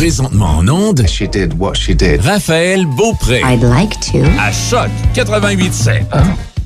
[0.00, 2.22] Présentement en onde, She did what she did.
[2.22, 3.42] Raphaël Beaupré.
[3.44, 4.24] I'd like to.
[4.40, 6.04] À Choc 88.7.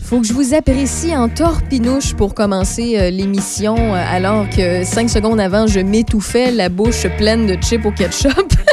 [0.05, 5.11] Faut que je vous apprécie en torpinouche pour commencer euh, l'émission, euh, alors que cinq
[5.11, 8.53] secondes avant, je m'étouffais, la bouche pleine de chips au ketchup.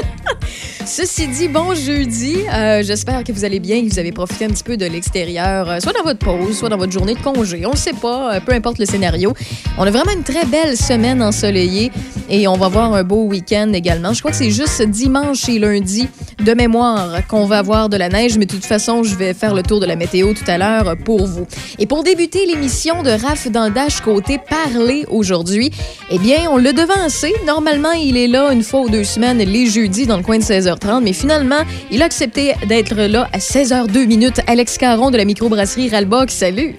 [0.85, 2.37] Ceci dit, bon jeudi.
[2.53, 5.69] Euh, J'espère que vous allez bien, que vous avez profité un petit peu de l'extérieur,
[5.69, 7.65] euh, soit dans votre pause, soit dans votre journée de congé.
[7.65, 9.33] On ne sait pas, euh, peu importe le scénario.
[9.77, 11.91] On a vraiment une très belle semaine ensoleillée
[12.29, 14.13] et on va avoir un beau week-end également.
[14.13, 16.07] Je crois que c'est juste dimanche et lundi
[16.43, 19.53] de mémoire qu'on va avoir de la neige, mais de toute façon, je vais faire
[19.53, 21.45] le tour de la météo tout à l'heure pour vous.
[21.77, 25.71] Et pour débuter l'émission de Raph Dandache côté parler aujourd'hui,
[26.09, 27.33] eh bien, on l'a devancé.
[27.45, 30.43] Normalement, il est là une fois ou deux semaines, les jeudis, dans le coin de
[30.71, 31.61] 16h30, mais finalement,
[31.91, 34.39] il a accepté d'être là à 16h02 minutes.
[34.47, 36.75] Alex Caron de la microbrasserie Ralbox, salut!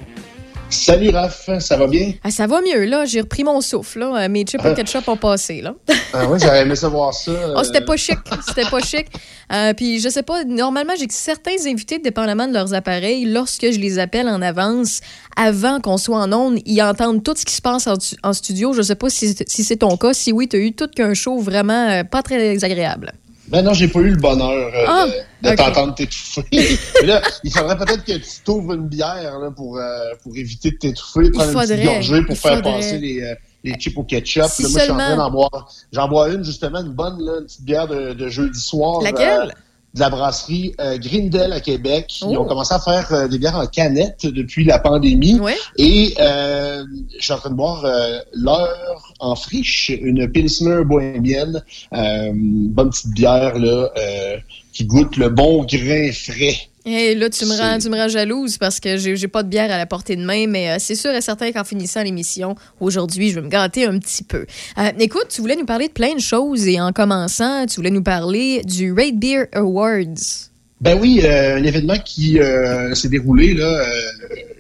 [0.70, 2.12] Salut Raph, ça va bien?
[2.24, 3.04] Ah, ça va mieux, là.
[3.04, 4.26] J'ai repris mon souffle, là.
[4.30, 5.74] Mes chips au ketchup ont passé, là.
[6.14, 7.30] Ah oui, j'aurais aimé savoir ça.
[7.54, 8.16] Oh, c'était pas chic.
[8.48, 9.06] C'était pas chic.
[9.52, 13.78] Euh, puis, je sais pas, normalement, j'ai certains invités, dépendamment de leurs appareils, lorsque je
[13.78, 15.00] les appelle en avance,
[15.36, 18.72] avant qu'on soit en onde, ils entendent tout ce qui se passe en, en studio.
[18.72, 20.14] Je sais pas si, si c'est ton cas.
[20.14, 23.12] Si oui, tu as eu tout qu'un show vraiment euh, pas très agréable.
[23.52, 25.06] Ben non, j'ai pas eu le bonheur euh, Ah,
[25.42, 26.42] de, t'entendre t'étouffer.
[27.04, 29.84] Là, il faudrait peut-être que tu t'ouvres une bière là, pour, euh,
[30.22, 32.72] pour éviter de t'étouffer, prendre une faudrait, petite gorgée pour faire faudrait.
[32.76, 34.44] passer les, euh, les chips au ketchup.
[34.46, 34.98] Si Là, moi, je suis en seulement.
[35.04, 35.72] train d'en boire.
[35.92, 39.02] J'en bois une, justement, une bonne, là, une petite bière de, de jeudi soir.
[39.02, 39.54] Laquelle?
[39.94, 42.20] De la brasserie euh, Grindel à Québec.
[42.22, 42.40] Ils Oh.
[42.42, 45.38] ont commencé à faire euh, des bières en canette depuis la pandémie.
[45.38, 45.54] Ouais.
[45.76, 46.82] Et euh,
[47.18, 51.62] je suis en train de boire euh, l'heure en friche, une Pilsner bohémienne,
[51.92, 54.36] euh, bonne petite bière là, euh,
[54.72, 56.56] qui goûte le bon grain frais.
[56.84, 59.70] Et là, tu me, rends, tu me rends jalouse parce que j'ai pas de bière
[59.70, 63.30] à la portée de main, mais euh, c'est sûr et certain qu'en finissant l'émission, aujourd'hui,
[63.30, 64.46] je vais me gâter un petit peu.
[64.78, 67.90] Euh, écoute, tu voulais nous parler de plein de choses et en commençant, tu voulais
[67.90, 70.51] nous parler du Raid Beer Awards.
[70.82, 73.84] Ben oui, euh, un événement qui euh, s'est déroulé là, euh,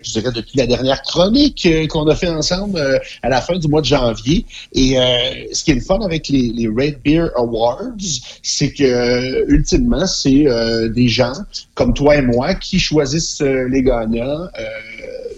[0.02, 3.56] je dirais depuis la dernière chronique euh, qu'on a fait ensemble euh, à la fin
[3.58, 4.46] du mois de janvier.
[4.72, 5.02] Et euh,
[5.52, 7.90] ce qui est le fun avec les, les Red Beer Awards,
[8.40, 10.46] c'est que ultimement, c'est
[10.90, 11.32] des gens
[11.74, 14.46] comme toi et moi qui choisissent les gagnants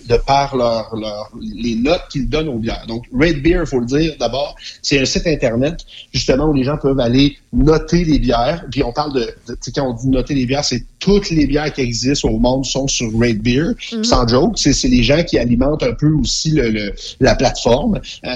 [0.09, 2.85] de par leur, leur les notes qu'ils donnent aux bières.
[2.87, 5.81] Donc Red Beer, il faut le dire d'abord, c'est un site internet
[6.13, 8.65] justement où les gens peuvent aller noter les bières.
[8.71, 11.73] Puis on parle de, de quand on dit noter les bières, c'est toutes les bières
[11.73, 13.73] qui existent au monde sont sur Rate Beer.
[14.03, 18.01] Sans joke, c'est c'est les gens qui alimentent un peu aussi le, le- la plateforme.
[18.25, 18.31] Euh,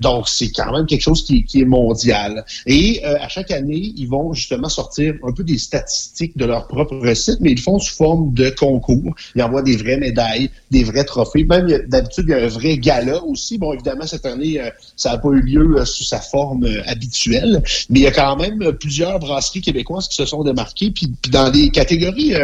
[0.00, 2.44] donc c'est quand même quelque chose qui, qui est mondial.
[2.66, 6.66] Et euh, à chaque année, ils vont justement sortir un peu des statistiques de leur
[6.68, 9.14] propre site, mais ils le font sous forme de concours.
[9.34, 11.04] Ils envoient des vraies médailles, des vrais
[11.44, 13.58] Même d'habitude, il y a un vrai gala aussi.
[13.58, 16.82] Bon, évidemment, cette année, euh, ça n'a pas eu lieu euh, sous sa forme euh,
[16.86, 21.12] habituelle, mais il y a quand même plusieurs brasseries québécoises qui se sont démarquées, puis,
[21.30, 22.34] dans des catégories,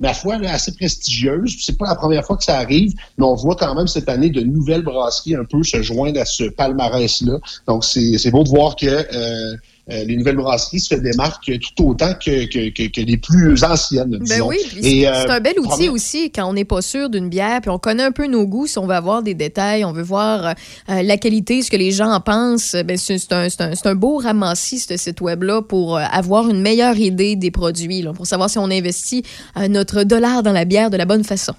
[0.00, 1.56] ma foi, assez prestigieuses.
[1.60, 4.30] C'est pas la première fois que ça arrive, mais on voit quand même cette année
[4.30, 7.38] de nouvelles brasseries un peu se joindre à ce palmarès-là.
[7.66, 9.56] Donc, c'est beau de voir que
[9.90, 14.10] euh, les nouvelles brasseries se démarquent tout autant que, que, que, que les plus anciennes,
[14.12, 14.48] Ben disons.
[14.48, 17.10] oui, puis Et, c'est euh, c'est un bel outil aussi quand on n'est pas sûr
[17.10, 19.84] d'une bière, puis on connaît un peu nos goûts, si on veut avoir des détails,
[19.84, 20.54] on veut voir
[20.88, 22.74] euh, la qualité, ce que les gens en pensent.
[22.86, 27.36] Ben, c'est un, un- un beau ramassis, ce site web-là, pour avoir une meilleure idée
[27.36, 29.22] des produits, là, pour savoir si on investit
[29.68, 31.52] notre dollar dans la bière de la bonne façon.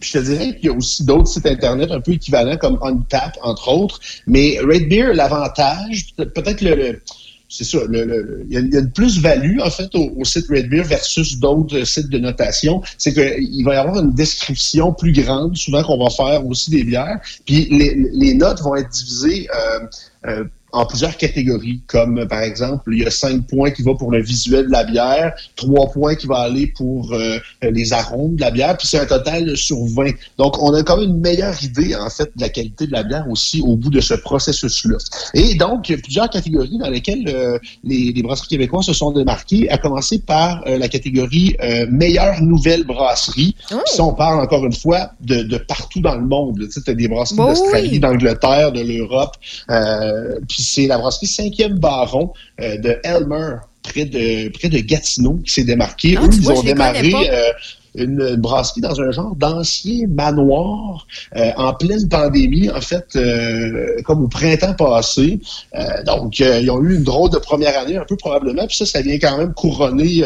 [0.00, 2.78] Puis je te dirais qu'il y a aussi d'autres sites Internet un peu équivalents comme
[2.82, 3.98] Untap, entre autres.
[4.28, 6.74] Mais Red Beer, l'avantage, peut- peut-être le...
[6.76, 7.02] le-
[7.48, 10.82] c'est ça, il y, y a une plus-value, en fait, au, au site Red Beer
[10.82, 12.82] versus d'autres sites de notation.
[12.98, 16.84] C'est qu'il va y avoir une description plus grande, souvent qu'on va faire aussi des
[16.84, 17.20] bières.
[17.46, 19.80] Puis les, les notes vont être divisées euh,
[20.26, 23.96] euh, en plusieurs catégories, comme euh, par exemple, il y a cinq points qui vont
[23.96, 28.36] pour le visuel de la bière, trois points qui vont aller pour euh, les arômes
[28.36, 30.10] de la bière, puis c'est un total sur 20.
[30.36, 33.02] Donc, on a quand même une meilleure idée, en fait, de la qualité de la
[33.02, 34.96] bière aussi au bout de ce processus-là.
[35.34, 38.92] Et donc, il y a plusieurs catégories dans lesquelles euh, les, les brasseries québécoises se
[38.92, 43.54] sont démarquées, à commencer par euh, la catégorie euh, meilleure nouvelle brasserie.
[43.72, 43.76] Oh.
[43.86, 46.58] Ça, on parle encore une fois de, de partout dans le monde.
[46.60, 48.00] Tu sais, as des brasseries d'Australie, oui.
[48.00, 49.36] d'Angleterre, de l'Europe.
[49.70, 55.38] Euh, puis c'est la brasserie 5e Baron euh, de Elmer, près de, près de Gatineau,
[55.44, 56.16] qui s'est démarquée.
[56.18, 57.52] Ah, Eux, ils vois, ont démarré euh,
[57.94, 61.06] une, brasserie dans un genre d'ancien manoir
[61.36, 65.38] euh, en pleine pandémie, en fait, euh, comme au printemps passé.
[65.76, 68.66] Euh, donc, ils ont eu une drôle de première année, un peu probablement.
[68.66, 70.24] Puis ça, ça vient quand même couronner,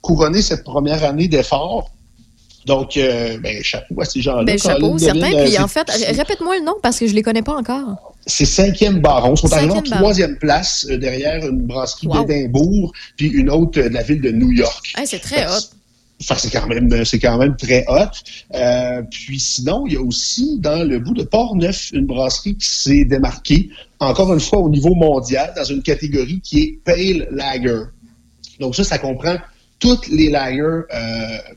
[0.00, 1.90] couronner cette première année d'efforts.
[2.66, 4.44] Donc, ben, chapeau à ces gens-là.
[4.44, 5.32] Ben, chapeau, Devine, certain.
[5.34, 8.11] euh, Puis en fait, répète-moi le nom parce que je les connais pas encore.
[8.26, 9.34] C'est cinquième baron.
[9.34, 12.24] Ils sont arrivés en troisième place euh, derrière une brasserie Wow.
[12.24, 14.92] d'Édimbourg, puis une autre euh, de la ville de New York.
[14.96, 15.60] Hey, c'est très hot.
[16.28, 18.06] Que c'est quand même c'est quand même très hot.
[18.54, 22.68] Euh, puis sinon, il y a aussi dans le bout de Port-Neuf une brasserie qui
[22.68, 27.86] s'est démarquée, encore une fois au niveau mondial, dans une catégorie qui est Pale Lager.
[28.60, 29.36] Donc ça, ça comprend
[29.82, 30.84] toutes les lagers euh,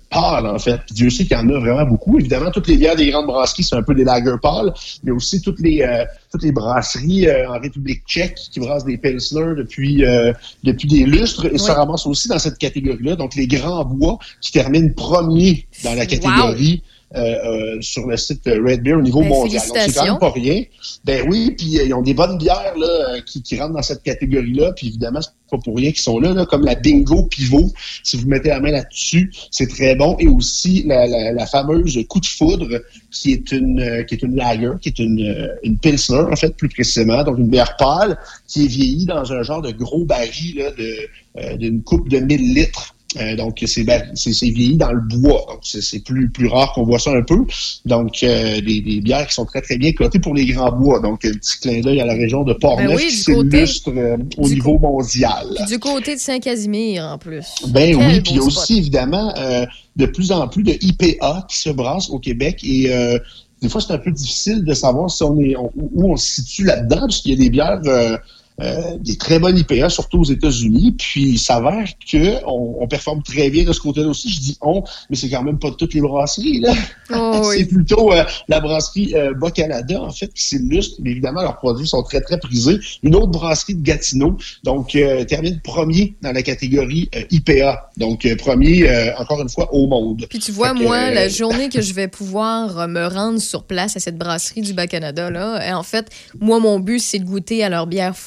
[0.10, 0.78] pâles, en fait.
[0.88, 2.18] Puis Dieu sait qu'il y en a vraiment beaucoup.
[2.18, 4.74] Évidemment, toutes les bières des grandes brasseries, c'est un peu des lagers pâles,
[5.04, 8.98] mais aussi toutes les euh, toutes les brasseries euh, en République tchèque qui brassent des
[8.98, 10.34] Pilsner depuis euh,
[10.64, 11.76] depuis des lustres et se Oui.
[11.78, 13.16] ramassent aussi dans cette catégorie-là.
[13.16, 16.82] Donc, les grands bois qui terminent premier dans la catégorie
[17.14, 19.62] euh, sur le site euh, Red Beer au niveau Ben, mondial.
[19.68, 20.64] Donc, c'est quand même pas rien.
[21.04, 23.82] Ben oui, puis euh, ils ont des bonnes bières là, euh, qui, qui rentrent dans
[23.82, 24.74] cette catégorie-là.
[24.74, 27.72] Puis évidemment, c'est pas pour rien qu'ils sont là, là, comme la Bingo Pivot.
[28.04, 30.18] Si vous mettez la main là-dessus, c'est très bon.
[30.20, 32.82] Et aussi la, la, la fameuse Coup de foudre,
[33.12, 36.36] qui est une euh, qui est une lager, qui est une, euh, une pilsner, en
[36.36, 38.18] fait, plus précisément, donc une bière pâle,
[38.48, 40.96] qui est vieillie dans un genre de gros baril là, de
[41.38, 42.95] euh, d'une coupe de 1000 litres.
[43.18, 43.86] Euh, donc, c'est
[44.16, 45.46] c'est vieilli dans le bois.
[45.50, 47.38] Donc, c'est c'est plus, plus rare qu'on voit ça un peu.
[47.86, 51.00] Donc, euh, des, des bières qui sont très, très bien cotées pour les grands bois.
[51.00, 54.18] Donc, un petit clin d'œil à la région de Port-Neuf Ben oui, qui s'illustre euh,
[54.38, 55.46] au niveau mondial.
[55.68, 57.46] Du côté de Saint-Casimir, en plus.
[57.70, 58.48] Ben Quel oui, puis il y a spot.
[58.58, 59.66] aussi évidemment euh,
[59.96, 63.18] de plus en plus de IPA qui se brassent au Québec et euh,
[63.62, 66.42] des fois c'est un peu difficile de savoir si on est on- où on se
[66.42, 67.80] situe là-dedans parce qu'il y a des bières
[68.62, 70.96] euh, des très bonnes IPA, surtout aux États-Unis.
[70.98, 74.30] Puis il s'avère que on, performe très bien de ce côté-là aussi.
[74.30, 76.60] Je dis on, mais c'est quand même pas toutes les brasseries.
[76.60, 76.74] Là.
[77.14, 80.98] Oh, C'est plutôt euh, la brasserie euh, Bas-Canada, en fait, qui s'illustre.
[81.02, 82.80] Mais évidemment, leurs produits sont très, très prisés.
[83.04, 87.90] Une autre brasserie de Gatineau, donc, euh, termine premier dans la catégorie euh, IPA.
[87.98, 90.26] Donc, premier, euh, encore une fois, au monde.
[90.30, 93.96] Puis tu vois, Fait moi, la journée que je vais pouvoir me rendre sur place
[93.96, 96.10] à cette brasserie du Bas-Canada, là, en fait,
[96.40, 98.18] moi, mon but, c'est de goûter à leur bière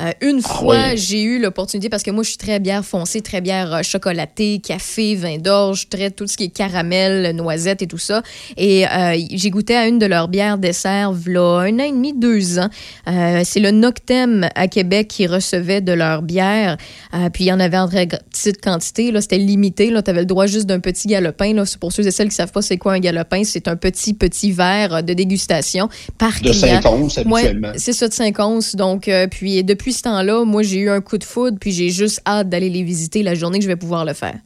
[0.00, 0.96] Euh, une Ah fois, ouais.
[0.96, 4.60] j'ai eu l'opportunité, parce que moi, je suis très bière foncée, très bière euh, chocolatée,
[4.64, 8.22] café, vin d'orge, très tout ce qui est caramel, noisette et tout ça.
[8.56, 12.12] Et euh, j'ai goûté à une de leurs bières dessert, v'là un an et demi,
[12.12, 12.68] deux ans.
[13.08, 16.76] Euh, c'est le Noctem à Québec qui recevait de leur bière.
[17.32, 19.10] Puis il y en avait en très petite quantité.
[19.10, 19.90] Là, c'était limité.
[19.90, 21.52] Là, tu avais le droit juste d'un petit galopin.
[21.54, 21.64] Là.
[21.80, 24.52] Pour ceux et celles qui savent pas c'est quoi un galopin, c'est un petit, petit
[24.52, 25.88] verre de dégustation
[26.18, 26.80] par De client.
[26.82, 27.72] 5 onces, Ouais, habituellement.
[27.76, 28.76] c'est ça de 5 onces.
[28.76, 31.90] Donc, euh, puis depuis ce temps-là, moi, j'ai eu un coup de foudre, puis j'ai
[31.90, 34.36] juste hâte d'aller les visiter la journée que je vais pouvoir le faire.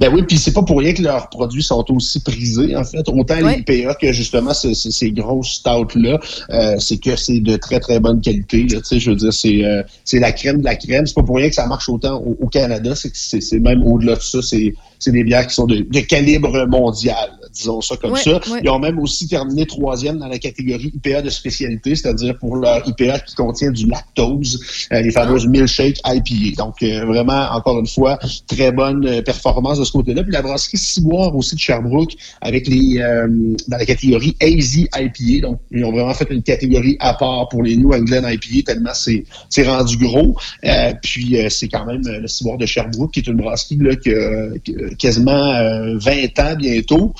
[0.00, 3.06] Ben oui, puis c'est pas pour rien que leurs produits sont aussi prisés, en fait.
[3.08, 3.62] Autant Ouais.
[3.68, 6.18] les IPA que justement ces, ces, ces grosses stouts-là,
[6.48, 8.62] euh, c'est que c'est de très, très bonne qualité.
[8.62, 8.78] là.
[8.80, 11.06] Tu sais, je veux dire, c'est euh, c'est la crème de la crème.
[11.06, 12.94] C'est pas pour rien que ça marche autant au, au Canada.
[12.96, 14.40] C'est que c'est c'est même au-delà de ça.
[14.40, 18.34] C'est c'est des bières qui sont de, de calibre mondial, disons ça comme Ouais, ça.
[18.50, 18.60] ouais.
[18.62, 22.86] Ils ont même aussi terminé troisième dans la catégorie IPA de spécialité, c'est-à-dire pour leur
[22.86, 24.60] IPA qui contient du lactose,
[24.92, 26.56] euh, les fameuses milkshake IPA.
[26.62, 30.22] Donc, euh, vraiment, encore une fois, très bonne euh, performance de ce côté-là.
[30.22, 33.26] Puis la brasserie Ciboire aussi de Sherbrooke avec les euh,
[33.68, 35.46] dans la catégorie Easy IPA.
[35.48, 38.94] Donc, ils ont vraiment fait une catégorie à part pour les New England IPA tellement
[38.94, 40.36] c'est c'est rendu gros.
[40.64, 43.96] Euh, puis euh, c'est quand même le Ciboire de Sherbrooke qui est une brasserie là,
[43.96, 47.14] qui a qui a quasiment euh, 20 ans bientôt,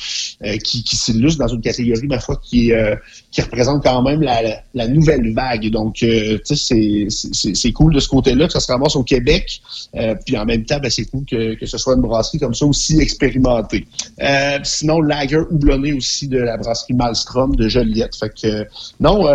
[0.45, 2.97] euh, qui, qui s'illustre dans une catégorie, ma foi, qui, euh,
[3.31, 5.69] qui représente quand même la, la, nouvelle vague.
[5.71, 9.61] Donc, euh, tu sais, c'est- cool de ce côté-là que ça se ramasse au Québec.
[9.97, 12.55] Euh, puis en même temps, ben, c'est cool que, que ce soit une brasserie comme
[12.55, 13.87] ça aussi expérimentée.
[14.23, 18.17] Euh, sinon, Lager houblonné aussi de la brasserie Malstrom de Joliette.
[18.17, 18.67] Fait que,
[19.01, 19.27] non,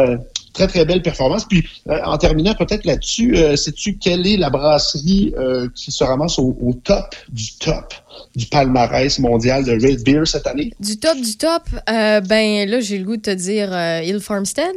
[0.53, 1.45] très, très belle performance.
[1.45, 6.03] Puis, euh, en terminant peut-être là-dessus, euh, sais-tu quelle est la brasserie euh, qui se
[6.03, 7.93] ramasse au, au top du top
[8.35, 10.71] du palmarès mondial de Red Beer cette année?
[10.79, 13.71] Du top, du top, ben là, j'ai le goût de te dire
[14.03, 14.75] Hill Farmstead.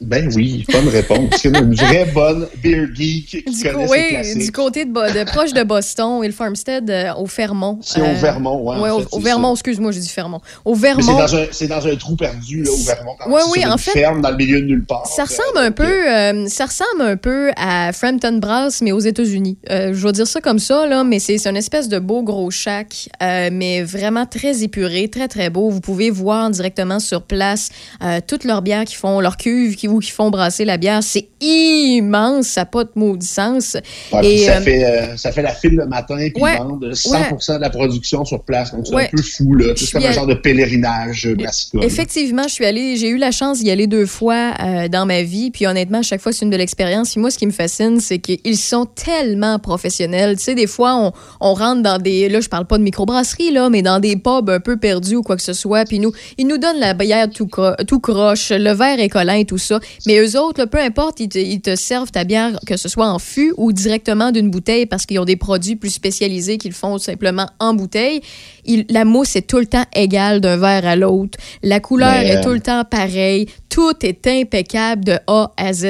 [0.00, 1.30] Ben oui, bonne réponse.
[1.40, 5.24] C'est une vraie bonne beer geek qui Du, connaît ses oui, du côté de, de
[5.24, 7.78] proche de Boston, Hill Farmstead, euh, au Fermont.
[7.82, 10.40] C'est au Vermont, ouais, en Ouais, au, au Vermont, excuse-moi, j'ai dit Fermont.
[10.66, 11.18] Au c'est Vermont.
[11.18, 13.16] dans, un, c'est dans un trou perdu, là, au Vermont.
[13.26, 15.06] oui, sur en une fait, ferme dans le milieu de nulle part.
[15.06, 19.00] Ça Euh, ressemble un peu, euh, ça ressemble un peu à Frampton Brass, mais aux
[19.00, 19.56] États-Unis.
[19.70, 22.50] Euh, je vais dire ça comme ça, là, mais c'est une espèce de beau gros
[22.50, 25.70] shack, euh, mais vraiment très épuré, très très beau.
[25.70, 27.70] Vous pouvez voir directement sur place
[28.02, 31.02] euh, toutes leurs bières qui font leur cuve, qui ou qui font brasser la bière.
[31.02, 32.90] C'est immense, ça n'a pas de.
[34.12, 36.54] Ouais, puis Et, ça, euh, fait, euh, ça fait la file le matin, puis Ouais,
[36.54, 38.72] ils vendent 100% de la production sur place.
[38.72, 39.04] Donc, c'est Ouais.
[39.06, 39.72] un peu fou, là.
[39.76, 41.84] C'est comme un genre de pèlerinage euh, brassicole.
[41.84, 45.22] Effectivement, je suis allée, j'ai eu la chance d'y aller deux fois euh, dans ma
[45.22, 47.10] vie, puis honnêtement, à chaque fois, c'est une belle expérience.
[47.12, 50.36] Puis moi, ce qui me fascine, c'est qu'ils sont tellement professionnels.
[50.36, 53.52] Tu sais, des fois, on, on rentre dans des, là, je parle pas de microbrasserie,
[53.52, 56.12] là, mais dans des pubs un peu perdus ou quoi que ce soit, puis nous,
[56.38, 57.48] ils nous donnent la bière tout,
[57.86, 59.75] tout croche, le verre est collant et tout ça.
[59.80, 60.00] Ça.
[60.06, 62.88] Mais eux autres, là, peu importe, ils te, ils te servent ta bière, que ce
[62.88, 66.72] soit en fût ou directement d'une bouteille, parce qu'ils ont des produits plus spécialisés qu'ils
[66.72, 68.20] font simplement en bouteille.
[68.64, 71.38] Il- la mousse est tout le temps égale d'un verre à l'autre.
[71.62, 73.46] La couleur est euh, tout le temps pareille.
[73.68, 75.84] Tout est impeccable de A à Z.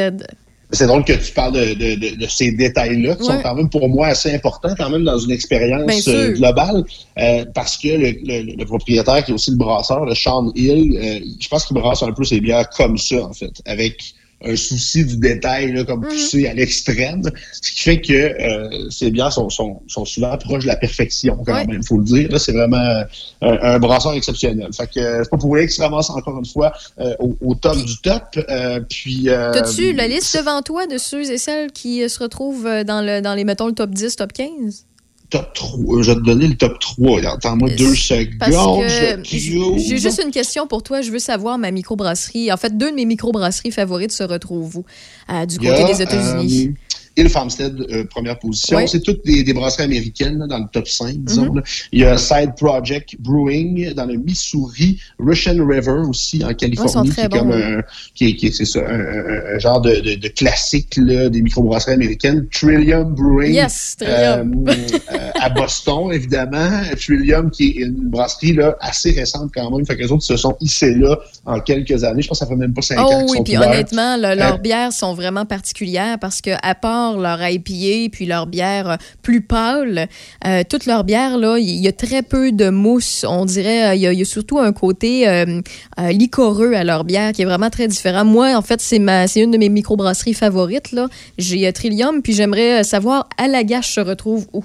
[0.72, 3.36] C'est drôle que tu parles de, de- de- de ces détails-là, qui Ouais.
[3.36, 6.84] sont quand même pour moi assez importants, quand même dans une expérience euh, globale,
[7.18, 10.98] euh, parce que le, le- le propriétaire, qui est aussi le brasseur, le Sean Hill,
[10.98, 14.02] euh, je pense qu'il brasse un peu ses bières comme ça, en fait, avec
[14.44, 16.08] un souci du détail, là, comme Mhm.
[16.08, 17.22] poussé à l'extrême,
[17.60, 21.36] ce qui fait que euh, ces bières sont, sont, sont souvent proches de la perfection,
[21.44, 21.66] quand Ouais.
[21.66, 22.30] même, faut le dire.
[22.30, 24.68] Là, c'est vraiment un, un brasseur exceptionnel.
[24.76, 27.34] Fait que euh, c'est pas pour rien qu'il se ramasse encore une fois euh, au,
[27.40, 28.24] au top du top.
[28.50, 32.18] euh, puis euh, T'as-tu la liste devant toi de ceux et celles qui euh, se
[32.18, 34.84] retrouvent dans, le, dans les, mettons, le top 10, top 15?
[35.30, 36.02] Top 3.
[36.02, 37.20] Je vais te donner le top 3.
[37.26, 38.84] Attends-moi deux secondes.
[39.28, 41.00] j'ai juste une question pour toi.
[41.00, 42.52] Je veux savoir ma microbrasserie.
[42.52, 44.84] En fait, deux de mes microbrasseries favorites se retrouvent où?
[45.30, 46.68] Euh, du côté des États-Unis.
[46.68, 46.85] euh,
[47.16, 48.86] Hill Farmstead, euh, première position.
[48.86, 51.46] C'est toutes des, des brasseries américaines là, dans le top 5, disons.
[51.46, 51.56] Mhm.
[51.56, 51.62] là.
[51.92, 57.20] Il y a Side Project Brewing dans le Missouri, Russian River aussi en Californie, qui
[57.20, 57.82] est comme un,
[58.14, 61.28] qui est, qui est- c'est ça, un, un- un genre de, de, de classique là,
[61.28, 62.46] des microbrasseries américaines.
[62.52, 63.52] Trillium Brewing.
[63.54, 64.66] Yes, Trillium.
[64.68, 64.74] Euh,
[65.12, 66.70] euh, à Boston, évidemment.
[66.98, 69.86] Trillium, qui est une brasserie là, assez récente quand même.
[69.86, 72.22] Fait que les autres se sont hissés là en quelques années.
[72.22, 74.58] Je pense que ça fait même pas cinq ans Oh oui, puis honnêtement, le- leurs
[74.58, 79.40] bières sont vraiment particulières parce que à part leur IPA puis leur bière euh, plus
[79.40, 80.08] pâle,
[80.46, 83.24] euh, toutes leurs bières là, il y a très peu de mousse.
[83.28, 85.60] On dirait, euh, il y, a- surtout un côté euh,
[86.00, 88.24] euh, liquoreux à leur bière qui est vraiment très différent.
[88.24, 91.08] Moi, en fait, c'est ma, c'est une de mes microbrasseries favorites là.
[91.38, 94.64] J'ai euh, Trillium, puis j'aimerais savoir à la gâche se retrouve où.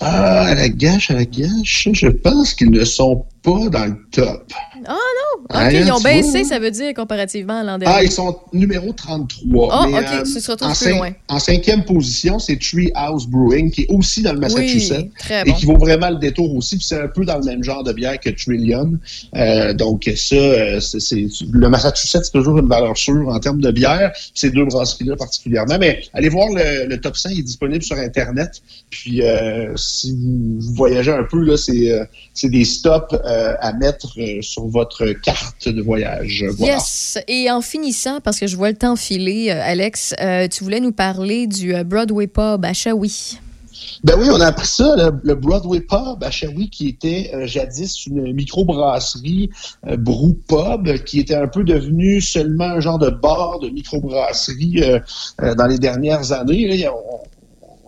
[0.00, 3.96] Ah, à la gâche, à la gâche, je pense qu'ils ne sont pas dans le
[4.10, 4.52] top.
[4.86, 6.44] Ah non, ok, Ah, ils ont baissé, vois?
[6.48, 7.94] ça veut dire comparativement à l'an dernier.
[7.98, 9.68] Ah, ils sont numéro 33.
[9.72, 11.10] Ah, Mais, ok, euh, ça se retrouve en, cin- loin.
[11.28, 14.96] en cinquième position, c'est Treehouse Brewing, qui est aussi dans le Massachusetts.
[15.02, 17.44] Oui, très Et qui vaut vraiment le détour aussi, puis c'est un peu dans le
[17.44, 18.98] même genre de bière que Trillium.
[19.36, 23.70] Euh, donc ça, euh, c'est, le Massachusetts, c'est toujours une valeur sûre en termes de
[23.70, 25.78] bière, ces deux brasseries-là particulièrement.
[25.80, 28.62] Mais allez voir le, le top 100, il est disponible sur Internet.
[28.90, 33.72] Puis euh, si vous, voyagez un peu, là, c'est, euh, c'est des stops euh, à
[33.72, 36.44] mettre euh, sur votre carte de voyage.
[36.58, 36.74] Voilà.
[36.74, 37.18] Yes.
[37.28, 40.80] Et en finissant, parce que je vois le temps filer, euh, Alex, euh, tu voulais
[40.80, 43.38] nous parler du Broadway Pub à Shawi.
[44.04, 47.46] Ben oui, on a appris ça, le, le Broadway Pub à Shawi, qui était euh,
[47.46, 49.50] jadis une microbrasserie
[49.86, 54.82] euh, brew pub, qui était un peu devenu seulement un genre de bar de microbrasserie
[54.82, 56.76] euh, dans les dernières années.
[56.76, 57.20] Là, on,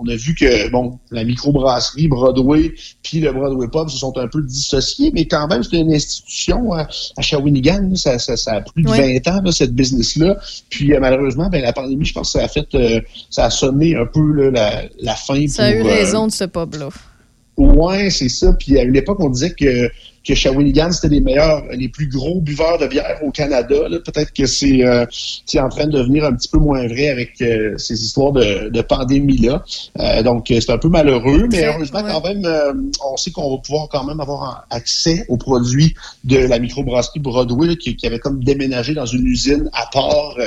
[0.04, 4.28] on a vu que bon, la microbrasserie Broadway puis le Broadway Pub se sont un
[4.28, 6.82] peu dissociés, mais quand même, c'est une institution euh,
[7.16, 7.88] à Shawinigan.
[7.90, 9.20] là, Ça, ça, ça a plus de Oui.
[9.24, 10.36] 20 ans, là, cette business-là.
[10.70, 13.50] Puis euh, malheureusement, ben, la pandémie, je pense que ça a fait, euh, ça a
[13.50, 16.88] sonné un peu là, la, la fin Ça a eu euh, raison de ce pub-là.
[17.56, 18.52] Ouais, c'est ça.
[18.54, 19.90] Puis à une époque, on disait que,
[20.26, 23.74] que Shawinigan, c'était les meilleurs, les plus gros buveurs de bière au Canada.
[24.04, 25.04] Peut-être que c'est euh,
[25.56, 28.82] en train de devenir un petit peu moins vrai avec euh, ces histoires de, de
[28.82, 29.62] pandémie-là.
[29.98, 32.10] Euh, donc, euh, c'est un peu malheureux, mais heureusement, ouais.
[32.10, 32.72] quand même, euh,
[33.04, 37.68] on sait qu'on va pouvoir quand même avoir accès aux produits de la microbrasserie Broadway,
[37.68, 40.44] là, qui, qui avait comme déménagé dans une usine à part euh,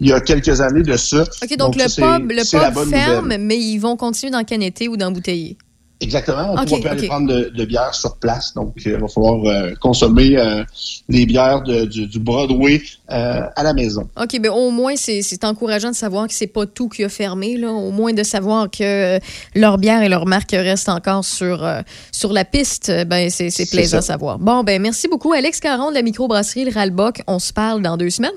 [0.00, 1.22] il y a quelques années de ça.
[1.22, 3.40] OK, donc, le ça, pub, le pub ferme, nouvelle.
[3.40, 5.56] mais ils vont continuer d'encanetter ou d'embouteiller.
[6.02, 6.54] Exactement.
[6.54, 8.54] On Ok, pourra plus aller prendre de, de bière sur place.
[8.54, 10.64] Donc, euh, il va falloir euh, consommer euh,
[11.08, 12.80] les bières de- du, du Broadway
[13.10, 14.08] euh, à la maison.
[14.20, 17.56] OK, mais au moins, c'est encourageant de savoir que c'est pas tout qui a fermé.
[17.58, 17.70] Là.
[17.70, 19.18] Au moins de savoir que
[19.54, 21.68] leur bière et leur marque restent encore sur,
[22.12, 24.38] sur la piste, ben, c'est plaisant à savoir.
[24.38, 25.32] Bon, ben merci beaucoup.
[25.34, 27.20] Alex Caron de la microbrasserie Le Ralbock.
[27.26, 28.30] On se parle dans deux semaines.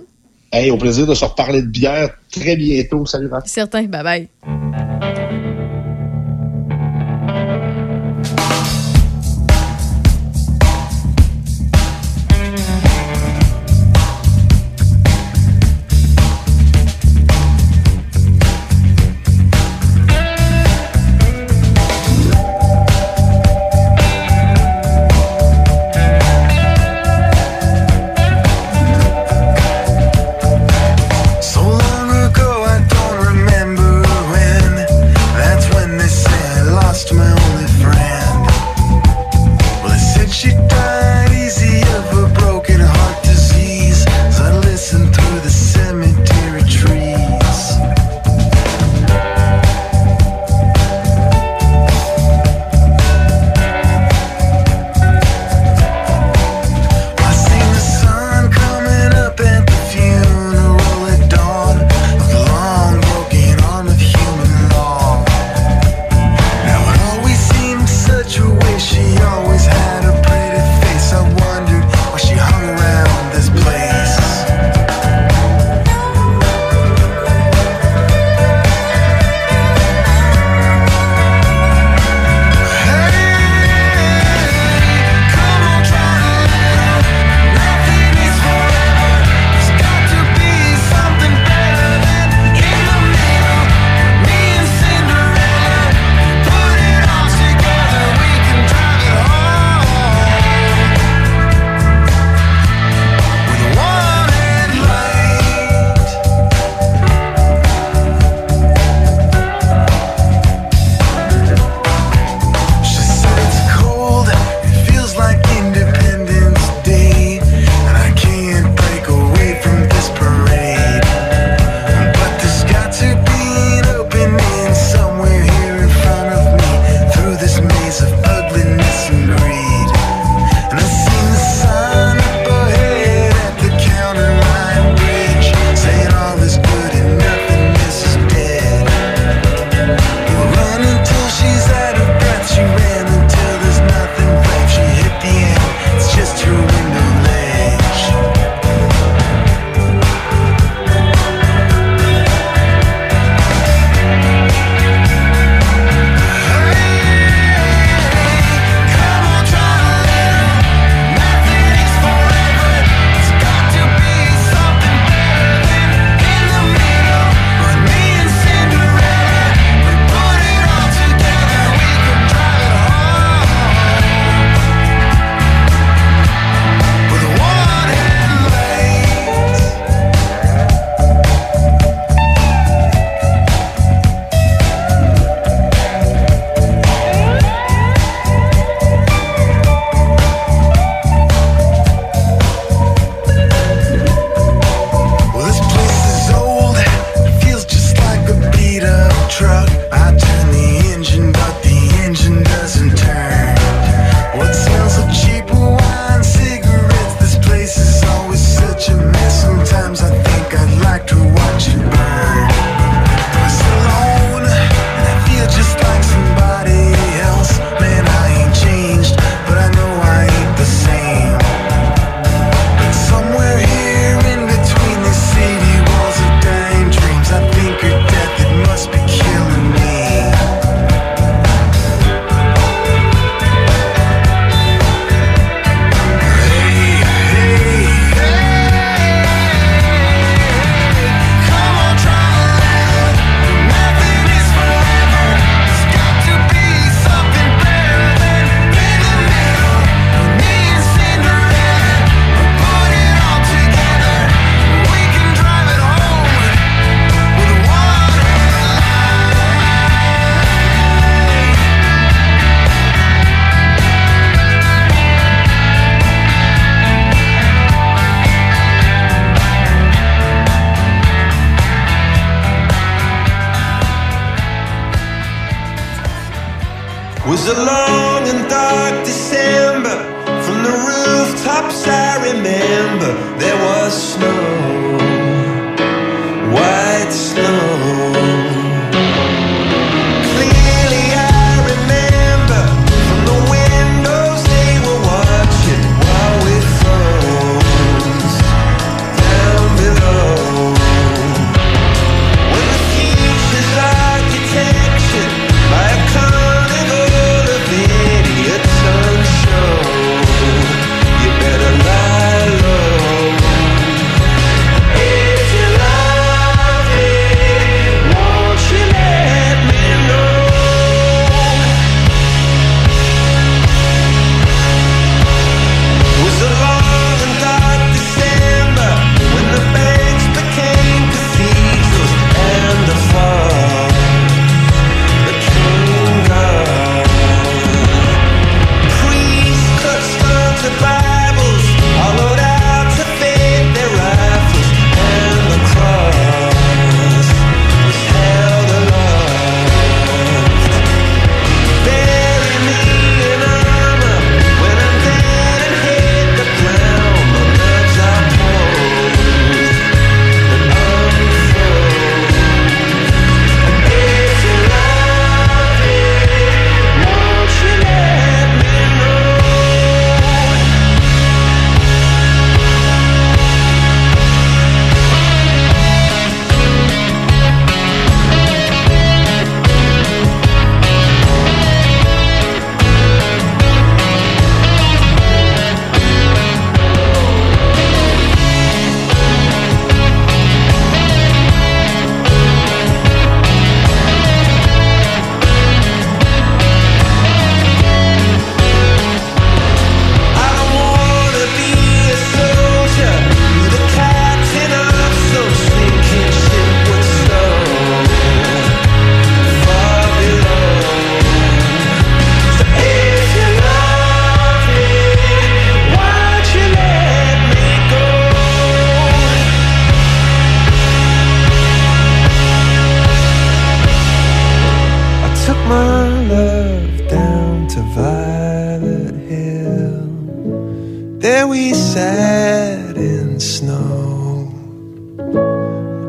[0.52, 3.06] Hey, au plaisir de se reparler de bière très bientôt.
[3.06, 3.48] Salut, Raph.
[3.48, 3.84] Certain.
[3.86, 5.13] Bye-bye.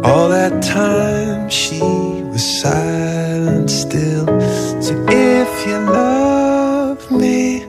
[0.05, 4.27] All that time she was silent still.
[4.83, 7.65] So if you love me,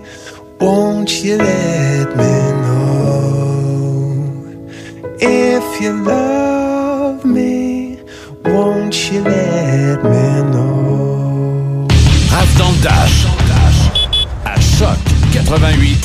[0.60, 3.86] won't you let me know?
[5.20, 8.02] If you love me,
[8.44, 11.88] won't you let me know?
[12.32, 13.26] Raph dash
[14.44, 14.98] à choc
[15.34, 16.05] 88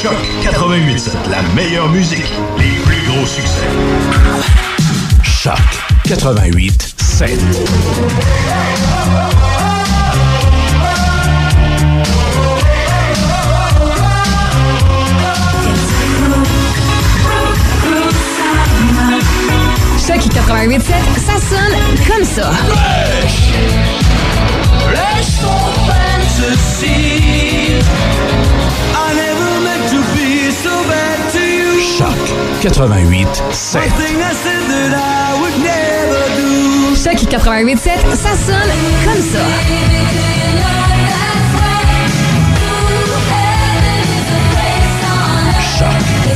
[0.00, 3.66] Choc 88, la meilleure musique, les plus gros succès.
[5.24, 5.58] Choc
[6.04, 7.30] 88 7.
[20.06, 20.94] Choc 88 7,
[21.26, 22.52] ça sonne comme ça.
[24.92, 25.78] Laisse ton
[32.60, 33.82] 88 7.
[36.96, 38.72] Choc 88 7, ça sonne
[39.04, 39.38] comme ça.
[45.78, 45.88] Choc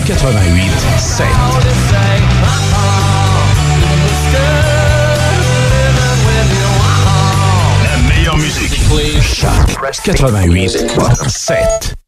[0.07, 1.27] 88 7.
[7.83, 8.81] La meilleure musique.
[9.21, 9.51] Choc
[10.05, 10.87] 88
[11.27, 12.02] 7.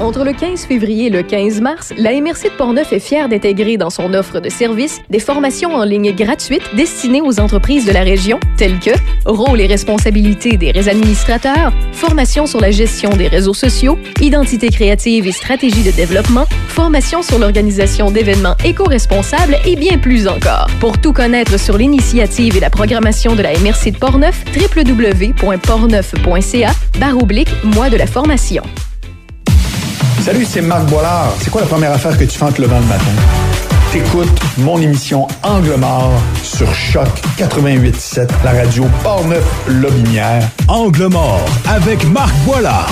[0.00, 3.76] Entre le 15 février et le 15 mars, la MRC de Portneuf est fière d'intégrer
[3.76, 8.02] dans son offre de services des formations en ligne gratuites destinées aux entreprises de la
[8.02, 8.90] région, telles que
[9.24, 15.32] rôle et responsabilités des administrateurs, formation sur la gestion des réseaux sociaux, identité créative et
[15.32, 20.66] stratégie de développement, formation sur l'organisation d'événements éco-responsables et bien plus encore.
[20.80, 27.18] Pour tout connaître sur l'initiative et la programmation de la MRC de Portneuf, www.portneuf.ca barre
[27.18, 28.64] oblique mois de la formation.
[30.22, 31.32] Salut, c'est Marc Boilard.
[31.40, 33.04] C'est quoi la première affaire que tu fais en te levant le matin?
[33.92, 37.06] T'écoutes mon émission Angle mort sur Choc
[37.38, 40.42] 88.7, la radio Portneuf-Lobinière.
[40.68, 42.90] Angle mort avec Marc Boilard.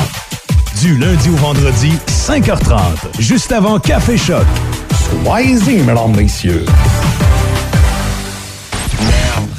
[0.81, 2.79] Du lundi au vendredi, 5h30,
[3.19, 4.45] juste avant Café Choc.
[5.25, 6.65] Soyez-y, mesdames, messieurs.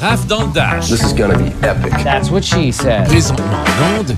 [0.00, 0.88] Raph dans le Dash.
[0.88, 1.92] This is gonna be epic.
[2.04, 3.04] That's what she said.
[3.06, 4.14] Présentement en onde,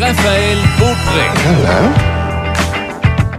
[0.00, 2.17] Raphaël Beaupré.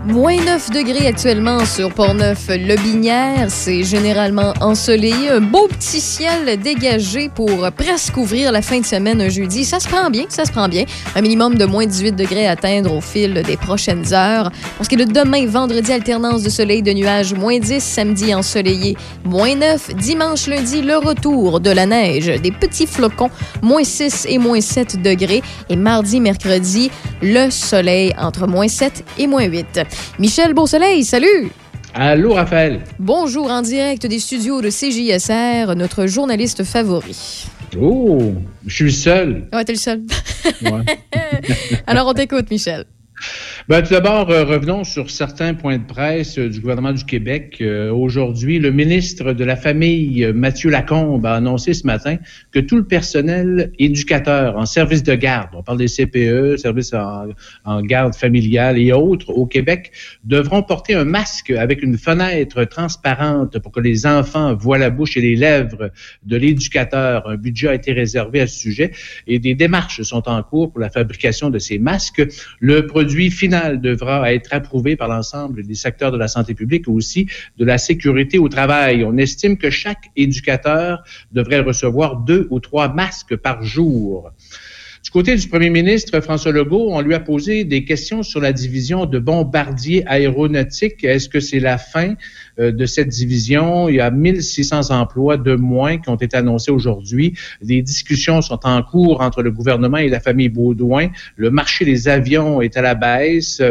[0.10, 3.46] Moins 9 degrés actuellement sur Port-Neuf-Lobinière.
[3.50, 5.30] C'est généralement ensoleillé.
[5.30, 9.64] Un beau petit ciel dégagé pour presque ouvrir la fin de semaine un jeudi.
[9.66, 10.86] Ça se prend bien, ça se prend bien.
[11.16, 14.50] Un minimum de moins 18 degrés à atteindre au fil des prochaines heures.
[14.78, 17.36] Pour ce qui est de demain, vendredi, alternance de soleil, de nuages.
[17.36, 18.98] Moins 10, samedi ensoleillé.
[19.26, 22.42] Moins 9, dimanche, lundi, le retour de la neige.
[22.42, 23.30] Des petits flocons.
[23.62, 25.44] Moins 6 et moins 7 degrés.
[25.70, 26.90] Et mardi, mercredi,
[27.22, 29.82] le soleil entre moins 7 et moins 8.
[30.20, 31.52] Michel Beausoleil, salut!
[31.94, 32.82] Allô, Raphaël.
[33.00, 37.48] Bonjour en direct des studios de CJSR, notre journaliste favori.
[37.80, 38.34] Oh,
[38.66, 39.48] je suis seul.
[39.52, 40.04] Ouais, t'es le seul.
[40.62, 40.86] Ouais.
[41.88, 42.86] Alors, on t'écoute, Michel.
[43.70, 47.58] Ben, tout d'abord, euh, revenons sur certains points de presse euh, du gouvernement du Québec.
[47.62, 52.18] Euh, Aujourd'hui, le ministre de la Famille, euh, Mathieu Lacombe, a annoncé ce matin
[52.52, 57.28] que tout le personnel éducateur en service de garde, on parle des CPE, services en,
[57.64, 59.92] en garde familiale et autres au Québec,
[60.24, 65.16] devront porter un masque avec une fenêtre transparente pour que les enfants voient la bouche
[65.16, 65.92] et les lèvres
[66.26, 67.30] de l'éducateur.
[67.30, 68.94] Un budget a été réservé à ce sujet
[69.28, 72.28] et des démarches sont en cours pour la fabrication de ces masques.
[72.60, 76.92] Le produit final devra être approuvé par l'ensemble des secteurs de la santé publique et
[76.92, 79.04] aussi de la sécurité au travail.
[79.04, 84.32] On estime que chaque éducateur devrait recevoir deux ou trois masques par jour.
[85.04, 88.52] Du côté du premier ministre François Legault, on lui a posé des questions sur la
[88.52, 91.04] division de bombardiers aéronautiques.
[91.06, 92.16] Est-ce que c'est la fin
[92.60, 93.90] de cette division?
[93.90, 97.34] Il y a 1600 emplois de moins qui ont été annoncés aujourd'hui.
[97.62, 101.10] Des discussions sont en cours entre le gouvernement et la famille Baudouin.
[101.36, 103.62] Le marché des avions est à la baisse.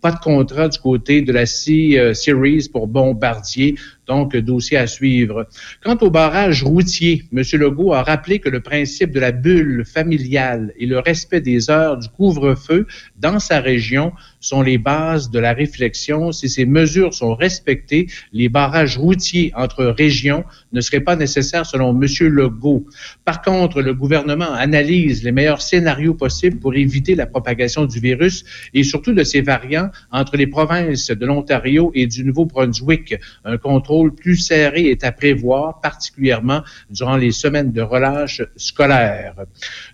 [0.00, 3.74] Pas de contrat du côté de la C-Series pour Bombardier,
[4.06, 5.48] donc dossier à suivre.
[5.82, 7.42] Quant au barrage routier, M.
[7.54, 11.98] Legault a rappelé que le principe de la bulle familiale et le respect des heures
[11.98, 12.86] du couvre-feu
[13.18, 16.32] dans sa région sont les bases de la réflexion.
[16.32, 21.90] Si ces mesures sont respectées, les barrages routiers entre régions ne seraient pas nécessaires selon
[21.90, 22.06] M.
[22.28, 22.86] Legault.
[23.24, 28.44] Par contre, le gouvernement analyse les meilleurs scénarios possibles pour éviter la propagation du virus
[28.74, 33.16] et surtout de ses variants entre les provinces de l'Ontario et du Nouveau-Brunswick.
[33.44, 39.34] Un contrôle plus serré est à prévoir, particulièrement durant les semaines de relâche scolaire.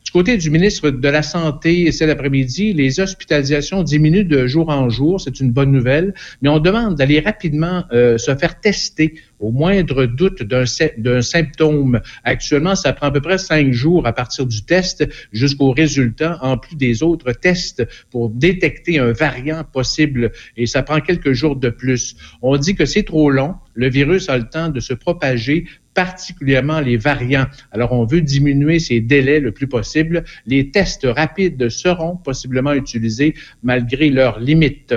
[0.04, 4.88] Du côté du ministre de la Santé, cet après-midi, les hospitalisations diminuent de jour en
[4.88, 5.20] jour.
[5.20, 10.06] C'est une bonne nouvelle, mais on demande d'aller rapidement euh, se faire tester au moindre
[10.06, 12.00] doute d'un symptôme.
[12.24, 16.56] Actuellement, ça prend à peu près cinq jours à partir du test jusqu'au résultat, en
[16.56, 20.32] plus des autres tests pour détecter un variant possible.
[20.56, 22.16] Et ça prend quelques jours de plus.
[22.42, 23.54] On dit que c'est trop long.
[23.74, 27.46] Le virus a le temps de se propager particulièrement les variants.
[27.72, 30.24] Alors, on veut diminuer ces délais le plus possible.
[30.46, 34.94] Les tests rapides seront possiblement utilisés malgré leurs limites.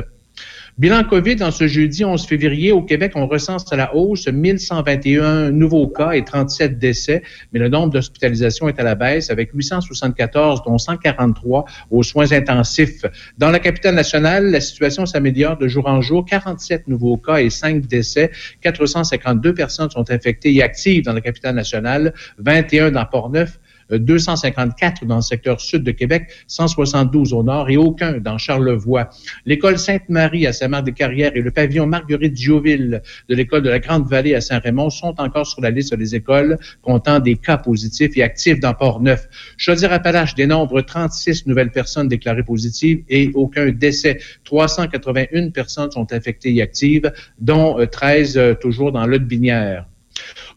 [0.77, 5.49] Bilan COVID en ce jeudi 11 février au Québec, on recense à la hausse 1121
[5.49, 10.61] nouveaux cas et 37 décès, mais le nombre d'hospitalisations est à la baisse avec 874
[10.63, 13.05] dont 143 aux soins intensifs.
[13.39, 17.49] Dans la capitale nationale, la situation s'améliore de jour en jour, 47 nouveaux cas et
[17.49, 18.29] 5 décès,
[18.61, 23.57] 452 personnes sont infectées et actives dans la capitale nationale, 21 dans Port-Neuf,
[23.91, 29.09] 254 dans le secteur sud de Québec, 172 au nord et aucun dans Charlevoix.
[29.45, 34.41] L'école Sainte-Marie à Saint-Marc-des-Carrières et le pavillon Marguerite Dioville de l'école de la Grande-Vallée à
[34.41, 38.73] Saint-Raymond sont encore sur la liste des écoles comptant des cas positifs et actifs dans
[38.73, 39.27] Port-Neuf.
[39.57, 44.19] Chaudière-Appalaches dénombre 36 nouvelles personnes déclarées positives et aucun décès.
[44.43, 49.85] 381 personnes sont infectées et actives, dont 13 euh, toujours dans l'autre binière.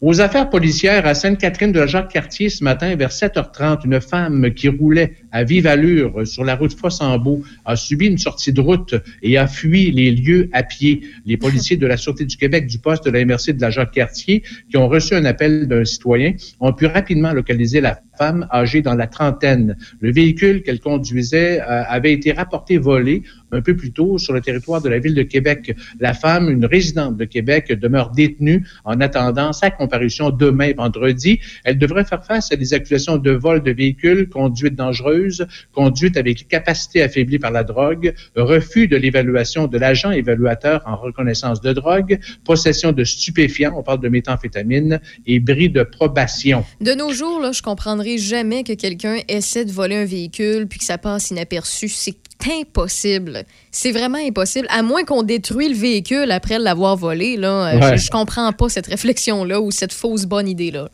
[0.03, 4.67] Aux affaires policières à Sainte-Catherine de la Jacques-Cartier ce matin vers 7h30, une femme qui
[4.67, 9.37] roulait à vive allure sur la route Fossambeau a subi une sortie de route et
[9.37, 11.01] a fui les lieux à pied.
[11.27, 14.41] Les policiers de la Sûreté du Québec du poste de la MRC de la Jacques-Cartier
[14.71, 18.95] qui ont reçu un appel d'un citoyen ont pu rapidement localiser la femme âgée dans
[18.95, 19.77] la trentaine.
[19.99, 24.41] Le véhicule qu'elle conduisait euh, avait été rapporté volé un peu plus tôt sur le
[24.41, 25.75] territoire de la ville de Québec.
[25.99, 31.41] La femme, une résidente de Québec, demeure détenue en attendant sa comparution demain vendredi.
[31.65, 36.47] Elle devrait faire face à des accusations de vol de véhicule, conduite dangereuse, conduite avec
[36.47, 42.19] capacité affaiblie par la drogue, refus de l'évaluation de l'agent évaluateur en reconnaissance de drogue,
[42.45, 46.63] possession de stupéfiants, on parle de méthamphétamine, et bris de probation.
[46.79, 50.79] De nos jours, là, je comprendrai jamais que quelqu'un essaie de voler un véhicule puis
[50.79, 51.89] que ça passe inaperçu.
[51.89, 52.15] C'est
[52.49, 53.43] impossible.
[53.71, 54.67] C'est vraiment impossible.
[54.69, 57.37] À moins qu'on détruise le véhicule après l'avoir volé.
[57.37, 60.89] Là, euh, je, je, comprends pas cette réflexion-là ou cette fausse bonne idée-là.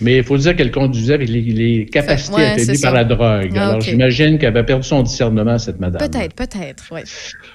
[0.00, 3.52] Mais il faut dire qu'elle conduisait avec les, capacités ouais, affaiblies par la drogue.
[3.54, 6.00] Ah, Alors, j'imagine qu'elle avait perdu son discernement, cette madame.
[6.10, 7.00] Peut-être, peut-être, oui.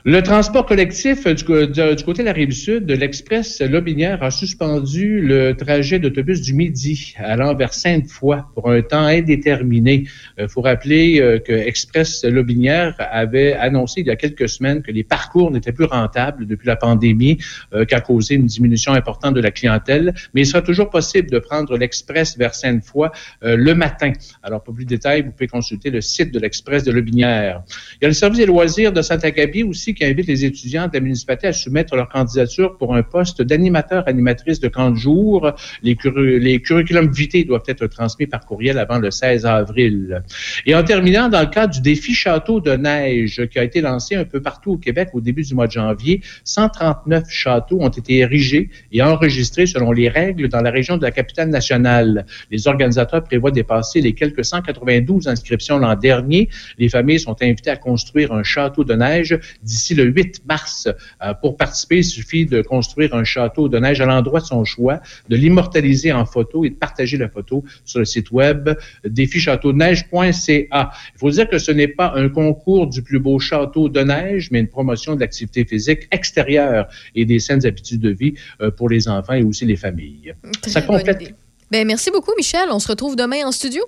[0.05, 5.53] Le transport collectif du, du, côté de la rive sud, l'Express Lobinière a suspendu le
[5.53, 10.05] trajet d'autobus du midi allant vers Sainte-Foy pour un temps indéterminé.
[10.37, 14.66] Il euh, faut rappeler euh, que Express Lobinière avait annoncé il y a quelques semaines
[14.75, 17.37] que les parcours n'étaient plus rentables depuis la pandémie,
[17.73, 20.13] euh, qui a causé une diminution importante de la clientèle.
[20.33, 23.09] Mais il sera toujours possible de prendre l'Express vers Sainte-Foy
[23.43, 24.11] euh, le matin.
[24.43, 27.63] Alors, pour plus de détails, vous pouvez consulter le site de l'Express de Lobinière.
[27.95, 30.93] Il y a le service des loisirs de Saint-Agapi aussi qui invite les étudiants de
[30.93, 35.51] la municipalité à soumettre leur candidature pour un poste d'animateur-animatrice de camp de jour.
[35.83, 35.97] Les,
[36.39, 40.23] les curriculums vitae doivent être transmis par courriel avant le 16 avril.
[40.65, 44.15] Et en terminant, dans le cadre du défi château de neige qui a été lancé
[44.15, 48.17] un peu partout au Québec au début du mois de janvier, 139 châteaux ont été
[48.17, 52.25] érigés et enregistrés selon les règles dans la région de la capitale nationale.
[52.51, 56.49] Les organisateurs prévoient dépasser les quelques 192 inscriptions l'an dernier.
[56.77, 60.87] Les familles sont invitées à construire un château de neige d'ici le 8 mars.
[61.23, 64.63] Euh, pour participer, il suffit de construire un château de neige à l'endroit de son
[64.65, 68.69] choix, de l'immortaliser en photo et de partager la photo sur le site web
[69.05, 70.91] défichâteauneige.ca.
[71.15, 74.46] Il faut dire que ce n'est pas un concours du plus beau château de neige,
[74.51, 78.89] mais une promotion de l'activité physique extérieure et des saines habitudes de vie euh, pour
[78.89, 80.33] les enfants et aussi les familles.
[80.61, 81.33] Très Ça complète.
[81.71, 82.69] Ben, merci beaucoup, Michel.
[82.71, 83.83] On se retrouve demain en studio.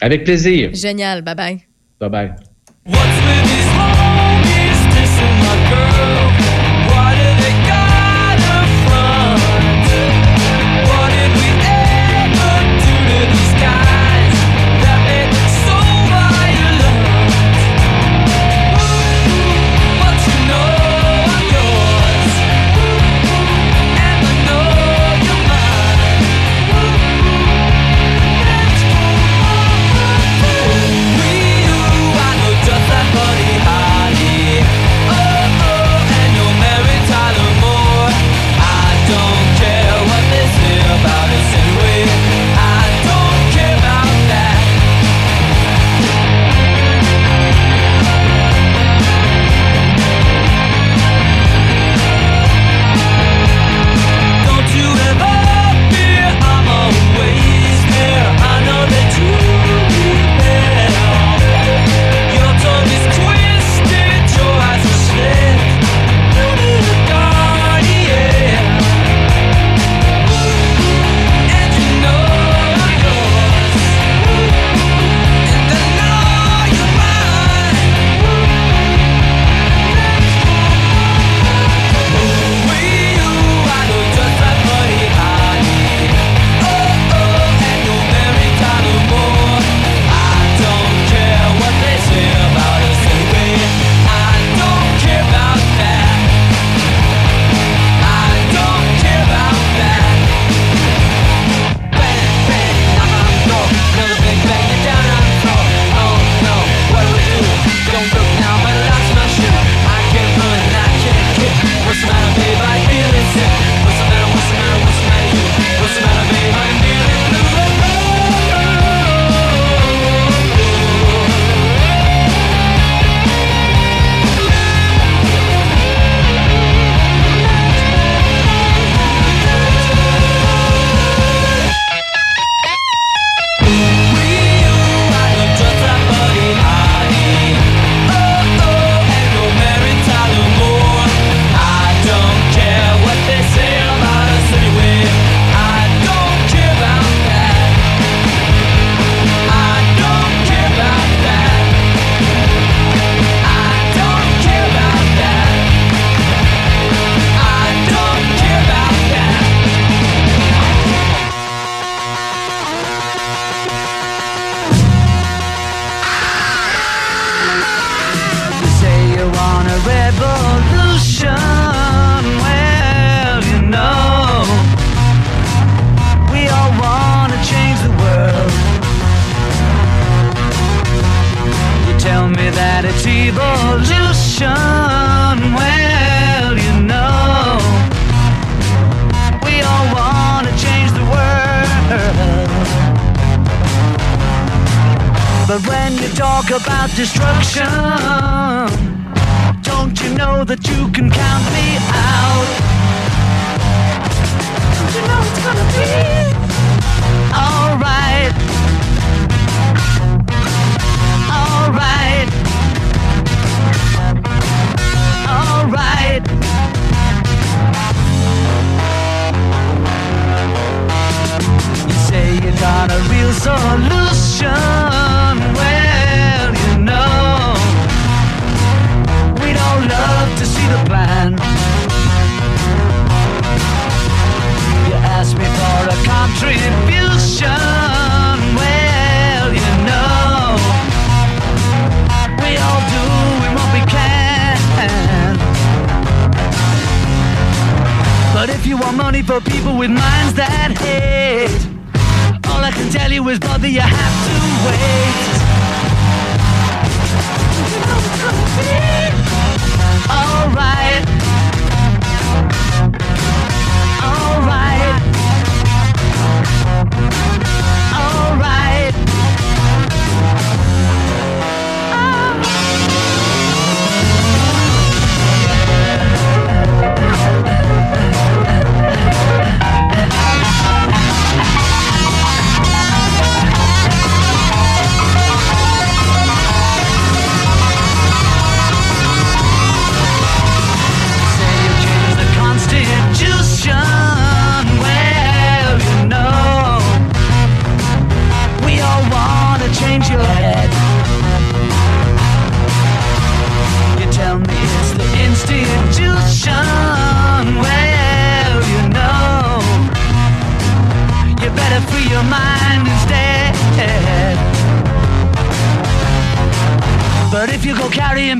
[0.00, 0.70] Avec plaisir.
[0.72, 1.22] Génial.
[1.22, 1.60] Bye bye.
[2.00, 3.63] Bye bye.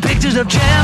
[0.01, 0.84] taking pictures of Jim.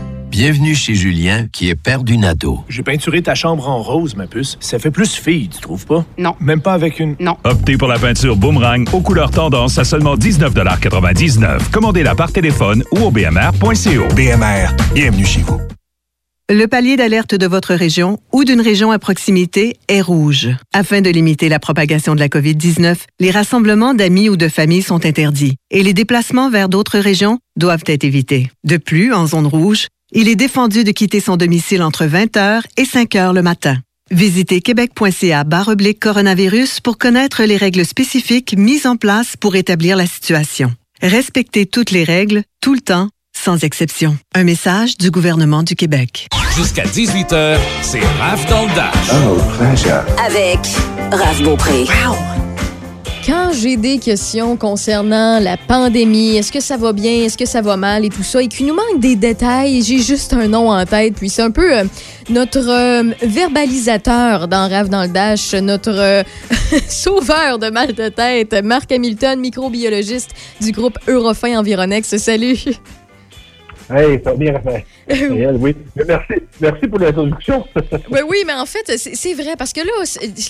[0.31, 2.61] Bienvenue chez Julien, qui est père d'une ado.
[2.69, 4.57] J'ai peinturé ta chambre en rose, ma puce.
[4.61, 6.05] Ça fait plus fille, tu trouves pas?
[6.17, 6.35] Non.
[6.39, 7.17] Même pas avec une...
[7.19, 7.35] Non.
[7.43, 12.99] Optez pour la peinture Boomerang aux couleurs tendance à seulement 19,99 Commandez-la par téléphone ou
[12.99, 14.15] au bmr.co.
[14.15, 15.59] BMR, bienvenue chez vous.
[16.49, 20.47] Le palier d'alerte de votre région ou d'une région à proximité est rouge.
[20.73, 25.05] Afin de limiter la propagation de la COVID-19, les rassemblements d'amis ou de familles sont
[25.05, 28.49] interdits et les déplacements vers d'autres régions doivent être évités.
[28.63, 32.83] De plus, en zone rouge, il est défendu de quitter son domicile entre 20h et
[32.83, 33.77] 5h le matin.
[34.11, 40.05] Visitez québec.ca oblique coronavirus pour connaître les règles spécifiques mises en place pour établir la
[40.05, 40.73] situation.
[41.01, 44.17] Respectez toutes les règles, tout le temps, sans exception.
[44.35, 46.27] Un message du gouvernement du Québec.
[46.55, 48.93] Jusqu'à 18h, c'est Raph dans le Dash.
[49.13, 50.03] Oh, pleasure.
[50.23, 50.59] Avec
[51.11, 51.85] Raph Beaupré.
[53.25, 57.61] Quand j'ai des questions concernant la pandémie, est-ce que ça va bien, est-ce que ça
[57.61, 60.71] va mal et tout ça, et qu'il nous manque des détails, j'ai juste un nom
[60.71, 61.13] en tête.
[61.15, 61.83] Puis c'est un peu euh,
[62.29, 66.23] notre euh, verbalisateur dans Rave dans le Dash, notre euh,
[66.87, 72.17] sauveur de mal de tête, Marc Hamilton, microbiologiste du groupe Eurofin Environex.
[72.17, 72.57] Salut!
[73.89, 74.83] Hey, ça bien, Raphaël?
[75.09, 75.75] Raphaël, oui.
[75.95, 77.65] Mais merci, merci pour l'introduction.
[78.09, 79.91] oui, oui, mais en fait, c'est vrai, parce que là,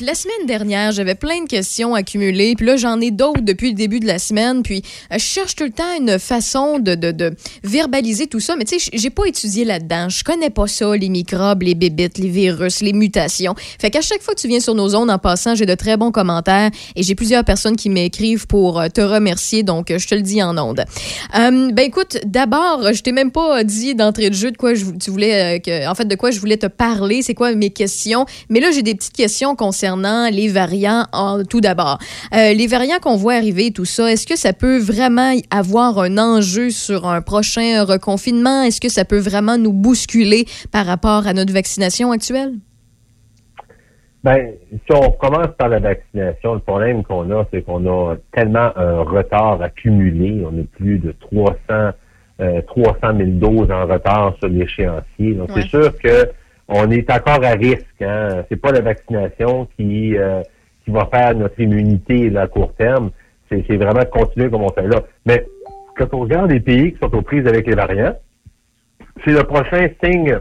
[0.01, 3.75] la semaine dernière, j'avais plein de questions accumulées, puis là, j'en ai d'autres depuis le
[3.75, 7.11] début de la semaine, puis euh, je cherche tout le temps une façon de, de,
[7.11, 10.95] de verbaliser tout ça, mais tu sais, j'ai pas étudié là-dedans, je connais pas ça,
[10.95, 13.55] les microbes, les bébites, les virus, les mutations.
[13.79, 15.97] Fait qu'à chaque fois que tu viens sur nos ondes en passant, j'ai de très
[15.97, 20.07] bons commentaires, et j'ai plusieurs personnes qui m'écrivent pour euh, te remercier, donc euh, je
[20.07, 20.83] te le dis en ondes.
[21.35, 24.85] Euh, ben écoute, d'abord, je t'ai même pas dit d'entrée de jeu de quoi je,
[25.01, 28.25] tu voulais, euh, en fait, de quoi je voulais te parler, c'est quoi mes questions.
[28.49, 31.05] Mais là, j'ai des petites questions concernant les variants.
[31.49, 31.97] tout d'abord,
[32.33, 36.17] Euh, les variants qu'on voit arriver, tout ça, est-ce que ça peut vraiment avoir un
[36.17, 38.63] enjeu sur un prochain reconfinement?
[38.63, 42.53] Est-ce que ça peut vraiment nous bousculer par rapport à notre vaccination actuelle?
[44.23, 48.69] Ben, si on commence par la vaccination, le problème qu'on a, c'est qu'on a tellement
[48.75, 50.43] un retard accumulé.
[50.45, 51.55] On a plus de 300,
[52.41, 55.33] euh, 300 000 doses en retard sur l'échéancier.
[55.33, 56.29] Donc, c'est sûr que
[56.67, 58.01] on est encore à risque.
[58.01, 58.43] Hein.
[58.49, 60.41] C'est pas la vaccination qui euh,
[60.83, 63.11] qui va faire notre immunité là, à court terme.
[63.49, 65.01] C'est c'est vraiment de continuer comme on fait là.
[65.25, 65.45] Mais
[65.97, 68.15] quand on regarde les pays qui sont aux prises avec les variants,
[69.23, 70.39] c'est le prochain signe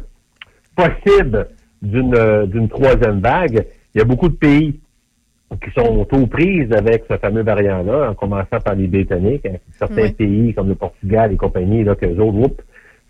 [0.76, 1.48] possible
[1.82, 3.66] d'une euh, d'une troisième vague.
[3.94, 4.80] Il y a beaucoup de pays
[5.59, 10.03] qui sont aux prises avec ce fameux variant-là, en commençant par les Britanniques, hein, certains
[10.05, 10.12] Oui.
[10.12, 12.64] pays comme le Portugal et compagnie, là, que les autres, oups,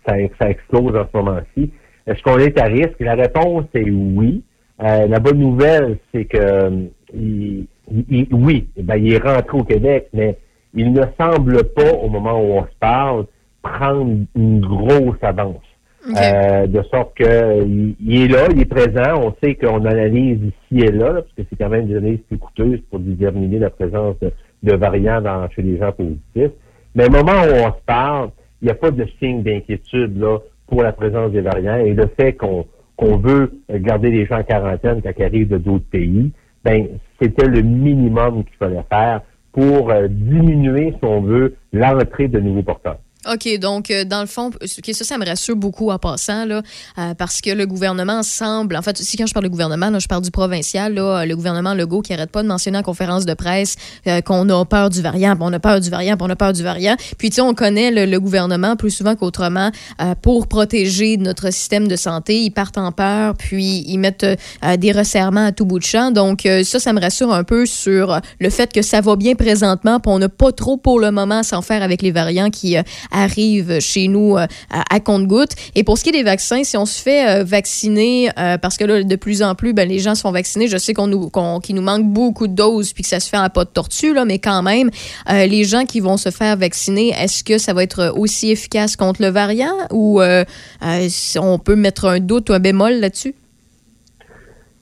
[0.07, 1.71] ça, ça explose en ce moment-ci.
[2.07, 2.99] Est-ce qu'on est à risque?
[2.99, 4.43] La réponse est oui.
[4.83, 6.69] Euh, la bonne nouvelle, c'est que euh,
[7.13, 7.67] il-
[8.09, 10.35] il- oui, ben, il est rentré au Québec, mais
[10.73, 13.25] il ne semble pas, au moment où on se parle,
[13.61, 15.61] prendre une grosse avance.
[16.09, 19.21] Euh, de sorte que il, il est là, il est présent.
[19.21, 22.39] On sait qu'on analyse ici et là, parce que c'est quand même des analyses plus
[22.39, 24.15] coûteuses pour déterminer la présence
[24.63, 26.51] de, variants dans, chez les gens positifs.
[26.95, 28.29] Mais au moment où on se parle,
[28.61, 32.07] il n'y a pas de signe d'inquiétude là pour la présence des variants et le
[32.19, 36.31] fait qu'on qu'on veut garder les gens en quarantaine quand ils arrivent de d'autres pays,
[36.63, 36.87] ben
[37.19, 39.21] c'était le minimum qu'il fallait faire
[39.53, 42.99] pour euh, diminuer, si on veut, l'entrée de nouveaux porteurs.
[43.31, 46.61] OK, donc euh, dans le fond, ok, ça, ça me rassure beaucoup en passant, là,
[46.97, 49.99] euh, parce que le gouvernement semble, en fait, si quand je parle de gouvernement, là,
[49.99, 53.25] je parle du provincial, là, le gouvernement Legault qui arrête pas de mentionner en conférence
[53.25, 53.75] de presse
[54.07, 56.63] euh, qu'on a peur du variant, on a peur du variant, on a peur du
[56.63, 56.95] variant.
[57.17, 61.87] Puis, tu sais, on connaît le, gouvernement plus souvent qu'autrement euh, pour protéger notre système
[61.87, 62.41] de santé.
[62.41, 66.11] Ils partent en peur, puis ils mettent euh, des resserrements à tout bout de champ.
[66.11, 69.35] Donc, euh, ça, ça me rassure un peu sur le fait que ça va bien
[69.35, 72.49] présentement, puis on n'a pas trop pour le moment à s'en faire avec les variants
[72.49, 75.53] qui euh, arrivent chez nous euh, à, compte-gouttes.
[75.75, 78.77] Et pour ce qui est des vaccins, si on se fait euh, vacciner, euh, parce
[78.77, 81.07] que là, de plus en plus, ben, les gens se font vacciner, je sais qu'on
[81.07, 83.65] nous, qu'on- qu'il nous manque beaucoup de doses, puis que ça se fait à pas
[83.65, 84.89] de tortue, là, mais quand même,
[85.29, 89.21] les gens qui vont se faire vacciner, est-ce que ça va être aussi efficace contre
[89.21, 93.35] le variant ou on peut mettre un doute ou un bémol là-dessus?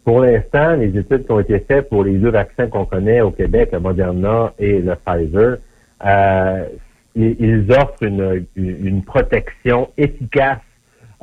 [0.04, 3.32] Pour l'instant, les études qui ont été faites pour les deux vaccins qu'on connaît au
[3.32, 5.58] Québec, le Moderna et le Pfizer,
[6.06, 6.64] euh,
[7.16, 10.60] ils ils offrent une, une protection efficace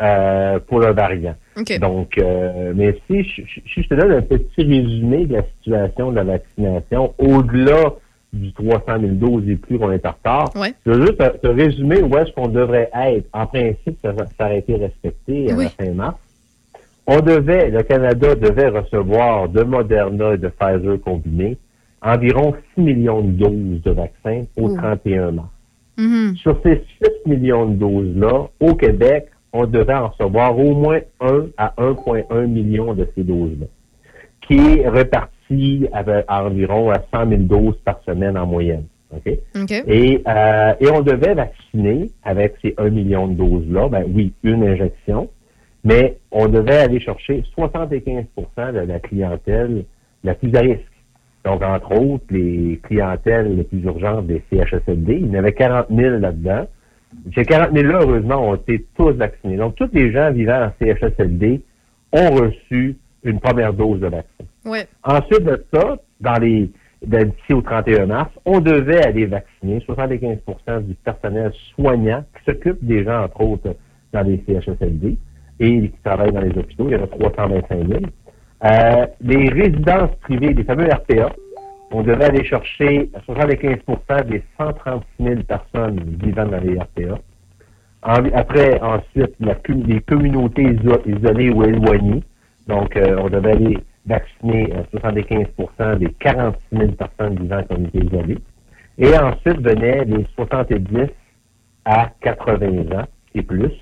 [0.01, 1.35] euh, pour le variant.
[1.59, 1.79] OK.
[1.81, 6.17] Donc, euh, mais si je, je- te donne un petit résumé de la situation de
[6.17, 7.95] la vaccination, au-delà
[8.33, 10.75] du 300 000 doses et plus qu'on est en retard, Ouais.
[10.85, 13.27] je veux juste te, te résumer où est-ce qu'on devrait être.
[13.33, 15.65] En principe, ça, ça aurait été respecté à Oui.
[15.79, 16.17] la fin mars.
[17.07, 21.57] On devait, le Canada devait recevoir de Moderna et de Pfizer combinés
[22.03, 24.77] environ 6 millions de doses de vaccins au Ouh.
[24.77, 25.49] 31 mars.
[25.99, 26.37] Mhm.
[26.37, 31.47] Sur ces 6 millions de doses-là, au Québec, on devait en recevoir au moins 1
[31.57, 33.67] à 1,1 million de ces doses-là,
[34.43, 38.85] qui est réparti à environ à 100 000 doses par semaine en moyenne.
[39.87, 44.65] Et, euh, et on devait vacciner avec ces 1 million de doses-là, ben oui, une
[44.65, 45.31] injection,
[45.85, 49.85] mais on devait aller chercher 75% de la clientèle
[50.25, 50.83] la plus à risque.
[51.47, 55.87] Donc, entre autres, les clientèles les plus urgentes des CHSLD, il y en avait 40
[55.91, 56.67] 000 là-dedans.
[57.37, 59.57] Ces 40 000-là, heureusement, ont été tous vaccinés.
[59.57, 61.63] Donc, tous les gens vivant en CHSLD
[62.13, 64.45] ont reçu une première dose de vaccin.
[64.65, 64.89] Ouais.
[65.05, 66.69] Ensuite de ça, dans les
[67.05, 73.05] d'ici au 31 mars, on devait aller vacciner 75% du personnel soignant qui s'occupe des
[73.05, 73.77] gens, entre autres,
[74.13, 75.17] dans les CHSLD
[75.61, 76.89] et qui travaillent dans les hôpitaux.
[76.89, 78.01] Il y en a 325 000.
[78.65, 81.31] Euh, les résidences privées, les fameux RPA,
[81.91, 87.19] on devait aller chercher 75% des 136 000 personnes vivant dans les RPA.
[88.03, 90.77] après, ensuite, les communautés
[91.07, 92.23] isolées ou éloignées.
[92.67, 98.39] Donc, euh, on devait aller vacciner 75% des 46 000 personnes vivant en communauté isolée.
[98.99, 101.11] Et ensuite venaient les 70
[101.85, 103.73] à 80 ans et plus,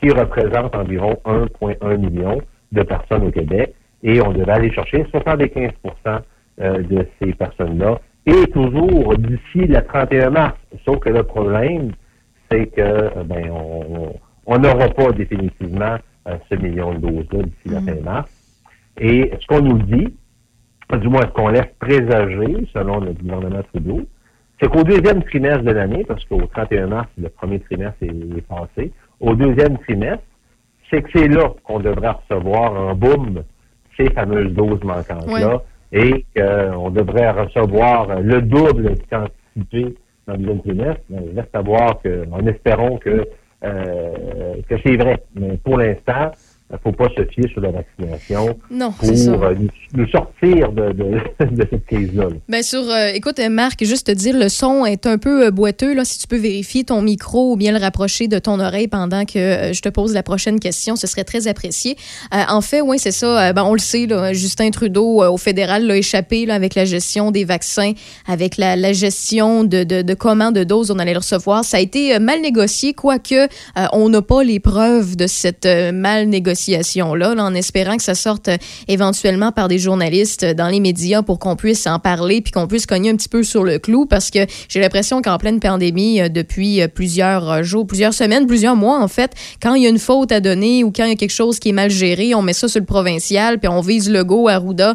[0.00, 2.40] qui représentent environ 1,1 million
[2.72, 3.74] de personnes au Québec.
[4.04, 5.72] Et on devait aller chercher 75%
[6.60, 7.98] euh, de ces personnes-là.
[8.26, 10.54] Et toujours d'ici le 31 mars.
[10.84, 11.90] Sauf que le problème,
[12.50, 13.50] c'est que euh, ben,
[14.46, 15.96] on n'aura pas définitivement
[16.28, 18.04] euh, ce million de doses-là d'ici la fin mm.
[18.04, 18.30] mars.
[19.00, 20.14] Et ce qu'on nous dit,
[20.92, 24.02] du moins ce qu'on laisse présager, selon le gouvernement Trudeau,
[24.60, 28.92] c'est qu'au deuxième trimestre de l'année, parce qu'au 31 mars, le premier trimestre est, passé,
[29.20, 30.22] au deuxième trimestre,
[30.90, 33.42] c'est que c'est là qu'on devrait recevoir en boom
[33.96, 39.94] ces fameuses doses manquantes-là et qu'on devrait recevoir le double quantité
[40.26, 41.02] dans le trimestre.
[41.10, 43.28] Mais reste à voir que, en espérant que,
[43.64, 45.22] euh, que c'est vrai.
[45.34, 46.32] Mais pour l'instant,
[46.74, 49.54] ne faut pas se fier sur la vaccination non, pour euh,
[49.94, 51.20] nous, sortir de, de,
[51.70, 52.28] cette crise-là.
[52.48, 52.82] Bien sûr.
[52.88, 55.94] Euh, écoute, Marc, juste te dire, le son est un peu euh, boiteux.
[55.94, 59.24] Là, si tu peux vérifier ton micro ou bien le rapprocher de ton oreille pendant
[59.24, 61.96] que je te pose la prochaine question, ce serait très apprécié.
[62.32, 63.52] en fait, oui, c'est ça.
[63.52, 67.30] Ben, on le sait, là, Justin Trudeau au fédéral l'a échappé là, avec la gestion
[67.30, 67.92] des vaccins,
[68.26, 71.64] avec la, la gestion de, de, de, comment de doses on allait le recevoir.
[71.64, 73.48] Ça a été mal négocié, quoique
[73.92, 76.63] on n'a pas les preuves de cette mal négociation
[77.14, 78.56] là, en espérant que ça sorte euh,
[78.88, 82.86] éventuellement par des journalistes dans les médias pour qu'on puisse en parler puis qu'on puisse
[82.86, 86.28] cogner un petit peu sur le clou parce que j'ai l'impression qu'en pleine pandémie, euh,
[86.28, 89.98] depuis euh, plusieurs jours, plusieurs semaines, plusieurs mois en fait, quand il y a une
[89.98, 92.42] faute à donner ou quand il y a quelque chose qui est mal géré, on
[92.42, 94.94] met ça sur le provincial puis on vise le go à Arruda.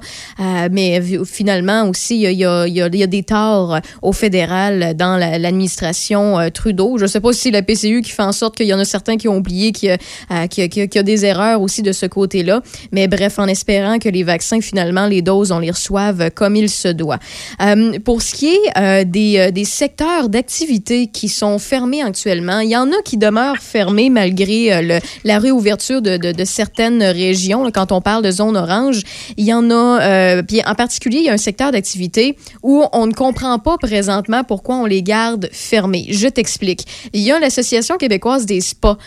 [0.72, 6.98] mais finalement aussi, il y a, des torts au fédéral dans l'administration Trudeau.
[6.98, 8.80] Je ne sais pas si c'est la PCU qui fait en sorte qu'il y en
[8.80, 12.62] a certains qui ont oublié qu'il y, a des erreurs aussi de ce côté-là.
[12.92, 16.70] Mais bref, en espérant que les vaccins, finalement, les doses, on les reçoive comme il
[16.70, 17.20] se doit.
[17.62, 22.60] Euh, pour ce qui est euh, des, euh, des, secteurs d'activité qui sont fermés actuellement,
[22.60, 27.70] il y en a qui demeurent fermés malgré le, la réouverture de, de, certaines régions.
[27.72, 29.02] Quand on parle de zone orange,
[29.38, 33.08] il y en a, puis en particulier, il y a un secteur d'activité où on
[33.08, 36.08] ne comprend pas présentement pourquoi on les garde fermés.
[36.10, 36.86] Je t'explique.
[37.14, 38.98] Il y a l'Association québécoise des spas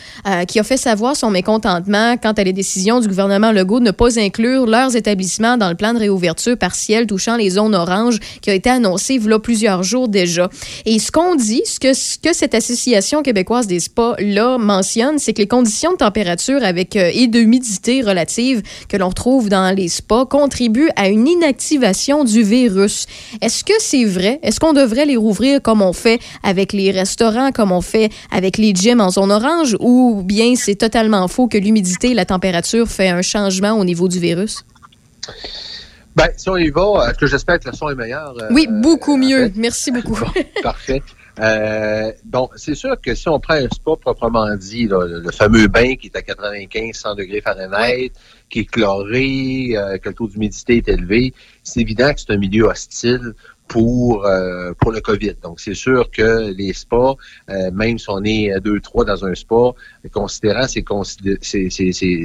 [0.48, 4.18] qui a fait savoir son mécontentement à les décisions du gouvernement Legault de ne pas
[4.18, 8.54] inclure leurs établissements dans le plan de réouverture partielle touchant les zones oranges qui a
[8.54, 10.48] été annoncé il plusieurs jours déjà.
[10.84, 15.32] Et ce qu'on dit, ce que, ce que cette association québécoise des spas-là mentionne, c'est
[15.32, 19.88] que les conditions de température avec euh, et d'humidité relative que l'on trouve dans les
[19.88, 23.06] spas contribuent à une inactivation du virus.
[23.40, 24.38] Est-ce que c'est vrai?
[24.42, 28.58] Est-ce qu'on devrait les rouvrir comme on fait avec les restaurants, comme on fait avec
[28.58, 33.08] les gyms en zone orange, ou bien c'est totalement faux que l'humidité, la température fait
[33.08, 34.64] un changement au niveau du virus?
[36.14, 38.34] Bien, si on y va, est-ce que j'espère que le son est meilleur?
[38.40, 39.50] Euh, oui, beaucoup mieux.
[39.56, 40.18] Merci beaucoup.
[40.62, 41.02] parfait.
[41.40, 45.96] Euh, bon, c'est sûr que si on prend un spa proprement dit, le, fameux bain
[45.96, 48.12] qui est à 95, 100 degrés Fahrenheit,
[48.50, 52.36] qui est chloré, euh, que le taux d'humidité est élevé, c'est évident que c'est un
[52.36, 53.32] milieu hostile
[53.72, 55.36] pour euh, pour le COVID.
[55.42, 57.16] Donc, c'est sûr que les spas,
[57.48, 59.70] euh, même si on est deux, trois dans un spa,
[60.12, 60.84] considérant ces,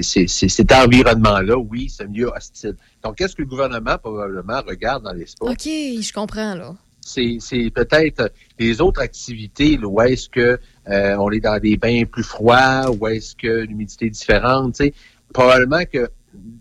[0.03, 2.75] cet environnement-là, oui, c'est un milieu hostile.
[3.01, 5.45] Donc, qu'est-ce que le gouvernement probablement regarde dans les spas?
[5.45, 6.75] OK, je comprends, là.
[6.99, 7.39] C'est,
[7.73, 12.23] peut-être les autres activités, là, où est-ce que euh, on est dans des bains plus
[12.23, 14.93] froids, où est-ce que l'humidité est différente, tu sais.
[15.33, 16.09] Probablement que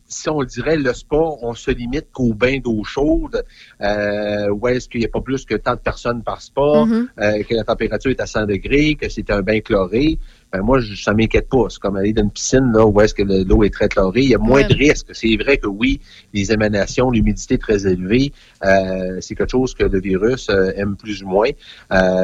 [0.09, 3.45] si on dirait le sport, on se limite qu'au bain d'eau chaude,
[3.81, 7.09] euh, où est-ce qu'il n'y a pas plus que tant de personnes par sport, mm-hmm.
[7.21, 10.19] euh, que la température est à 100 degrés, que c'est un bain chloré.
[10.53, 11.67] Ben moi, je, ça m'inquiète pas.
[11.69, 14.23] C'est comme aller dans une piscine là, où est-ce que l'eau est très chlorée.
[14.23, 15.09] Il y a moins de risques.
[15.13, 16.01] C'est vrai que oui,
[16.33, 18.33] les émanations, l'humidité très élevée,
[18.65, 21.51] euh, c'est quelque chose que le virus aime plus ou moins.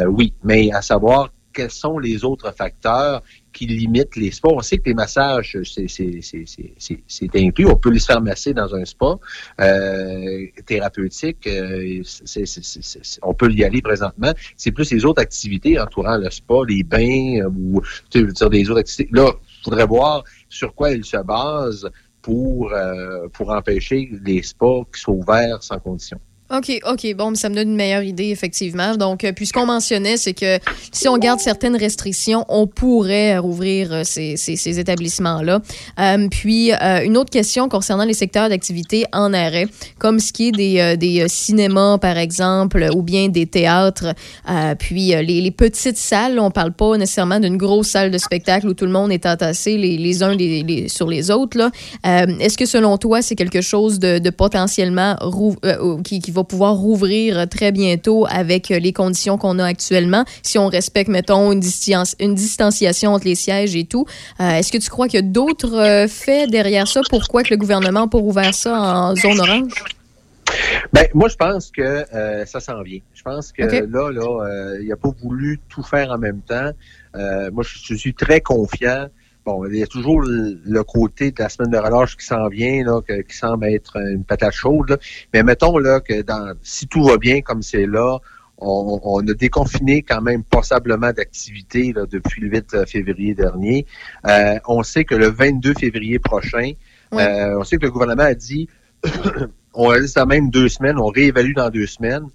[0.06, 3.22] Oui, mais à savoir quels sont les autres facteurs
[3.52, 4.50] qui limitent les spas.
[4.52, 7.66] On sait que les massages, c'est inclus.
[7.66, 9.16] On peut les faire masser dans un spa
[9.60, 11.46] euh, thérapeutique.
[11.46, 12.02] Euh,
[13.22, 14.32] on peut y aller présentement.
[14.56, 18.50] C'est plus les autres activités entourant le spa, les bains euh, ou tu veux dire,
[18.50, 19.14] des autres activités.
[19.14, 19.30] Là,
[19.60, 21.88] il faudrait voir sur quoi ils se basent
[22.20, 26.18] pour, euh, pour empêcher les spas qui sont ouverts sans condition.
[26.54, 27.14] OK, OK.
[27.16, 28.94] Bon, ça me donne une meilleure idée, effectivement.
[28.96, 30.58] Donc, euh, puis ce qu'on mentionnait, c'est que
[30.92, 35.62] si on garde certaines restrictions, on pourrait rouvrir euh, ces, établissements-là.
[35.98, 39.66] Euh, puis, euh, une autre question concernant les secteurs d'activité en arrêt,
[39.98, 44.14] comme ce qui est des, euh, euh, cinémas, par exemple, ou bien des théâtres.
[44.50, 48.74] Euh, puis, les, petites salles, on parle pas nécessairement d'une grosse salle de spectacle où
[48.74, 50.36] tout le monde est entassé les, uns
[50.88, 51.70] sur les autres.
[52.04, 55.16] Est-ce que, selon toi, c'est quelque chose de, de potentiellement
[56.04, 60.68] qui, qui va pouvoir rouvrir très bientôt avec les conditions qu'on a actuellement, si on
[60.68, 64.06] respecte, mettons, une, distance, une distanciation entre les sièges et tout.
[64.40, 67.00] Euh, Est-ce que tu crois qu'il y a d'autres euh, faits derrière ça?
[67.08, 69.72] Pourquoi que le gouvernement n'a pas rouvert ça en zone orange?
[70.92, 73.00] Ben, moi, je pense que euh, ça s'en vient.
[73.14, 73.82] Je pense que okay.
[73.88, 76.70] là, là, euh, il n'a pas voulu tout faire en même temps.
[77.16, 79.08] Euh, moi, je, je, suis très confiant.
[79.44, 82.84] Bon, il y a toujours le, côté de la semaine de relâche qui s'en vient,
[82.84, 84.90] là, que, qui semble être une patate chaude.
[84.90, 84.98] Là.
[85.34, 88.18] Mais mettons là que dans, si tout va bien comme c'est là,
[88.58, 93.86] on, on, a déconfiné quand même passablement d'activités depuis le 8 février dernier.
[94.26, 96.72] Euh, on sait que le 22 février prochain,
[97.12, 97.22] oui.
[97.22, 98.68] euh, on sait que le gouvernement a dit
[99.74, 102.26] on reste à même deux semaines, on réévalue dans deux semaines.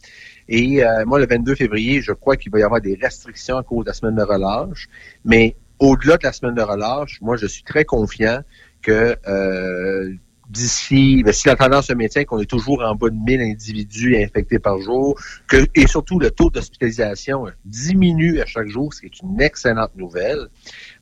[0.49, 3.63] Et euh, moi, le 22 février, je crois qu'il va y avoir des restrictions à
[3.63, 4.87] cause de la semaine de relâche.
[5.25, 8.41] Mais au-delà de la semaine de relâche, moi, je suis très confiant
[8.81, 10.13] que euh,
[10.49, 14.17] d'ici, ben, si la tendance se maintient, qu'on est toujours en bas de 1000 individus
[14.17, 19.07] infectés par jour, que, et surtout le taux d'hospitalisation diminue à chaque jour, ce qui
[19.07, 20.47] est une excellente nouvelle,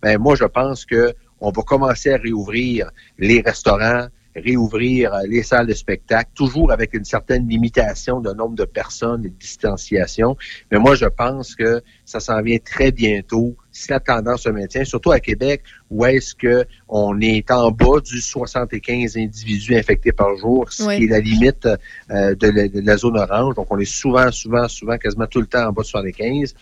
[0.01, 5.67] ben, moi, je pense que on va commencer à réouvrir les restaurants, réouvrir les salles
[5.67, 10.36] de spectacle, toujours avec une certaine limitation de nombre de personnes et de distanciation.
[10.71, 14.86] Mais moi, je pense que ça s'en vient très bientôt si la tendance se maintient,
[14.86, 20.36] surtout à Québec, où est-ce que on est en bas du 75 individus infectés par
[20.38, 20.97] jour, ce oui.
[20.97, 23.55] qui est la limite euh, de, la, de, la, zone orange.
[23.55, 26.55] Donc, on est souvent, souvent, souvent, quasiment tout le temps en bas de 75.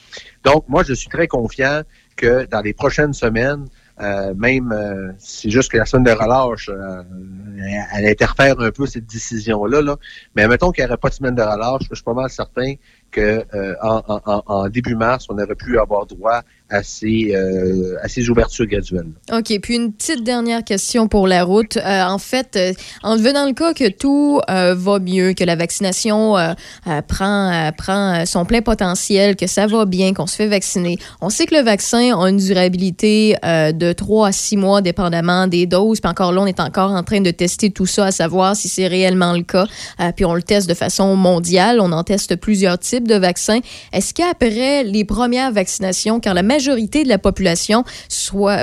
[0.44, 1.84] Donc, moi, je suis très confiant
[2.16, 3.68] que dans les prochaines semaines,
[4.02, 7.04] euh, même, euh, c'est juste que la semaine de relâche, euh,
[7.94, 9.82] elle interfère un peu cette décision-là.
[9.82, 9.98] Là.
[10.36, 12.74] Mais mettons qu'il n'y aurait pas de semaine de relâche, je suis pas mal certain
[13.12, 13.46] que
[13.84, 16.42] en, en, en, début mars, on aurait pu avoir droit
[16.74, 19.12] à ces, euh, à ces ouvertures graduelles.
[19.32, 19.60] OK.
[19.62, 21.78] Puis une petite dernière question pour la route.
[21.78, 26.36] Euh, en fait, euh, en devenant le cas que tout va mieux, que la vaccination
[27.08, 31.46] prend, prend son plein potentiel, que ça va bien, qu'on se fait vacciner, on sait
[31.46, 36.00] que le vaccin a une durabilité de 3 à 6 mois, dépendamment des doses.
[36.00, 38.70] Puis encore là, on est encore en train de tester tout ça, à savoir si
[38.70, 39.66] c'est réellement le cas.
[40.16, 41.80] puis on le teste de façon mondiale.
[41.80, 43.60] On en teste plusieurs types de vaccins.
[43.92, 46.34] Est-ce qu'après les premières vaccinations, quand
[47.04, 47.84] de la population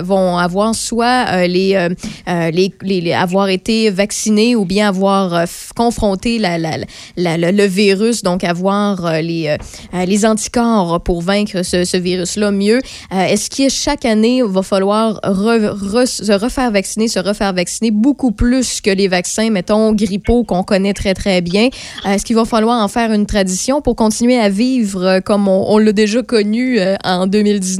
[0.03, 5.44] vont avoir soit euh, les, euh, les, avoir été vaccinés ou bien avoir euh,
[5.76, 9.57] confronté le virus, donc avoir euh, les,
[9.94, 12.80] euh, les anticorps pour vaincre ce, virus-là mieux.
[13.11, 18.90] Est-ce que chaque année, va falloir se refaire vacciner, se refaire vacciner beaucoup plus que
[18.90, 21.68] les vaccins, mettons, grippaux qu'on connaît très, très bien?
[22.07, 25.78] Est-ce qu'il va falloir en faire une tradition pour continuer à vivre comme on, on
[25.78, 27.80] l'a déjà connu en 2019?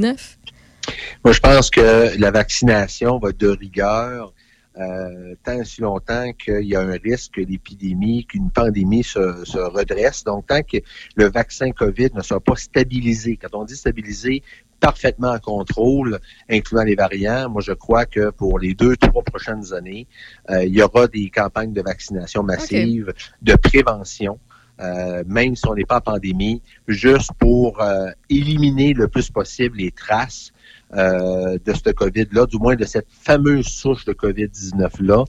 [1.23, 4.33] Moi, je pense que la vaccination va être de rigueur
[4.77, 9.57] euh, tant si longtemps qu'il y a un risque que l'épidémie, qu'une pandémie se, se,
[9.57, 10.23] redresse.
[10.23, 10.77] Donc, tant que
[11.15, 14.43] le vaccin COVID ne sera pas stabilisé, quand on dit stabilisé,
[14.79, 19.73] parfaitement en contrôle, incluant les variants, moi, je crois que pour les deux, trois prochaines
[19.73, 20.07] années,
[20.49, 23.23] euh, il y aura des campagnes de vaccination massive, okay.
[23.41, 24.39] de prévention.
[24.81, 29.77] Euh, même si on n'est pas en pandémie, juste pour euh, éliminer le plus possible
[29.77, 30.51] les traces
[30.93, 35.23] euh, de ce COVID-là, du moins de cette fameuse souche de COVID-19-là.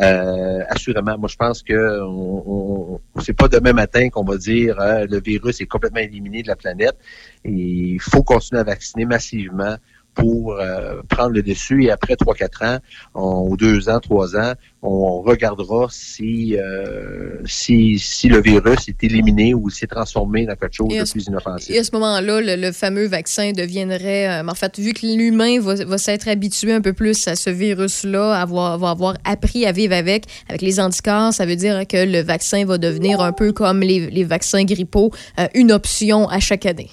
[0.00, 4.78] Euh, assurément, moi je pense que on, on c'est pas demain matin qu'on va dire
[4.78, 6.96] hein, le virus est complètement éliminé de la planète.
[7.44, 9.76] Il faut continuer à vacciner massivement
[10.18, 12.78] pour euh, prendre le dessus et après 3-4 ans,
[13.14, 14.52] on, ou 2 ans, 3 ans,
[14.82, 20.74] on regardera si, euh, si, si le virus est éliminé ou s'est transformé dans quelque
[20.74, 21.72] chose de plus inoffensif.
[21.72, 25.60] Et à ce moment-là, le, le, fameux vaccin deviendrait, euh, en fait, vu que l'humain
[25.60, 29.72] va, va s'être habitué un peu plus à ce virus-là, avoir, va avoir appris à
[29.72, 33.52] vivre avec, avec les anticorps, ça veut dire que le vaccin va devenir un peu
[33.52, 35.12] comme les, les vaccins grippaux,
[35.54, 36.90] une option à chaque année.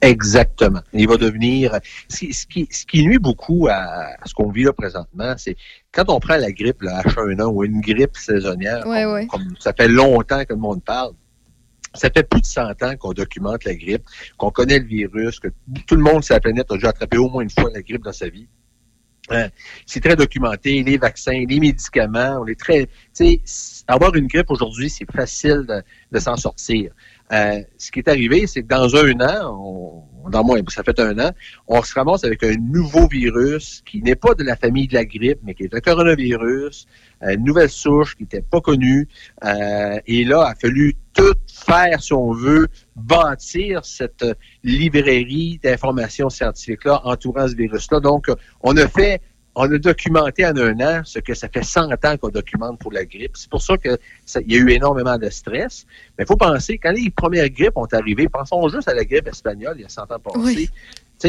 [0.00, 0.80] Exactement.
[0.92, 1.78] Il va devenir.
[2.08, 3.74] Ce qui, ce qui, ce qui nuit beaucoup à,
[4.20, 5.56] à ce qu'on vit là présentement, c'est
[5.92, 9.26] quand on prend la grippe, le H1N1 ou une grippe saisonnière, ouais, comme, ouais.
[9.26, 11.12] comme, ça fait longtemps que le monde parle.
[11.94, 14.02] Ça fait plus de 100 ans qu'on documente la grippe,
[14.36, 15.48] qu'on connaît le virus, que
[15.86, 18.02] tout le monde sur la planète a déjà attrapé au moins une fois la grippe
[18.02, 18.48] dans sa vie.
[19.30, 19.48] Euh,
[19.86, 22.86] c'est très documenté, les vaccins, les médicaments, on est très,
[23.16, 26.92] tu sais, avoir une grippe aujourd'hui, c'est facile de, de s'en sortir.
[27.32, 30.98] Euh, ce qui est arrivé, c'est que dans un an, on, dans moins, ça fait
[31.00, 31.30] un an,
[31.68, 35.04] on se ramasse avec un nouveau virus qui n'est pas de la famille de la
[35.04, 36.86] grippe, mais qui est un coronavirus,
[37.22, 39.08] euh, une nouvelle souche qui n'était pas connue.
[39.44, 41.34] Euh, et là, a fallu tout
[41.66, 44.24] faire, si on veut, bâtir cette
[44.62, 48.00] librairie d'informations scientifiques-là entourant ce virus-là.
[48.00, 48.26] Donc,
[48.62, 49.20] on a fait
[49.56, 52.92] on a documenté en un an ce que ça fait 100 ans qu'on documente pour
[52.92, 53.36] la grippe.
[53.36, 53.96] C'est pour ça qu'il
[54.46, 55.86] y a eu énormément de stress.
[56.18, 59.28] Mais il faut penser, quand les premières grippes ont arrivé, pensons juste à la grippe
[59.28, 60.70] espagnole il y a 100 ans passés,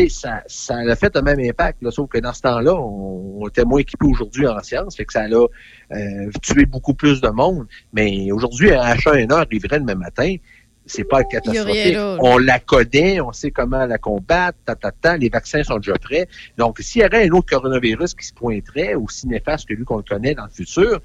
[0.09, 3.63] Ça, ça a fait le même impact, là, sauf que dans ce temps-là, on, était
[3.63, 7.67] moins équipé aujourd'hui en sciences, fait que ça a euh, tué beaucoup plus de monde.
[7.93, 10.35] Mais aujourd'hui, un H1N1 arriverait le même matin,
[10.85, 11.97] c'est pas catastrophique.
[12.19, 14.57] On la connaît, on sait comment la combattre,
[15.01, 16.27] ta, les vaccins sont déjà prêts.
[16.57, 19.97] Donc, s'il y avait un autre coronavirus qui se pointerait, aussi néfaste que lui qu'on
[19.97, 21.01] le connaît dans le futur,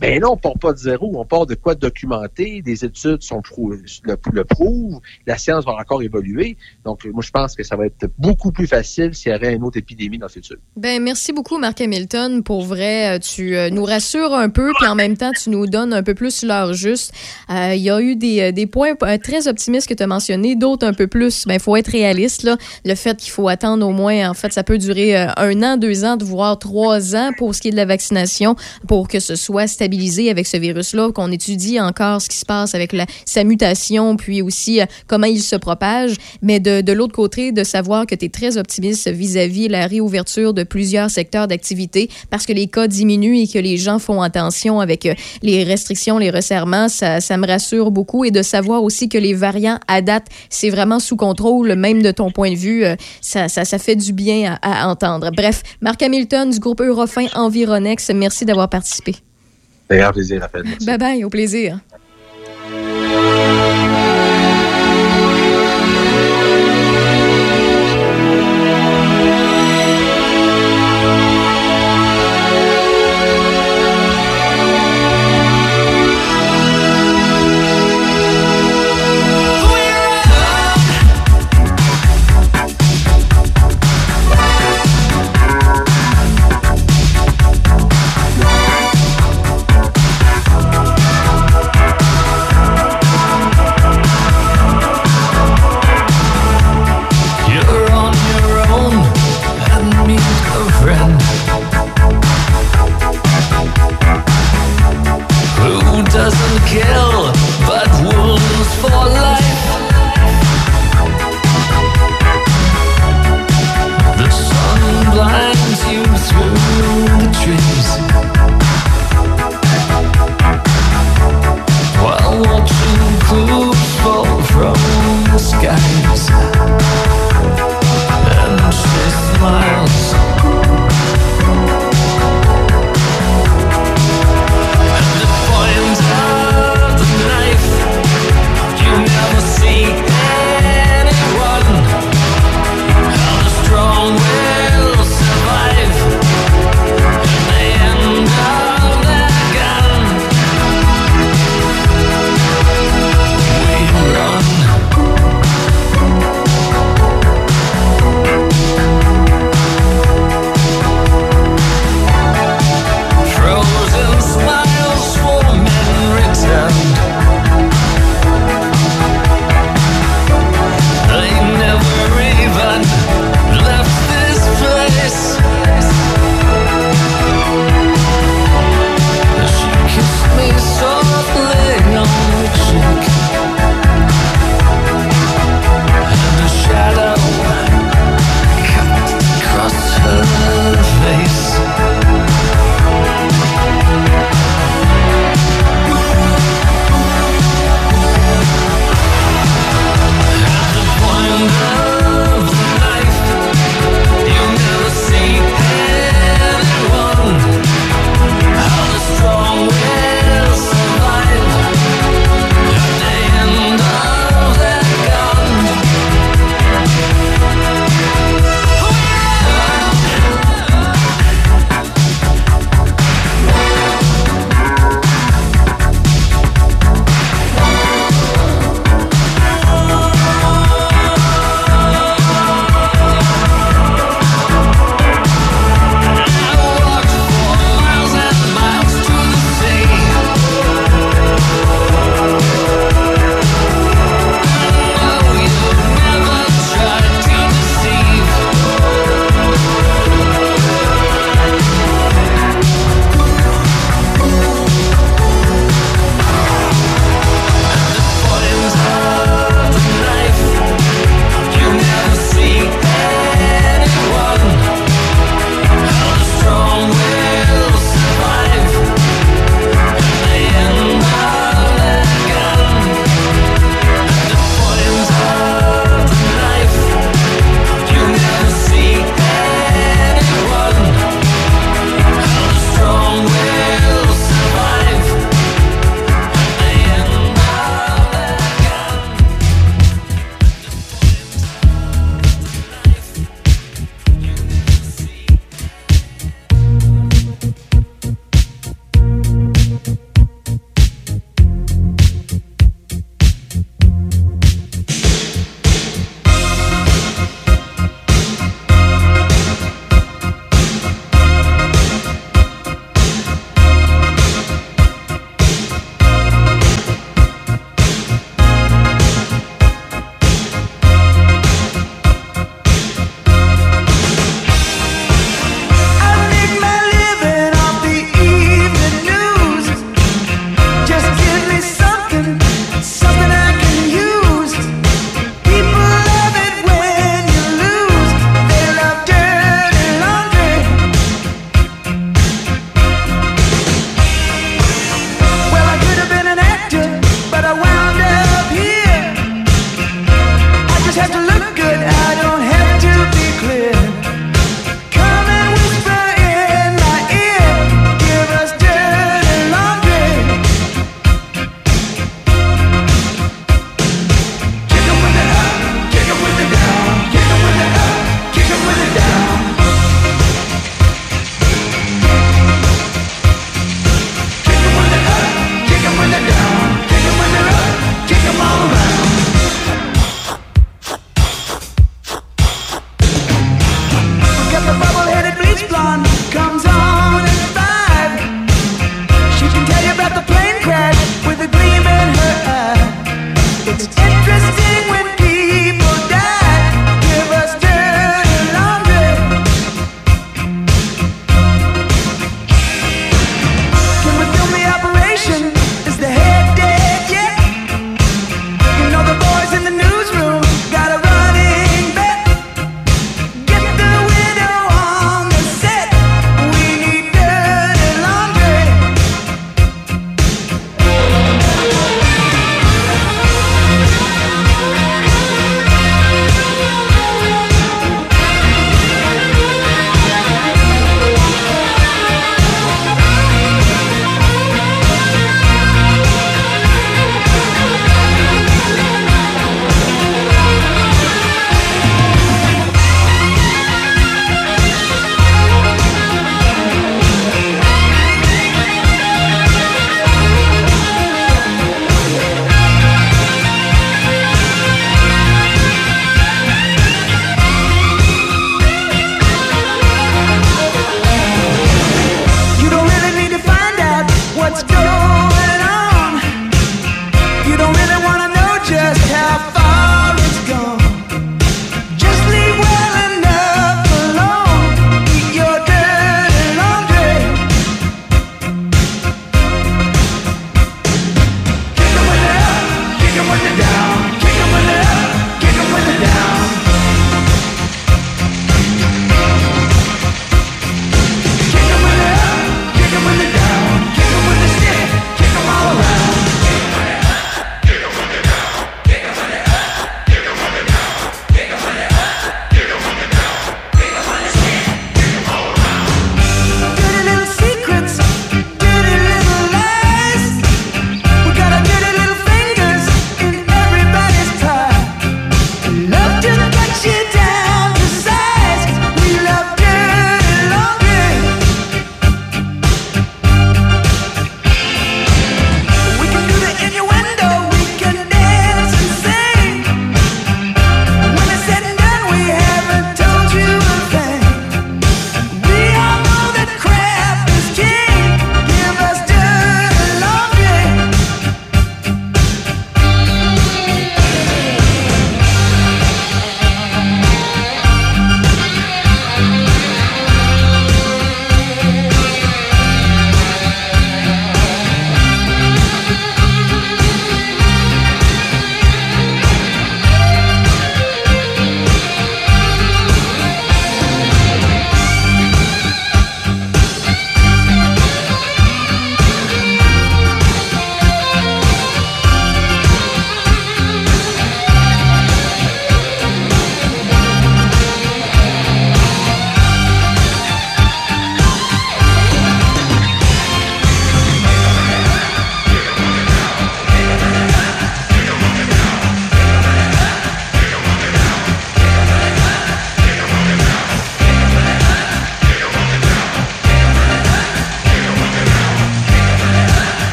[0.00, 3.42] ben non, on part pas de zéro, on part de quoi documenter, des études sont
[4.32, 6.56] le, prouvent, la science va encore évoluer.
[6.86, 9.62] Donc, moi, je pense que ça va être beaucoup plus facile s'il y avait une
[9.62, 10.56] autre épidémie dans le futur.
[10.76, 12.42] Ben, merci beaucoup, Marc Hamilton.
[12.42, 15.66] Pour vrai, euh, tu euh, nous rassures un peu, puis en même temps, tu nous
[15.66, 17.12] donnes un peu plus l'heure juste.
[17.50, 20.94] Euh, il y a eu des, points très optimistes que tu as mentionnés, d'autres un
[20.94, 21.46] peu plus.
[21.46, 22.56] Ben, faut être réaliste, là.
[22.86, 26.04] Le fait qu'il faut attendre au moins, en fait, ça peut durer un an, deux
[26.06, 28.56] ans, voire trois ans pour ce qui est de la vaccination,
[28.88, 29.89] pour que ce soit stabilisé
[30.30, 34.80] avec ce virus-là, qu'on étudie encore ce qui se passe avec sa mutation, puis aussi
[34.80, 36.14] euh, comment il se propage.
[36.42, 40.62] Mais de, l'autre côté, de savoir que tu es très optimiste vis-à-vis la réouverture de
[40.62, 45.06] plusieurs secteurs d'activité parce que les cas diminuent et que les gens font attention avec
[45.06, 48.24] euh, les restrictions, les resserrements, ça, me rassure beaucoup.
[48.24, 52.10] Et de savoir aussi que les variants à date, c'est vraiment sous contrôle, même de
[52.10, 55.30] ton point de vue, euh, ça fait du bien à, à entendre.
[55.36, 59.16] Bref, Marc Hamilton du groupe Eurofin Environex, merci d'avoir participé.
[59.90, 60.64] C'est un plaisir, Raphaël.
[60.86, 61.80] Bye bye, au plaisir.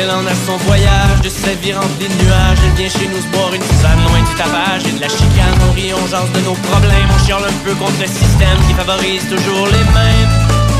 [0.00, 3.20] Elle en a son voyage de cette vie remplie de nuages, elle vient chez nous
[3.32, 5.56] boire une tisane loin du tapage et de la chicane.
[5.68, 8.72] On rit, on jase de nos problèmes, on chiale un peu contre le système qui
[8.72, 10.32] favorise toujours les mêmes.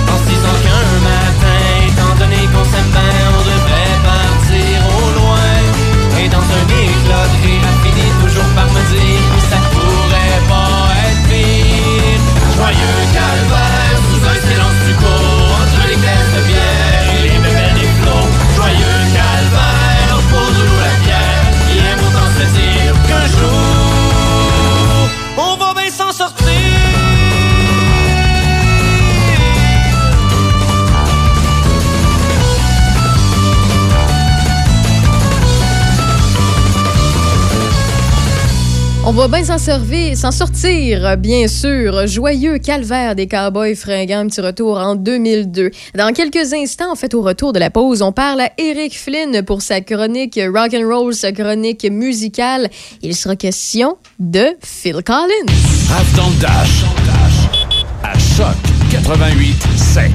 [0.09, 5.53] En se disant qu'un matin, étant donné qu'on s'aime bien, on devrait partir au loin.
[6.21, 11.23] Et dans un éclat de rire, elle toujours par me dire ça pourrait pas être
[11.29, 12.23] pire.
[12.57, 13.60] Joyeux calvaire,
[39.11, 42.07] On va bien s'en servir, s'en sortir, bien sûr.
[42.07, 45.73] Joyeux calvaire des cowboys fringants, petit retour en 2002.
[45.97, 49.43] Dans quelques instants, en fait, au retour de la pause, on parle à Eric Flynn
[49.43, 52.71] pour sa chronique rock and roll, sa chronique musicale.
[53.03, 55.53] Il sera question de Phil Collins.
[55.89, 56.85] Rave dans le dash.
[58.05, 58.55] À choc
[58.93, 60.13] 88 7.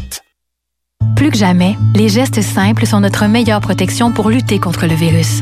[1.18, 5.42] Plus que jamais, les gestes simples sont notre meilleure protection pour lutter contre le virus.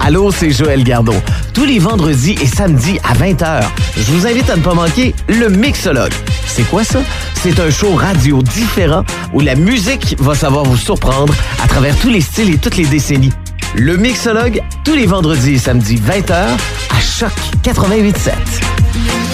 [0.00, 1.14] Allô, c'est Joël Gardot.
[1.54, 3.62] Tous les vendredis et samedis à 20h,
[3.96, 6.12] je vous invite à ne pas manquer le Mixologue.
[6.46, 7.00] C'est quoi ça?
[7.42, 12.10] C'est un show radio différent où la musique va savoir vous surprendre à travers tous
[12.10, 13.32] les styles et toutes les décennies.
[13.76, 19.33] Le Mixologue, tous les vendredis et samedis 20h à Choc 88.7.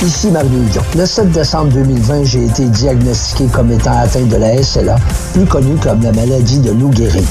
[0.00, 0.82] Ici Mario Dion.
[0.96, 4.94] Le 7 décembre 2020, j'ai été diagnostiqué comme étant atteint de la SLA,
[5.32, 7.26] plus connue comme la maladie de Lou Gehrig,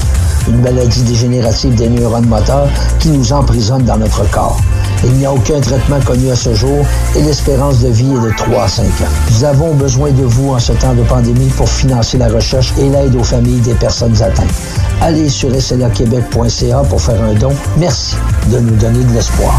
[0.46, 2.68] une maladie dégénérative des neurones moteurs
[2.98, 4.60] qui nous emprisonne dans notre corps.
[5.02, 6.84] Il n'y a aucun traitement connu à ce jour
[7.16, 9.12] et l'espérance de vie est de 3 à 5 ans.
[9.30, 12.90] Nous avons besoin de vous en ce temps de pandémie pour financer la recherche et
[12.90, 14.52] l'aide aux familles des personnes atteintes.
[15.00, 17.52] Allez sur slaquebec.ca pour faire un don.
[17.78, 18.16] Merci
[18.52, 19.58] de nous donner de l'espoir.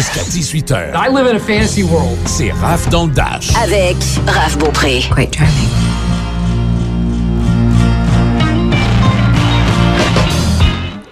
[0.00, 0.94] Jusqu'à 18h.
[0.94, 2.16] I live in a fantasy world.
[2.24, 3.50] C'est Raph dans le Dash.
[3.62, 3.96] Avec
[4.26, 5.04] Raph Beaupré.
[5.14, 5.79] Quite charming.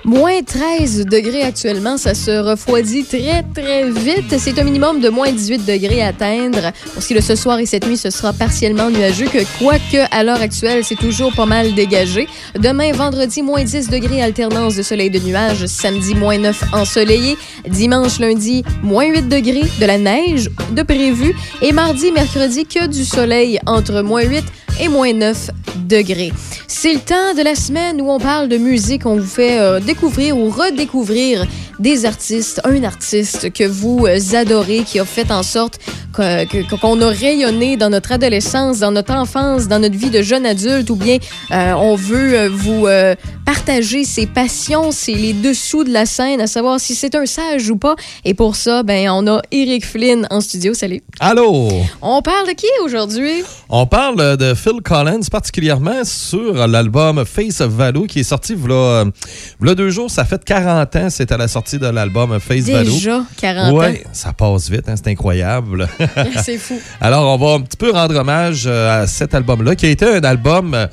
[0.09, 4.39] Moins 13 degrés actuellement, ça se refroidit très très vite.
[4.39, 6.72] C'est un minimum de moins 18 degrés à atteindre.
[6.94, 9.44] Pour ce qui est de ce soir et cette nuit, ce sera partiellement nuageux, que
[9.59, 12.26] quoique à l'heure actuelle, c'est toujours pas mal dégagé.
[12.59, 15.66] Demain, vendredi, moins 10 degrés, alternance de soleil et de nuages.
[15.66, 17.36] Samedi, moins 9 ensoleillé.
[17.68, 21.36] Dimanche, lundi, moins 8 degrés, de la neige de prévu.
[21.60, 24.43] Et mardi, mercredi, que du soleil entre moins 8
[24.80, 25.50] et moins 9
[25.86, 26.32] degrés.
[26.66, 29.80] C'est le temps de la semaine où on parle de musique, on vous fait euh,
[29.80, 31.46] découvrir ou redécouvrir
[31.78, 35.78] des artistes, un artiste que vous euh, adorez, qui a fait en sorte
[36.80, 40.90] qu'on a rayonné dans notre adolescence, dans notre enfance, dans notre vie de jeune adulte,
[40.90, 41.18] ou bien
[41.52, 43.14] euh, on veut vous euh,
[43.46, 47.70] partager ses passions, c'est les dessous de la scène, à savoir si c'est un sage
[47.70, 47.94] ou pas.
[48.24, 50.74] Et pour ça, ben on a Eric Flynn en studio.
[50.74, 51.02] Salut.
[51.20, 51.68] Allô?
[52.02, 53.44] On parle de qui aujourd'hui?
[53.68, 58.74] On parle de Phil Collins, particulièrement sur l'album Face of Value qui est sorti v'là,
[58.74, 59.04] euh,
[59.60, 60.10] v'là deux jours.
[60.10, 62.86] Ça fait 40 ans, c'est à la sortie de l'album Face Value.
[62.88, 64.10] Déjà 40 ouais, ans.
[64.12, 65.88] ça passe vite, hein, c'est incroyable.
[66.44, 66.78] C'est fou.
[67.00, 70.06] Alors, on va un petit peu rendre hommage euh, à cet album-là, qui a été
[70.06, 70.74] un album.
[70.74, 70.86] euh,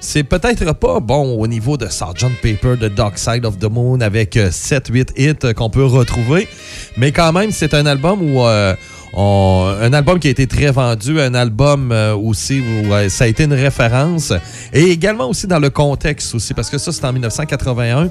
[0.00, 2.30] C'est peut-être pas bon au niveau de Sgt.
[2.42, 6.48] Paper, de Dark Side of the Moon, avec 7-8 hits euh, qu'on peut retrouver.
[6.96, 8.42] Mais quand même, c'est un album où.
[8.44, 8.74] euh,
[9.14, 13.24] on- un album qui a été très vendu, un album euh, aussi où euh, ça
[13.24, 14.32] a été une référence.
[14.72, 18.08] Et également aussi dans le contexte aussi, parce que ça, c'était en 1981.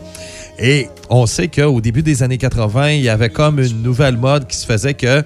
[0.60, 4.48] Et on sait qu'au début des années 80, il y avait comme une nouvelle mode
[4.48, 5.24] qui se faisait que,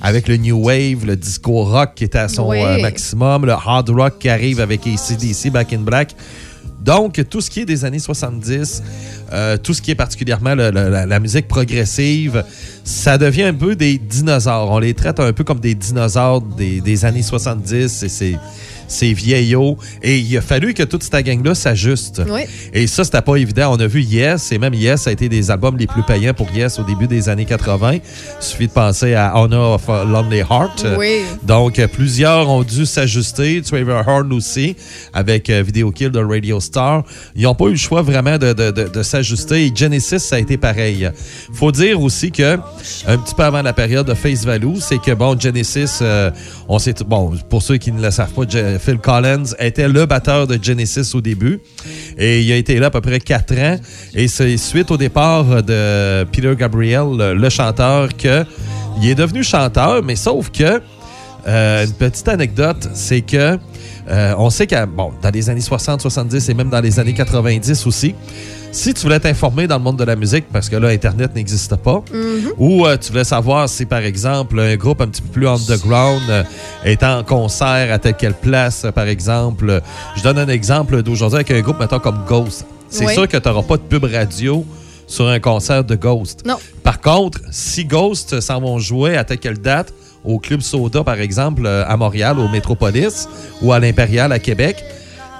[0.00, 3.90] avec le New Wave, le disco rock qui était à son euh, maximum, le hard
[3.90, 6.14] rock qui arrive avec ACDC, Back in Black.
[6.80, 8.82] Donc, tout ce qui est des années 70,
[9.32, 10.70] euh, tout ce qui est particulièrement la,
[11.06, 12.44] la musique progressive,
[12.84, 14.70] ça devient un peu des dinosaures.
[14.70, 18.02] On les traite un peu comme des dinosaures des, des années 70.
[18.02, 18.36] Et c'est
[18.88, 19.76] c'est vieillot.
[20.02, 22.22] Et il a fallu que toute cette gang-là s'ajuste.
[22.28, 22.40] Oui.
[22.72, 23.72] Et ça, c'était pas évident.
[23.74, 26.48] On a vu Yes, et même Yes a été des albums les plus payants pour
[26.50, 27.92] Yes au début des années 80.
[27.94, 28.00] Il
[28.40, 30.86] suffit de penser à Honor of a Lonely Heart.
[30.98, 31.20] Oui.
[31.42, 33.62] Donc, plusieurs ont dû s'ajuster.
[33.62, 34.74] Trevor Horn aussi,
[35.12, 37.04] avec euh, Video Kill de Radio Star.
[37.36, 39.66] Ils n'ont pas eu le choix vraiment de, de- de- de s'ajuster.
[39.66, 41.08] Et Genesis, ça a été pareil.
[41.52, 42.58] faut dire aussi que,
[43.06, 46.30] un petit peu avant la période de Face Value, c'est que, bon, Genesis, euh,
[46.68, 48.42] on sait, bon, pour ceux qui ne le savent pas,
[48.78, 51.60] Phil Collins était le batteur de Genesis au début.
[52.16, 53.76] Et il a été là à peu près quatre ans.
[54.14, 58.44] Et c'est suite au départ de Peter Gabriel, le, chanteur, que
[59.00, 60.80] il est devenu chanteur, mais sauf que
[61.46, 63.58] euh, une petite anecdote, c'est que
[64.08, 67.14] euh, on sait que bon, dans les années 60, 70 et même dans les années
[67.14, 68.14] 90 aussi,
[68.70, 71.74] si tu voulais t'informer dans le monde de la musique, parce que là, Internet n'existe
[71.76, 72.02] pas,
[72.58, 76.22] ou euh, tu voulais savoir si, par exemple, un groupe un petit peu plus underground
[76.28, 76.42] euh,
[76.84, 79.80] est en concert à telle quelle place, euh, par exemple.
[80.16, 82.66] Je donne un exemple d'aujourd'hui avec un groupe, mettons, comme Ghost.
[82.88, 83.14] C'est Oui.
[83.14, 84.64] sûr que tu n'auras pas de pub radio
[85.06, 86.44] sur un concert de Ghost.
[86.46, 86.56] Non.
[86.82, 89.92] Par contre, si Ghost s'en vont jouer à telle quelle date,
[90.24, 93.28] au Club Soda, par exemple, à Montréal, au Métropolis,
[93.62, 94.76] ou à l'Impérial à Québec,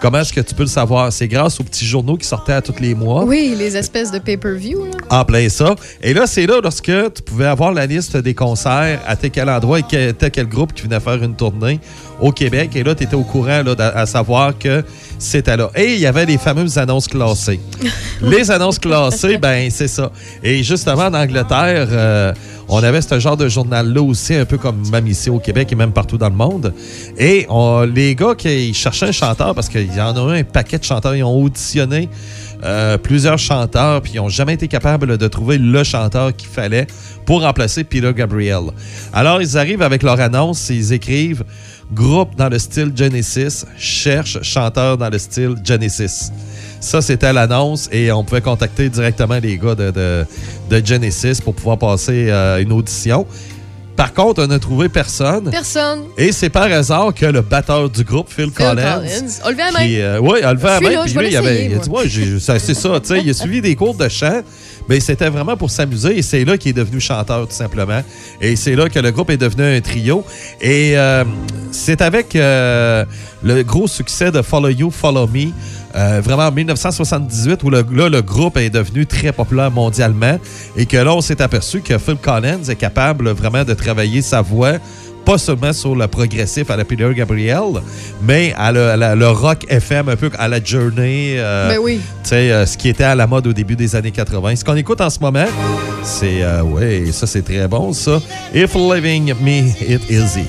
[0.00, 1.12] comment est-ce que tu peux le savoir?
[1.12, 3.24] C'est grâce aux petits journaux qui sortaient à tous les mois.
[3.24, 4.86] Oui, les espèces de pay-per-view.
[5.10, 5.74] En plein ça.
[6.02, 6.84] Et là, c'est là lorsque
[7.14, 10.46] tu pouvais avoir la liste des concerts à tel quel endroit et que- tel quel
[10.48, 11.80] groupe qui venait faire une tournée
[12.20, 12.70] au Québec.
[12.74, 14.82] Et là, tu étais au courant là, à savoir que
[15.18, 15.70] c'était là.
[15.74, 17.60] Et il y avait les fameuses annonces classées.
[18.22, 20.10] les annonces classées, ben c'est ça.
[20.42, 22.32] Et justement, en Angleterre, euh,
[22.68, 25.74] on avait ce genre de journal-là aussi, un peu comme même ici au Québec et
[25.74, 26.74] même partout dans le monde.
[27.16, 27.46] Et
[27.94, 30.84] les gars qui cherchaient un chanteur, parce qu'il y en a eu un paquet de
[30.84, 32.08] chanteurs, ils ont auditionné
[32.64, 36.86] euh, plusieurs chanteurs, puis ils n'ont jamais été capables de trouver le chanteur qu'il fallait
[37.24, 38.62] pour remplacer Peter Gabriel.
[39.12, 41.44] Alors, ils arrivent avec leur annonce, ils écrivent
[41.92, 46.30] groupe dans le style Genesis, cherche chanteur dans le style Genesis.
[46.80, 50.24] Ça, c'était l'annonce et on pouvait contacter directement les gars de, de-
[50.70, 53.26] de Genesis pour pouvoir passer euh, une audition.
[53.96, 55.50] Par contre, on n'a trouvé personne.
[55.50, 56.04] Personne.
[56.16, 59.26] Et c'est par hasard que le batteur du groupe, Phil, Phil Collins, Collins.
[59.44, 59.78] On la main.
[59.86, 61.02] qui, euh, oui, a levé la Je suis main.
[61.04, 62.08] Puis lui, il avait, il a dit, ouais,
[62.60, 63.00] c'est ça.
[63.00, 64.42] tu sais, il a suivi des cours de chant.
[64.88, 68.02] Mais c'était vraiment pour s'amuser et c'est là qu'il est devenu chanteur tout simplement.
[68.40, 70.24] Et c'est là que le groupe est devenu un trio.
[70.60, 71.24] Et euh,
[71.70, 73.04] c'est avec euh,
[73.42, 75.48] le gros succès de Follow You, Follow Me,
[75.94, 80.38] euh, vraiment en 1978, où le, là, le groupe est devenu très populaire mondialement
[80.76, 84.40] et que là, on s'est aperçu que Phil Collins est capable vraiment de travailler sa
[84.40, 84.74] voix
[85.28, 87.82] pas seulement sur le progressif à la Peter Gabriel,
[88.22, 91.34] mais à le, à la- le rock FM, un peu à la Journey.
[91.36, 92.00] euh, Ben oui.
[92.22, 94.56] tu sais, euh, ce qui était à la mode au début des années 80.
[94.56, 95.44] Ce qu'on écoute en ce moment,
[96.02, 98.22] c'est, euh, ouais, ça c'est très bon, ça.
[98.54, 100.44] If Living Me It Easy.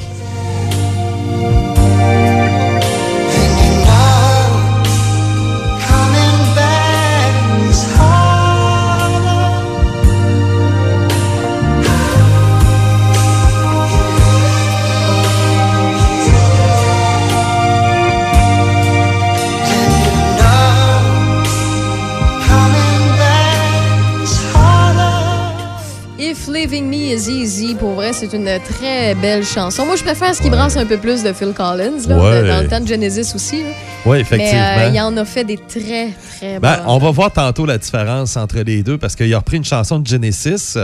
[28.20, 29.86] C'est une très belle chanson.
[29.86, 32.48] Moi, je préfère ce qui brasse un peu plus de Phil Collins, là, Ouais.
[32.48, 33.62] dans le temps de Genesis aussi.
[34.06, 34.60] Oui, effectivement.
[34.78, 36.86] Mais euh, il en a fait des très, très Ben, bonnes.
[36.88, 40.00] on va voir tantôt la différence entre les deux parce qu'il a repris une chanson
[40.00, 40.78] de Genesis,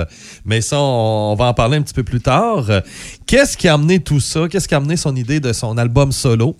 [0.45, 2.65] mais ça, on, on va en parler un petit peu plus tard.
[3.25, 4.47] Qu'est-ce qui a amené tout ça?
[4.49, 6.55] Qu'est-ce qui a amené son idée de son album solo?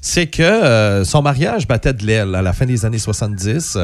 [0.00, 3.78] C'est que euh, son mariage battait de l'aile à la fin des années 70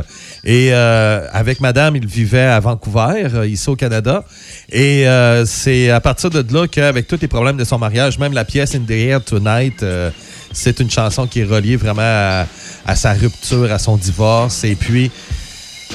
[0.45, 4.25] et euh, avec madame, il vivait à Vancouver, euh, ici au Canada.
[4.71, 5.07] Et
[5.47, 8.75] c'est à partir de là qu'avec tous les problèmes de son mariage, même la pièce
[8.75, 9.85] In the Air Tonight,
[10.53, 12.47] c'est une chanson qui est reliée vraiment
[12.87, 14.65] à, sa rupture, à son divorce.
[14.65, 15.11] Et puis,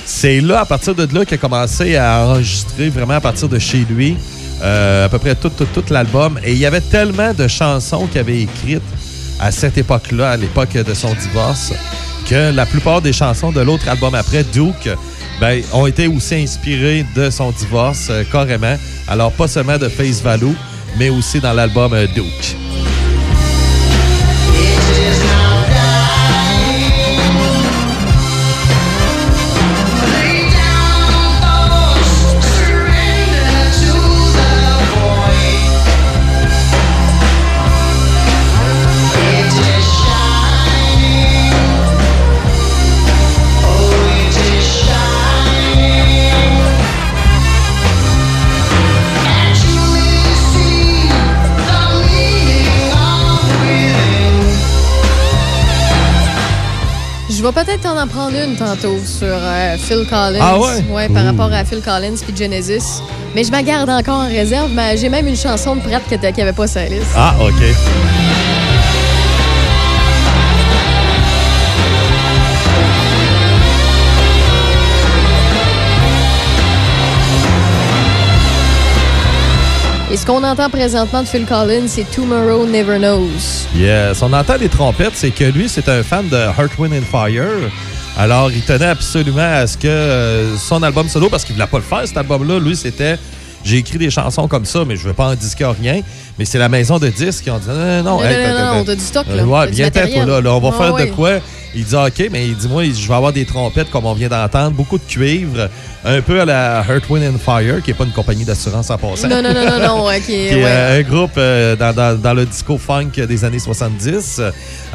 [0.05, 3.59] c'est là, à partir de là, qu'il a commencé à enregistrer vraiment à partir de
[3.59, 4.17] chez lui,
[4.61, 6.39] à peu près tout, tout, tout l'album.
[6.43, 8.83] Et il y avait tellement de chansons qu'il avait écrites
[9.39, 11.73] à cette époque-là, à l'époque de son divorce,
[12.29, 14.89] que la plupart des chansons de l'autre album après, Duke,
[15.39, 18.75] ben, ont été aussi inspirées de son divorce, euh, carrément.
[19.07, 20.53] Alors, pas seulement de Face Value,
[20.97, 22.57] mais aussi dans l'album euh, Duke.
[57.49, 60.37] Vais peut-être en prendre une tantôt sur euh, Phil Collins.
[60.39, 61.09] Ah ouais?
[61.09, 61.25] par Ouh.
[61.25, 63.01] rapport à Phil Collins puis Genesis.
[63.33, 64.69] Mais je me garde encore en réserve.
[64.71, 67.07] Mais j'ai même une chanson de prête qui n'avait pas sa liste.
[67.15, 68.18] Ah, OK.
[80.29, 83.65] Qu'on entend présentement de Phil Collins, c'est Tomorrow Never Knows.
[83.75, 84.21] Yes.
[84.21, 87.71] On entend les trompettes, c'est que lui, c'est un fan de Heart, Wind and Fire.
[88.15, 91.79] Alors, il tenait absolument à ce que euh, son album solo, parce qu'il voulait pas
[91.79, 93.17] le faire, cet album-là, lui, c'était
[93.63, 96.01] j'ai écrit des chansons comme ça, mais je veux pas en disquer rien.
[96.37, 98.03] Mais c'est la maison de disques qui ont dit non, non, non.
[98.19, 99.43] Non, hey, non, t'as- non, t'as- non, t'as du stock, là.
[99.45, 100.27] Ouais, toi, matériel.
[100.27, 101.07] là, là, on va Ah, faire ouais.
[101.07, 101.31] de quoi?
[101.75, 104.27] Il dit OK, mais il dit moi, je vais avoir des trompettes comme on vient
[104.29, 105.69] d'entendre, beaucoup de cuivre,
[106.03, 108.97] un peu à la Heart, Wind and Fire, qui est pas une compagnie d'assurance en
[108.97, 109.27] passant.
[109.27, 110.63] Non, non, non, non, non, ok, qui est ouais.
[110.65, 114.41] euh, un groupe euh, dans, dans- dans le disco funk des années 70.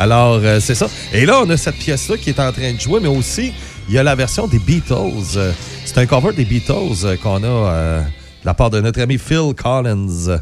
[0.01, 0.87] Alors, euh, c'est ça.
[1.13, 3.53] Et là, on a cette pièce-là qui est en train de jouer, mais aussi,
[3.89, 5.53] il y a la version des Beatles.
[5.85, 8.01] C'est un cover des Beatles qu'on a euh,
[8.45, 10.39] la part de notre ami Phil Collins,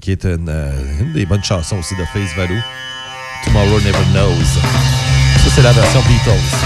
[0.00, 0.72] qui est une, euh,
[1.14, 2.60] des bonnes chansons aussi de Face Value.
[3.44, 4.44] Tomorrow Never Knows.
[4.44, 6.56] Ça, c'est la version Beatles.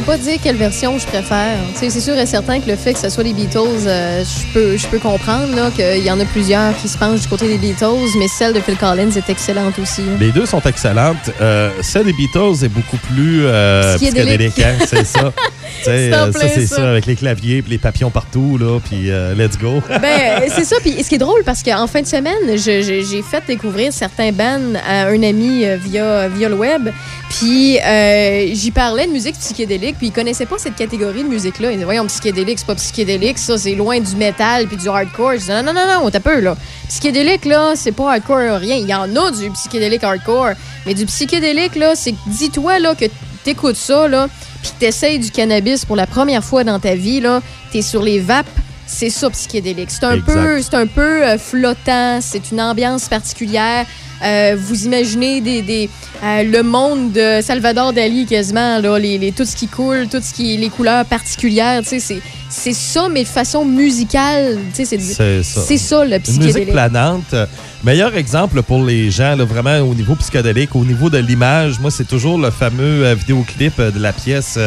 [0.00, 1.58] Peux pas dire quelle version je préfère.
[1.74, 4.24] Tu sais, c'est sûr et certain que le fait que ce soit les Beatles, euh,
[4.24, 7.28] je peux, je peux comprendre là, qu'il y en a plusieurs qui se penchent du
[7.28, 10.02] côté des Beatles, mais celle de Phil Collins est excellente aussi.
[10.02, 10.12] là.
[10.18, 11.30] Les deux sont excellentes.
[11.40, 15.32] Euh, celle des Beatles est beaucoup plus euh, psychédélique, hein, c'est ça.
[15.88, 16.76] Euh, ça, c'est ça.
[16.76, 19.82] ça, avec les claviers puis les papillons partout, là, puis euh, let's go.
[20.00, 20.76] Ben, c'est ça.
[20.80, 24.74] Puis ce qui est drôle, parce qu'en fin de semaine, j'ai fait découvrir certains bands
[24.86, 26.90] à un ami euh, via, via le web.
[27.30, 31.70] Puis euh, j'y parlais de musique psychédélique, puis il connaissait pas cette catégorie de musique-là.
[31.70, 35.32] Il disait, voyons, psychédélique, c'est pas psychédélique, ça, c'est loin du métal puis du hardcore.
[35.34, 36.56] Je disais, non, non, non, non, t'as peu, là.
[36.88, 38.76] Psychédélique, là, c'est pas hardcore, rien.
[38.76, 40.52] Il y en a du psychédélique hardcore,
[40.86, 43.06] mais du psychédélique, là, c'est dis-toi, là, que
[43.44, 44.28] t'écoutes ça, là,
[44.62, 47.40] puis t'essayes du cannabis pour la première fois dans ta vie, là,
[47.72, 48.46] t'es sur les vapes,
[48.86, 49.90] c'est ça psychédélique.
[49.90, 50.32] C'est un Exact.
[50.32, 53.86] peu, c'est un peu euh, flottant, c'est une ambiance particulière.
[54.22, 55.88] Euh, vous imaginez des, des,
[56.22, 60.20] euh, le monde de Salvador Dali quasiment, là, les, les- tout ce qui coule, tout
[60.22, 62.20] ce qui les couleurs particulières, tu sais, c'est,
[62.50, 65.60] c'est ça, mais de façon musicale, tu sais, c'est, ça.
[65.66, 66.72] c'est ça le Une musique psychédélique.
[66.72, 67.34] planante.
[67.82, 71.90] Meilleur exemple pour les gens, là, vraiment au niveau psychédélique, au niveau de l'image, moi,
[71.90, 74.58] c'est toujours le fameux euh, vidéoclip euh, de la pièce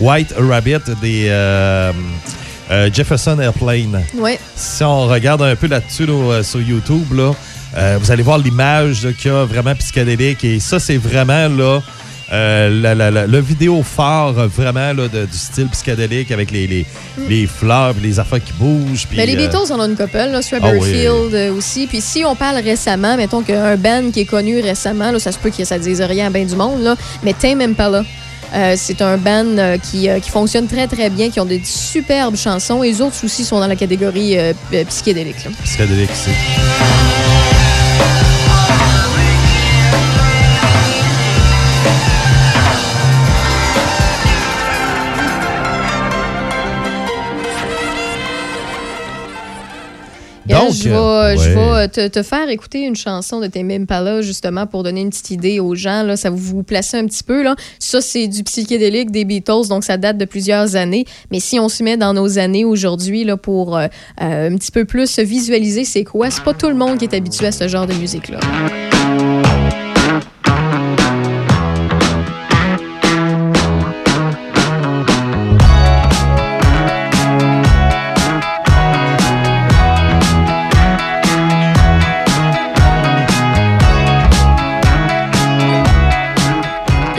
[0.00, 1.92] White Rabbit des euh,
[2.92, 4.02] Jefferson Airplane.
[4.16, 4.38] Ouais.
[4.54, 7.32] Si on regarde un peu là-dessus là, sur YouTube, là,
[7.76, 10.44] euh, vous allez voir l'image qu'il y a vraiment psychédélique.
[10.44, 11.80] Et ça, c'est vraiment là,
[12.32, 16.66] euh, la- la- la- le vidéo phare vraiment là, de- du style psychédélique avec les,
[16.66, 16.86] les,
[17.28, 19.06] les fleurs les affaires qui bougent.
[19.14, 21.06] Ben, les euh, Beatles, on a une couple, là, Strawberry Ah oui.
[21.34, 21.86] Euh, aussi.
[21.86, 25.38] Puis si on parle récemment, mettons qu'un band qui est connu récemment, là, ça se
[25.38, 28.04] peut que ça dise rien à bien du monde, là, mais Tame Impala.
[28.54, 31.60] euh, c'est un band euh, qui, euh, qui fonctionne très très bien, qui ont des
[31.64, 32.82] superbes chansons.
[32.82, 34.36] Et les autres aussi sont dans la catégorie
[34.88, 35.44] psychédélique.
[35.44, 35.50] là.
[35.64, 37.47] psychédélique, c'est.
[50.48, 54.22] Donc, je vais, euh, je vais te, te faire écouter une chanson de Tame Impala,
[54.22, 56.02] justement, pour donner une petite idée aux gens.
[56.02, 57.42] Là, ça va vous placer un petit peu.
[57.42, 57.54] Là.
[57.78, 61.04] Ça, c'est du psychédélique des Beatles, donc ça date de plusieurs années.
[61.30, 63.86] Mais si on se met dans nos années aujourd'hui là, pour euh,
[64.20, 67.04] euh, un petit peu plus se visualiser c'est quoi, c'est pas tout le monde qui
[67.04, 68.40] est habitué à ce genre de musique-là.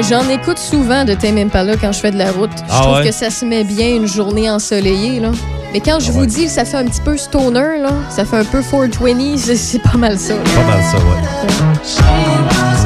[0.10, 2.50] J'en écoute souvent de Tame Impala quand je fais de la route.
[2.58, 3.06] Je Ah trouve ouais?
[3.06, 5.20] que ça se met bien une journée ensoleillée.
[5.20, 5.32] Là.
[5.72, 6.28] Mais quand je Ah vous ouais.
[6.28, 9.80] dis ça fait un petit peu stoner, là, ça fait un peu 420, c'est- c'est
[9.80, 10.34] pas mal ça.
[10.34, 10.40] là.
[10.56, 12.79] Pas mal ça, ouais.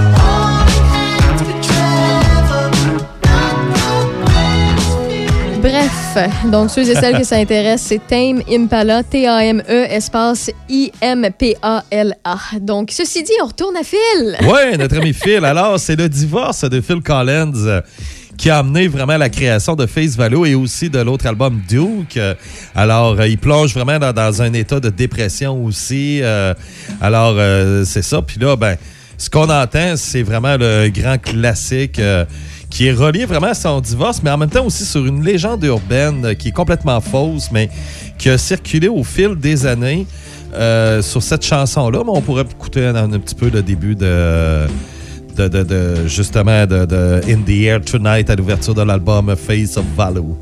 [6.51, 12.37] Donc ceux et celles que ça intéresse, c'est Tame Impala, T-A-M-E, espace I-M-P-A-L-A.
[12.61, 14.37] Donc, ceci dit, on retourne à Phil.
[14.41, 15.43] Oui, notre ami Phil.
[15.43, 17.81] Alors, c'est le divorce de Phil Collins euh,
[18.37, 22.19] qui a amené vraiment la création de Face Value et aussi de l'autre album Duke.
[22.75, 26.19] Alors, euh, il plonge vraiment dans, un état de dépression aussi.
[26.21, 26.53] Euh,
[27.01, 27.35] alors,
[27.85, 28.21] c'est ça.
[28.21, 28.77] Puis là, ben,
[29.17, 31.99] ce qu'on entend, c'est vraiment le grand classique
[32.73, 35.63] qui est relié vraiment à son divorce, mais en même temps aussi sur une légende
[35.63, 37.69] urbaine qui est complètement fausse, mais
[38.17, 40.07] qui a circulé au fil des années
[40.55, 42.01] euh, sur cette chanson-là.
[42.03, 44.65] Mais on pourrait écouter un, petit peu le début de,
[46.07, 50.33] justement de, In the Air Tonight à l'ouverture de l'album Face of Value.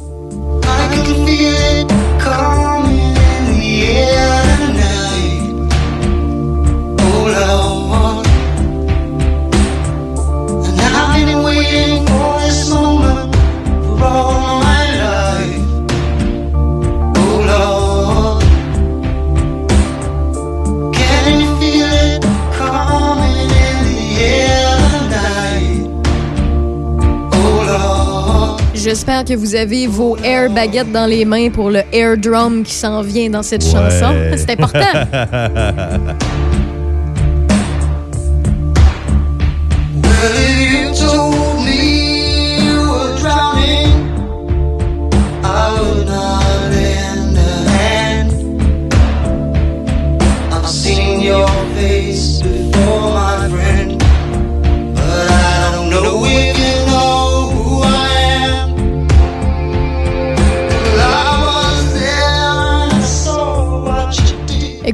[29.02, 32.76] J'espère que vous avez vos air baguettes dans les mains pour le air drum qui
[32.76, 33.72] s'en vient dans cette Ouais.
[33.72, 34.14] chanson.
[34.38, 34.80] C'est important.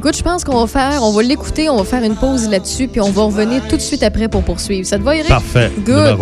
[0.08, 2.88] Écoute, je pense qu'on va faire, on va l'écouter, on va faire une pause là-dessus,
[2.88, 4.86] puis on va revenir tout de suite après pour poursuivre.
[4.86, 5.28] Ça te va, Eric?
[5.28, 5.70] Parfait.
[5.84, 6.16] Good.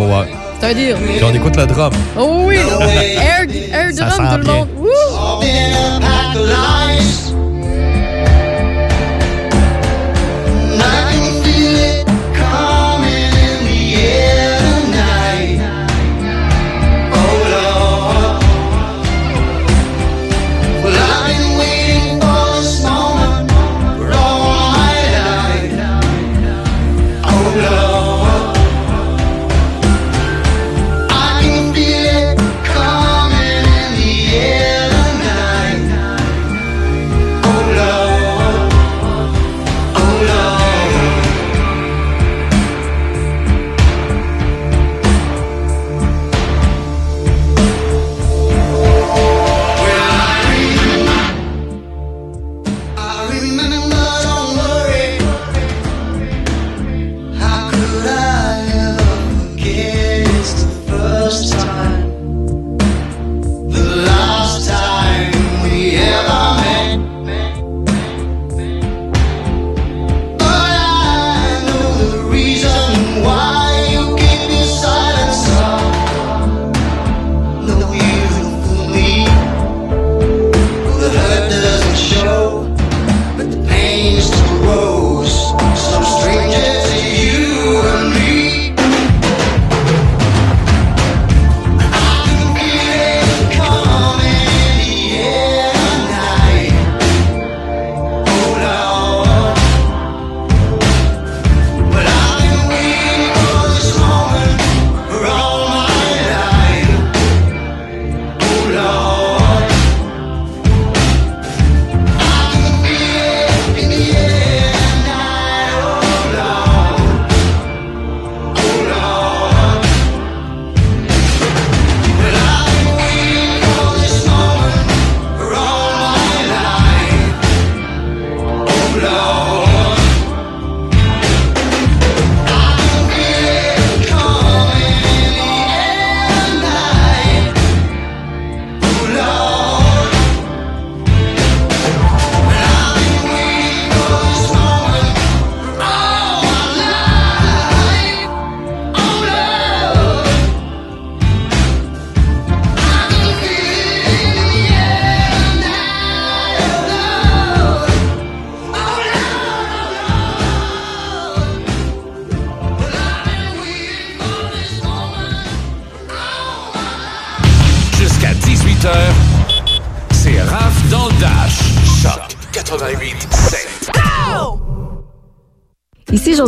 [0.58, 0.96] C'est un deal.
[0.96, 1.92] Puis on écoute le drum.
[2.18, 2.56] Oh oui!
[2.56, 4.68] Air, air Ça drum, tout le monde.
[4.76, 4.88] Woo!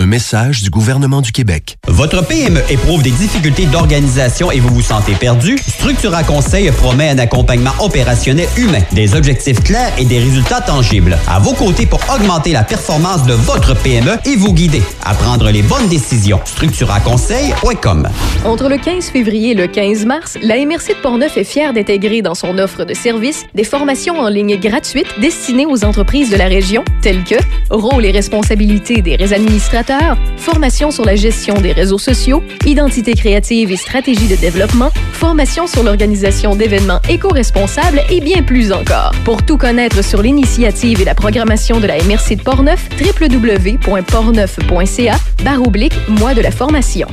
[0.00, 1.76] Un message du gouvernement du Québec.
[1.88, 5.58] Votre PME éprouve des difficultés d'organisation et vous vous sentez perdu?
[5.58, 11.18] Structura Conseil promet un accompagnement opérationnel humain, des objectifs clairs et des résultats tangibles.
[11.26, 15.50] À vos côtés pour augmenter la performance de votre PME et vous guider à prendre
[15.50, 16.40] les bonnes décisions.
[16.44, 18.08] StructuraConseil.com
[18.44, 22.22] Entre le 15 février et le 15 mars, la MRC de Portneuf est fière d'intégrer
[22.22, 26.46] dans son offre de services des formations en ligne gratuites destinées aux entreprises de la
[26.46, 27.34] région, telles que
[27.68, 29.87] rôle et responsabilités des administrateurs,
[30.36, 35.82] formation sur la gestion des réseaux sociaux, identité créative et stratégie de développement, formation sur
[35.82, 39.12] l'organisation d'événements éco-responsables et bien plus encore.
[39.24, 45.62] Pour tout connaître sur l'initiative et la programmation de la MRC de Portneuf, www.portneuf.ca barre
[45.62, 47.06] oblique mois de la formation.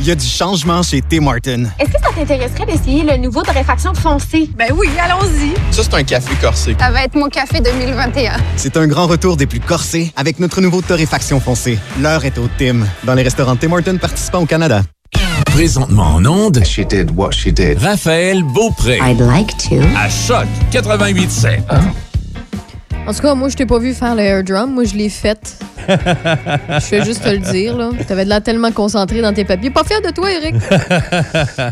[0.00, 1.64] Il y a du changement chez Tim Martin.
[1.78, 4.48] Est-ce que ça t'intéresserait d'essayer le nouveau torréfaction foncé?
[4.56, 5.54] Ben oui, allons-y.
[5.74, 6.76] Ça, c'est un café corsé.
[6.78, 8.34] Ça va être mon café 2021.
[8.56, 11.78] C'est un grand retour des plus corsés avec notre nouveau torréfaction foncé.
[12.00, 14.82] L'heure est au Tim, dans les restaurants Tim Martin participants au Canada.
[15.46, 16.62] Présentement en onde.
[16.64, 17.78] She did what she did.
[17.82, 18.98] Raphaël Beaupré.
[19.02, 19.80] I'd like to.
[19.96, 21.58] À Choc 88.7.
[23.08, 24.70] En tout cas, moi, je t'ai pas vu faire le air drum.
[24.74, 25.56] Moi, je l'ai fait.
[25.88, 27.88] je fais juste te le dire, là.
[28.06, 29.70] T'avais de l'air tellement concentré dans tes papiers.
[29.70, 30.56] Pas fier de toi, Eric.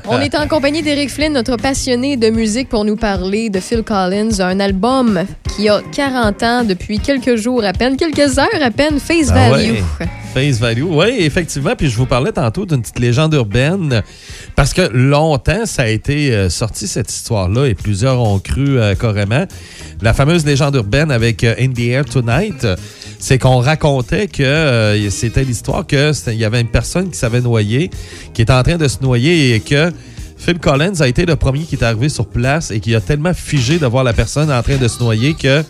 [0.08, 3.82] On est en compagnie d'Eric Flynn, notre passionné de musique, pour nous parler de Phil
[3.82, 8.70] Collins, un album qui a 40 ans depuis quelques jours à peine, quelques heures à
[8.70, 9.72] peine, Face Ah Value.
[9.72, 9.82] ouais.
[10.34, 11.74] Face value, oui, effectivement.
[11.76, 14.02] Puis je vous parlais tantôt d'une petite légende urbaine
[14.54, 18.94] parce que longtemps, ça a été euh, sorti cette histoire-là et plusieurs ont cru euh,
[18.94, 19.46] carrément.
[20.02, 22.66] La fameuse légende urbaine avec euh, In the Air Tonight,
[23.18, 27.40] c'est qu'on racontait que euh, c'était l'histoire que il y avait une personne qui s'avait
[27.40, 27.90] noyé,
[28.32, 29.92] qui était en train de se noyer et que
[30.38, 33.34] Phil Collins a été le premier qui est arrivé sur place et qui a tellement
[33.34, 35.64] figé de voir la personne en train de se noyer que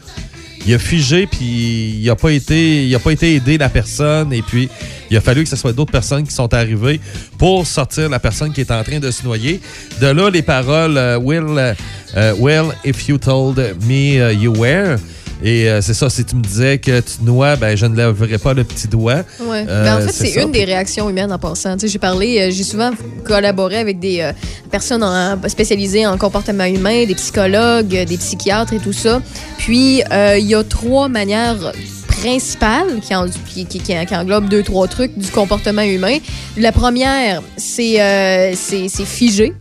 [0.67, 4.69] il a figé puis il a pas été pas été aidé la personne et puis
[5.11, 7.01] il a fallu que ce soit d'autres personnes qui sont arrivées
[7.39, 9.61] pour sortir la personne qui est en train de se noyer.
[10.01, 14.99] De là les paroles euh, Will if you told me uh, you were
[15.43, 18.39] et euh, c'est ça, si tu me disais que tu noies, ben je ne lèverais
[18.39, 19.23] pas le petit doigt.
[19.41, 19.65] Ouais.
[19.69, 21.75] Euh, Ben, en fait, c'est une des réactions humaines en passant.
[21.77, 22.91] Tu sais, J'ai parlé, euh, j'ai souvent
[23.25, 24.31] collaboré avec des
[24.71, 29.21] personnes en- spécialisées en comportement humain, des psychologues, des psychiatres et tout ça.
[29.59, 30.03] Puis,
[30.39, 31.73] il y a trois manières
[32.09, 36.17] principales qui, en- qui, qui- qui- qui englobent deux, trois trucs du comportement humain.
[36.57, 39.53] La première, c'est euh, figer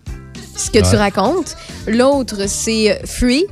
[0.58, 1.56] ce que tu racontes.
[1.88, 3.44] L'autre, c'est fuir,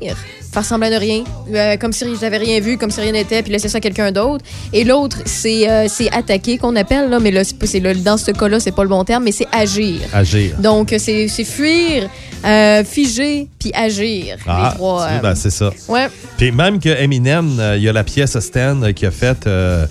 [0.53, 1.23] faire semblant de rien,
[1.53, 4.11] euh, comme si j'avais rien vu, comme si rien n'était, puis laisser ça à quelqu'un
[4.11, 4.45] d'autre.
[4.71, 8.59] Et l'autre, c'est euh, c'est attaquer qu'on appelle, là, mais là, c'est dans ce cas-là,
[8.59, 10.01] c'est pas le bon terme, mais c'est agir.
[10.13, 10.55] Agir.
[10.59, 12.07] Donc, c'est c'est fuir,
[12.45, 14.37] euh, figer, puis agir.
[14.45, 15.03] Ah, les trois.
[15.03, 15.71] euh, ben, c'est ça.
[15.87, 16.07] Ouais.
[16.37, 19.47] Puis même que Eminem, euh, il y a la pièce Stan euh, qui a faite
[19.47, 19.85] euh,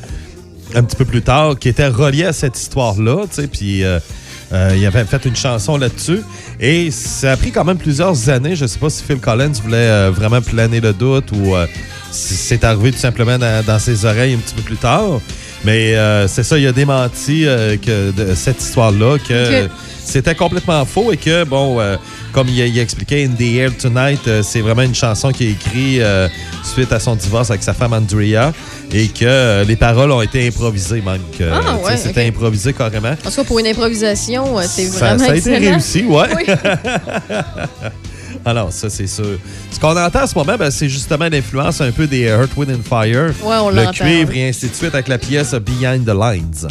[0.75, 3.83] un petit peu plus tard, qui était reliée à cette histoire-là, tu sais, puis
[4.53, 6.21] euh, il avait fait une chanson là-dessus.
[6.61, 8.55] Et ça a pris quand même plusieurs années.
[8.55, 11.67] Je sais pas si Phil Collins voulait euh, vraiment planer le doute ou euh,
[12.11, 15.21] si c'est arrivé tout simplement dans, dans ses oreilles un petit peu plus tard.
[15.65, 15.95] Mais
[16.27, 19.69] c'est ça, il a démenti que de cette histoire-là, que
[20.05, 21.81] c'était complètement faux et que, bon,
[22.33, 25.31] comme il, a- il a expliqué, In the Air Tonight, euh, c'est vraiment une chanson
[25.33, 26.29] qui est écrite euh,
[26.65, 28.53] suite à son divorce avec sa femme Andrea
[28.93, 31.21] et que euh, les paroles ont été improvisées même.
[31.53, 33.13] Ah, ouais, C'était improvisé carrément.
[33.13, 35.71] En tout cas, pour une improvisation, c'est Ça, vraiment ça a été excellent.
[35.73, 36.29] réussi, ouais.
[36.37, 36.45] Oui.
[38.45, 39.39] Alors, ça, c'est sûr.
[39.71, 42.73] Ce qu'on entend en ce moment, ben, c'est justement l'influence un peu des Earth, Wind
[42.73, 43.33] and Fire.
[43.45, 46.67] Ouais, on Le cuivre et ainsi de suite avec la pièce Behind the Lines.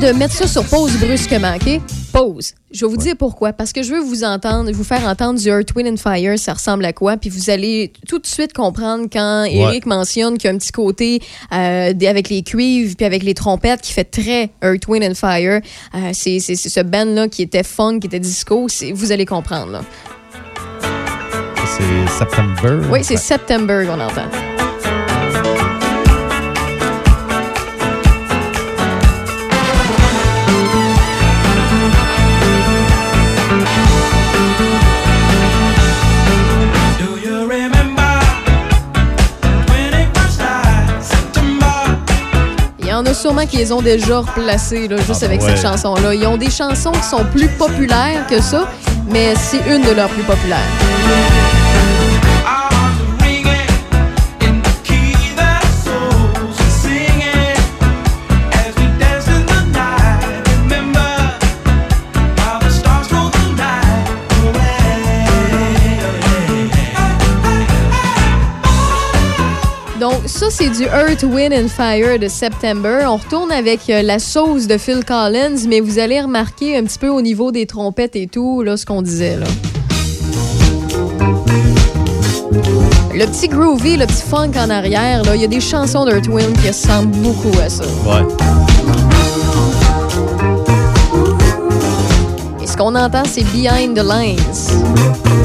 [0.00, 1.80] De mettre ça sur pause brusquement, OK?
[2.10, 2.54] Pause.
[2.72, 3.52] Je vais vous dire pourquoi.
[3.52, 6.54] Parce que je veux vous entendre, vous faire entendre du Earth, Wind and Fire, ça
[6.54, 7.18] ressemble à quoi?
[7.18, 10.72] Puis vous allez tout de suite comprendre quand Eric mentionne qu'il y a un petit
[10.72, 11.20] côté
[11.52, 15.60] euh, avec les cuivres puis avec les trompettes qui fait très Earth, Wind and Fire.
[15.94, 18.68] Euh, c'est ce band-là qui était funk, qui était disco.
[18.94, 19.80] Vous allez comprendre, là.
[21.66, 22.86] C'est September.
[22.90, 24.59] Oui, c'est September qu'on entend.
[43.10, 46.14] A sûrement qui les ont déjà replacés, là, juste Ah, avec cette chanson-là.
[46.14, 48.68] Ils ont des chansons qui sont plus populaires que ça,
[49.08, 50.58] mais c'est une de leurs plus populaires.
[70.30, 73.04] Ça, c'est du Earth, Wind and Fire de September.
[73.06, 76.98] On retourne avec euh, la sauce de Phil Collins, mais vous allez remarquer un petit
[76.98, 79.46] peu au niveau des trompettes et tout, là, ce qu'on disait, là.
[83.12, 86.28] Le petit groovy, le petit funk en arrière, là, il y a des chansons d'Earth
[86.28, 87.84] Wind qui ressemblent beaucoup à ça.
[88.06, 88.22] Ouais.
[92.62, 95.39] Et ce qu'on entend, c'est Behind the Lines.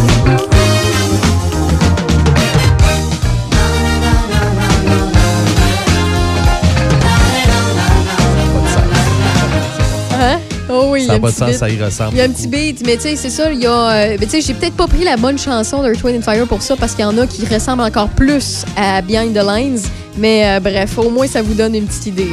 [10.96, 11.60] Oui, il y ça a n'a un pas de petit sens, beat.
[11.60, 12.10] ça y ressemble.
[12.14, 12.40] Il y a un beaucoup.
[12.42, 13.72] petit beat, mais tu sais, c'est ça, il y a.
[13.92, 16.48] euh, mais tu sais, j'ai peut-être pas pris la bonne chanson de Twin and Fire
[16.48, 19.80] pour ça, parce qu'il y en a qui ressemblent encore plus à Behind the Lines.
[20.18, 22.30] Mais euh, bref, au moins, ça vous donne une petite idée.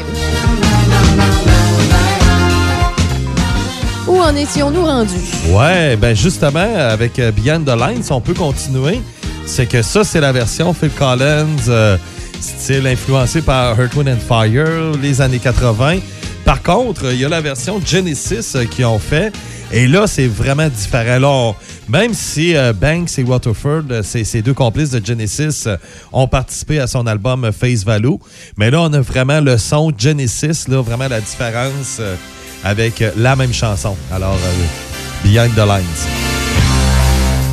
[4.06, 5.10] Où en étions-nous rendus?
[5.50, 9.00] Ouais, ben justement, avec euh, Beyond the Lines, on peut continuer.
[9.46, 11.96] C'est que ça, c'est la version Phil Collins, euh,
[12.40, 15.98] style influencé par Earth, Wind and Fire, les années 80.
[16.44, 19.32] Par contre, il y a la version Genesis euh, qui ont fait.
[19.72, 21.20] Et là, c'est vraiment différent.
[21.22, 21.54] On-
[21.88, 25.76] même si euh, Banks et Waterford, euh, ces, ces deux complices de Genesis, euh,
[26.12, 28.16] ont participé à son album Face Value,
[28.56, 32.00] mais là, on a vraiment le son Genesis, là, vraiment la différence
[32.64, 33.96] avec la même chanson.
[34.12, 34.36] Alors,
[35.24, 35.82] Behind the Lines.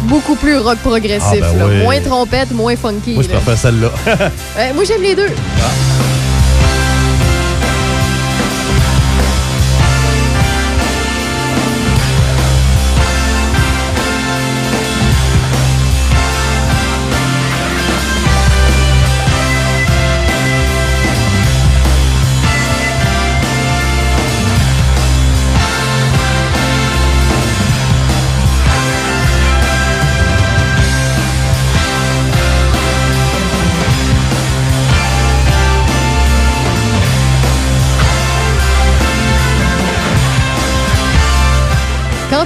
[0.07, 1.43] Beaucoup plus rock progressif.
[1.43, 1.83] Ah, ben là.
[1.83, 3.13] Moins trompette, moins funky.
[3.13, 3.91] Moi, je préfère celle-là.
[4.73, 5.29] Moi, j'aime les deux.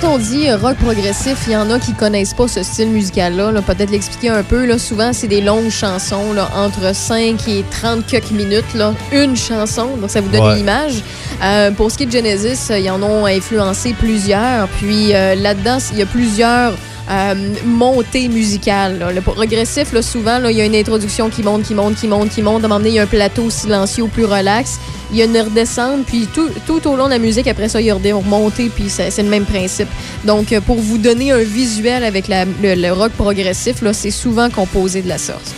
[0.04, 2.90] Quand on dit euh, rock progressif, il y en a qui connaissent pas ce style
[2.90, 3.54] musical-là.
[3.54, 3.62] là.
[3.62, 4.66] Peut-être l'expliquer un peu.
[4.66, 4.78] Là.
[4.78, 8.74] Souvent, c'est des longues chansons, là, entre 5 et 30 quelques minutes.
[8.76, 8.94] Là.
[9.14, 10.54] Une chanson, donc ça vous donne Ouais.
[10.56, 10.96] une image.
[11.42, 14.68] Euh, pour ce qui est de Genesis, euh, ils en ont influencé plusieurs.
[14.68, 16.74] Puis euh, là-dedans, il y a plusieurs
[17.10, 17.34] euh,
[17.66, 19.00] montées musicales.
[19.00, 19.12] là.
[19.14, 22.30] Le progressif, là, souvent, il y a une introduction qui monte, qui monte, qui monte,
[22.30, 22.62] qui monte.
[22.64, 24.80] À un moment donné, il y a un plateau silencieux plus relax.
[25.14, 27.86] Il y a une redescente, puis tout, au long de la musique, après ça, il
[27.86, 29.88] y a une remontée, puis c'est le même principe.
[30.26, 35.10] Donc, euh, pour vous donner un visuel avec le, rock progressif, c'est souvent composé de
[35.10, 35.54] la sorte.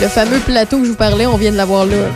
[0.00, 2.08] Le fameux plateau que je vous parlais, on vient de l'avoir là.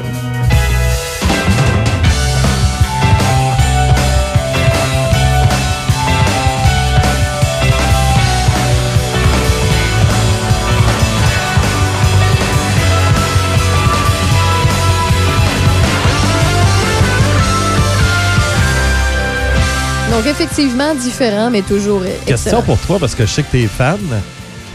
[20.13, 23.67] Donc, effectivement, différent, mais toujours Question pour toi, parce que je sais que tu es
[23.67, 23.99] fan.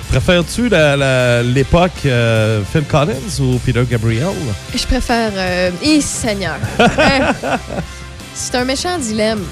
[0.10, 0.68] Préfères-tu
[1.54, 4.34] l'époque euh, Phil Collins ou Peter Gabriel?
[4.74, 5.32] Je préfère.
[5.36, 5.70] Euh...
[5.84, 6.56] Eh, Seigneur!
[6.80, 7.34] Hein?
[8.34, 9.44] C'est un méchant dilemme.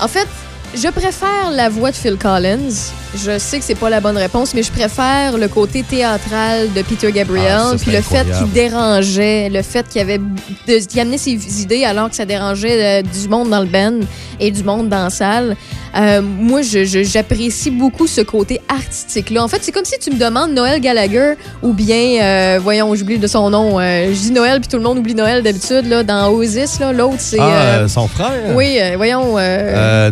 [0.00, 0.28] En fait,
[0.74, 2.92] je préfère la voix de Phil Collins.
[3.14, 6.82] Je sais que c'est pas la bonne réponse, mais je préfère le côté théâtral de
[6.82, 7.58] Peter Gabriel.
[7.58, 10.20] Ah, puis le fait qu'il dérangeait, le fait qu'il avait
[10.66, 13.98] qu'il amenait ses idées alors que ça dérangeait euh, du monde dans le band
[14.38, 15.56] et du monde dans la salle.
[15.96, 19.42] Euh, moi, j'apprécie beaucoup ce côté artistique-là.
[19.42, 21.32] En fait, c'est comme si tu me demandes Noël Gallagher
[21.64, 23.80] ou bien, euh, voyons, j'oublie de son nom.
[23.80, 25.86] je dis Noël, puis tout le monde oublie Noël d'habitude.
[25.88, 27.40] là, Dans Oasis, là, l'autre, c'est.
[27.40, 28.54] ah, son frère?
[28.54, 29.34] oui, voyons.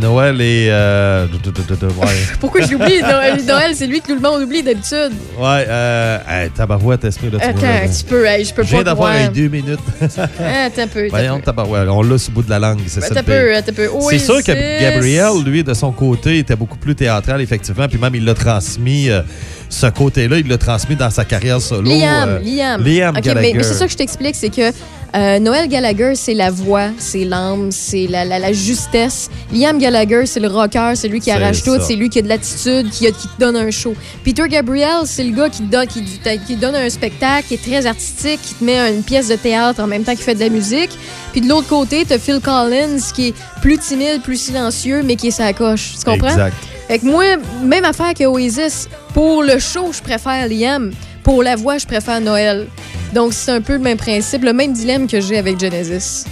[0.00, 0.47] Noël et...
[0.70, 2.06] euh, ouais,
[2.40, 3.00] Pourquoi je l'oublie?
[3.02, 5.12] Noël, Noël, c'est lui que tout le monde oublie d'habitude.
[5.38, 7.82] ouais euh, hey, tabarouette, esprit, là, tu Attends vois, là.
[7.84, 9.78] un petit peu, hey, je peux Je viens pas d'avoir un deux minutes.
[10.00, 11.08] Attends un peu.
[11.08, 13.22] Voyons, tabarouette, on l'a sur le bout de la langue, c'est Ben, ça Attends un
[13.24, 13.56] peu, pire.
[13.58, 13.88] attends un peu.
[14.10, 14.80] C'est sûr que.
[14.80, 17.86] Gabriel, lui, de son côté, était beaucoup plus théâtral, effectivement.
[17.88, 19.22] Puis même, il l'a transmis, euh,
[19.68, 21.88] ce côté-là, il l'a transmis dans sa carrière solo.
[21.90, 22.82] Liam, euh, Liam.
[22.82, 23.52] Liam Gallagher.
[23.52, 24.72] mais, mais c'est ça que je t'explique, c'est que
[25.14, 29.30] euh, Noël Gallagher, c'est la voix, c'est l'âme, c'est la, la, la justesse.
[29.52, 32.28] Liam Gallagher, c'est le rocker, c'est lui qui arrache tout, c'est lui qui a de
[32.28, 33.94] l'attitude, qui, te donne un show.
[34.22, 36.02] Peter Gabriel, c'est le gars qui te, donne, qui,
[36.46, 39.82] qui donne un spectacle, qui est très artistique, qui te met une pièce de théâtre
[39.82, 40.90] en même temps qu'il fait de la musique.
[41.32, 45.28] Puis de l'autre côté, t'as Phil Collins, qui est plus timide, plus silencieux, mais qui
[45.28, 45.94] est sa coche.
[45.98, 46.28] Tu comprends?
[46.28, 46.54] Exact.
[46.88, 47.24] Fait que moi,
[47.62, 48.88] même affaire que Oasis.
[49.12, 50.90] Pour le show, je préfère Liam.
[51.22, 52.66] Pour la voix, je préfère Noël.
[53.12, 56.24] Donc, c'est un peu le même principe, le même dilemme que j'ai avec Genesis.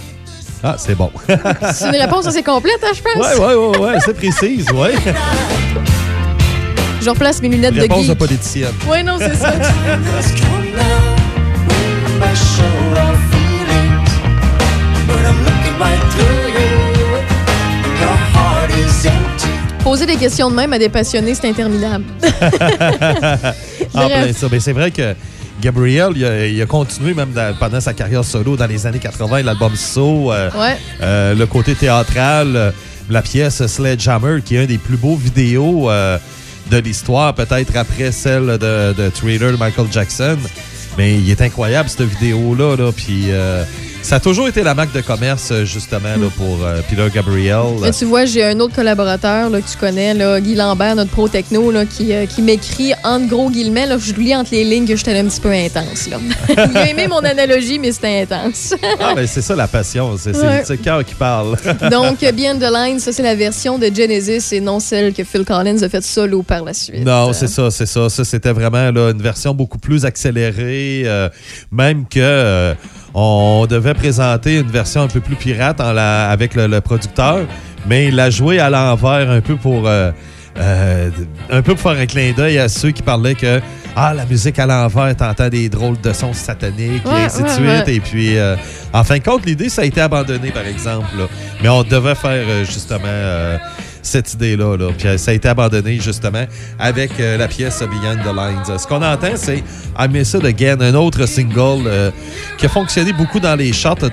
[0.63, 1.11] Ah, c'est bon.
[1.73, 3.15] C'est une réponse assez complète, hein, je pense.
[3.15, 4.93] Ouais, ouais, ouais, ouais, c'est précise, ouais.
[7.01, 8.17] Je replace mes lunettes Réponse de de geek.
[8.17, 8.73] politicienne.
[8.89, 9.53] Ouais, non, c'est ça.
[19.83, 22.03] Poser des questions de même à des passionnés, c'est interminable.
[22.21, 22.27] en
[23.93, 24.11] Bref.
[24.11, 24.47] plein ça.
[24.51, 25.15] Mais c'est vrai que
[25.61, 28.99] Gabriel, il a, il a continué même dans- pendant sa carrière solo dans les années
[28.99, 30.77] 80, l'album So, euh, Ouais.
[31.01, 32.71] euh, le côté théâtral, euh,
[33.09, 35.89] la pièce Sledgehammer, qui est un des plus beaux vidéos
[36.69, 40.37] de l'histoire, peut-être après celle de, de Thriller de Michael Jackson.
[40.97, 42.75] Mais il est incroyable, cette vidéo-là.
[42.75, 43.63] Là, puis euh,
[44.07, 47.91] Ça a toujours été la marque de commerce, euh, justement, là, pour euh, Peter Gabriel.
[47.99, 51.27] Tu vois, j'ai un autre collaborateur là, que tu connais, là, Guy Lambert, notre pro
[51.27, 53.85] techno, là, qui, euh, qui m'écrit entre gros guillemets.
[53.85, 56.07] Là, je lis entre les lignes que j'étais un petit peu intense.
[56.09, 56.19] Là.
[56.71, 58.75] Il a aimé mon analogie, mais c'était intense.
[58.97, 60.15] Ah, ben, c'est ça la passion.
[60.17, 60.63] C'est Ouais.
[60.69, 61.57] le cœur qui parle.
[61.91, 65.43] Donc, Beyond the Line, ça, c'est la version de Genesis et non celle que Phil
[65.43, 67.03] Collins a faite solo par la suite.
[67.05, 68.07] Non, c'est ça, c'est ça.
[68.07, 71.03] Ça, c'était vraiment là, une version beaucoup plus accélérée.
[71.05, 71.27] euh,
[71.73, 72.73] même que
[73.19, 77.39] on devait présenter une version un peu plus pirate en la- avec le, le producteur,
[77.87, 79.87] mais il l'a joué à l'envers un peu pour.
[79.87, 80.11] euh,
[80.59, 81.09] euh,
[81.51, 83.61] un peu pour faire un clin d'œil à ceux qui parlaient que
[83.95, 87.47] ah la musique à l'envers t'entends des drôles de sons sataniques Ouais, et ainsi de
[87.47, 87.95] ouais, suite ouais.
[87.95, 88.55] et puis euh,
[88.91, 91.25] en fin de compte l'idée ça a été abandonné par exemple là.
[91.61, 93.03] mais on devait faire euh, justement
[94.01, 94.77] cette idée-là.
[94.77, 94.89] Là.
[94.97, 96.43] Puis euh, ça a été abandonné justement
[96.79, 98.77] avec euh, la pièce Beyond the Lines.
[98.79, 99.57] Ce qu'on entend, c'est
[99.99, 102.11] I Miss It Again, un autre single euh,
[102.57, 104.09] qui a fonctionné beaucoup dans les charts de,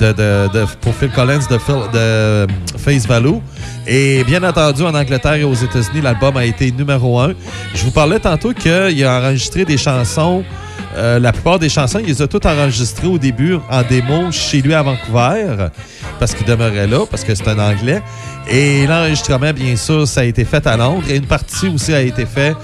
[0.00, 2.46] de, de- pour Phil Collins de, Phil- de
[2.78, 3.36] Face Value.
[3.86, 7.32] Et bien entendu, en Angleterre et aux États-Unis, l'album a été numéro un.
[7.74, 10.44] Je vous parlais tantôt qu'il a enregistré des chansons.
[10.96, 14.60] Euh, la plupart des chansons, il les a toutes enregistrées au début en démo chez
[14.60, 15.68] lui à Vancouver,
[16.18, 18.02] parce qu'il demeurait là, parce que c'est un anglais.
[18.48, 21.04] Et l'enregistrement, bien sûr, ça a été fait à Londres.
[21.08, 22.56] Et une partie aussi a été faite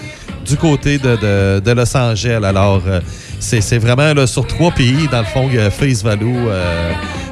[0.45, 2.45] du côté de, Los Angeles.
[2.45, 3.01] Alors, euh,
[3.39, 6.49] c'est vraiment là, sur trois pays, dans le fond, Face Value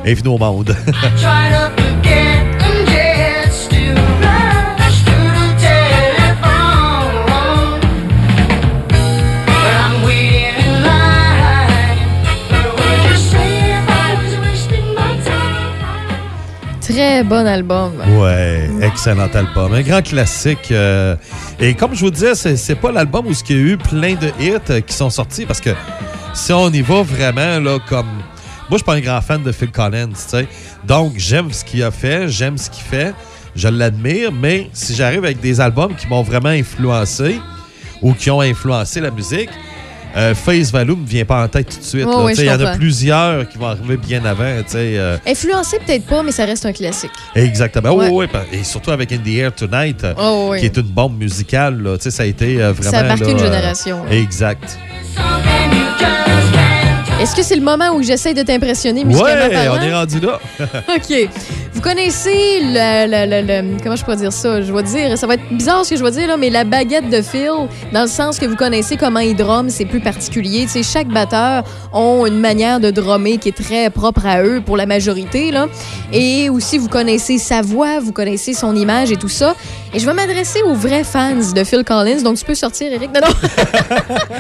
[0.05, 0.77] est venu au monde.
[16.95, 17.93] Très bon album.
[18.21, 19.75] Ouais, excellent album.
[19.75, 20.71] Un grand classique.
[20.71, 21.17] euh,
[21.59, 24.29] et comme je vous disais, c'est, pas l'album où il y a eu plein de
[24.39, 25.71] hits euh, qui sont sortis parce que
[26.35, 28.07] si on y va vraiment là comme.
[28.07, 30.47] Moi, je suis pas un grand fan de Phil Collins, tu sais.
[30.85, 33.13] Donc, j'aime ce qu'il a fait, j'aime ce qu'il fait,
[33.57, 37.41] je l'admire, mais si j'arrive avec des albums qui m'ont vraiment influencé
[38.03, 39.51] ou qui ont influencé la musique,
[40.17, 42.03] euh, Face Value me vient pas en tête tout de suite.
[42.37, 44.45] Je Il y en a plusieurs qui vont arriver bien avant.
[44.75, 47.11] euh, Influencé peut-être pas, mais ça reste un classique.
[47.35, 47.93] Exactement.
[47.95, 48.09] Ouais.
[48.09, 50.61] Oui, oui, pa- Et surtout avec In the Air Tonight, euh, Oh, oui.
[50.61, 51.81] qui est une bombe musicale.
[51.83, 51.97] Là.
[51.97, 52.91] Tu sais, Ça a été euh, vraiment.
[52.91, 54.79] Ça a marqué là, une euh, génération, exact.
[57.25, 59.79] Est-ce que c'est le moment où j'essaie de t'impressionner musicalement Ouais, parlant?
[59.81, 60.39] on est rendu là.
[60.95, 61.29] OK.
[61.73, 64.61] Vous connaissez le, le- le- le- Comment je pourrais dire ça?
[64.61, 66.65] Je vais dire, ça va être bizarre ce que je vais dire, là, mais la
[66.65, 67.49] baguette de Phil,
[67.95, 70.65] dans le sens que vous connaissez comment il drum, c'est plus particulier.
[70.65, 71.65] Tu sais, chaque batteur
[71.95, 75.51] ont une manière de drummer qui est très propre à eux pour la majorité.
[75.51, 75.69] Là.
[76.13, 79.55] Et aussi, vous connaissez sa voix, vous connaissez son image et tout ça.
[79.95, 82.21] Et je vais m'adresser aux vrais fans de Phil Collins.
[82.25, 83.11] Donc, tu peux sortir, Eric.
[83.15, 83.29] Non, non.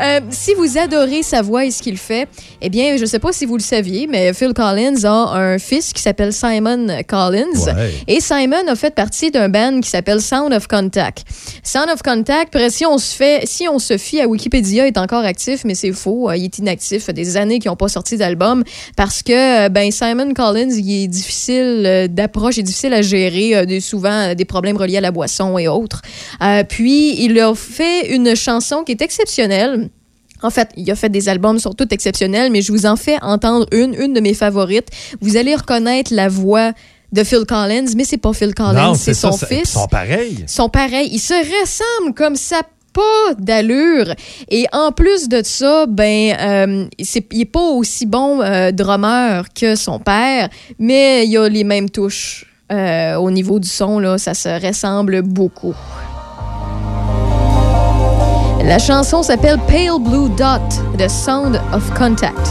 [0.00, 2.28] Euh, si vous adorez sa voix et ce qu'il fait,
[2.60, 5.58] eh bien, je ne sais pas si vous le saviez, mais Phil Collins a un
[5.58, 7.46] fils qui s'appelle Simon Collins.
[7.66, 7.92] Ouais.
[8.06, 11.24] Et Simon a fait partie d'un band qui s'appelle Sound of Contact.
[11.64, 15.24] Sound of Contact, si on se fait, si on se fie à Wikipédia, est encore
[15.24, 16.30] actif, mais c'est faux.
[16.30, 17.00] Euh, Il est inactif.
[17.00, 18.62] Ça fait des années qu'ils n'ont pas sorti d'album
[18.96, 23.80] parce que, euh, ben, Simon Collins, il est difficile d'approche, il est difficile à gérer,
[23.80, 26.02] souvent des problèmes reliés à la boisson et autres.
[26.42, 29.88] Euh, puis, il a fait une chanson qui est exceptionnelle.
[30.42, 33.16] En fait, il a fait des albums sont tous exceptionnels, mais je vous en fais
[33.22, 34.88] entendre une, une de mes favorites.
[35.20, 36.72] Vous allez reconnaître la voix
[37.12, 39.60] de Phil Collins, mais c'est pas Phil Collins, c'est son ça- fils.
[39.60, 40.36] Ils sont pareils.
[40.42, 41.08] Ils sont pareils.
[41.10, 42.60] Ils se ressemblent comme ça
[42.92, 44.14] pas d'allure.
[44.50, 49.44] Et en plus de ça, ben, euh, c'est, il est pas aussi bon euh, drummer
[49.54, 50.48] que son père,
[50.78, 52.44] mais il a les mêmes touches.
[52.70, 55.74] Euh, au niveau du son, là, ça se ressemble beaucoup.
[58.64, 60.60] La chanson s'appelle Pale Blue Dot,
[60.98, 62.48] The Sound of Contact.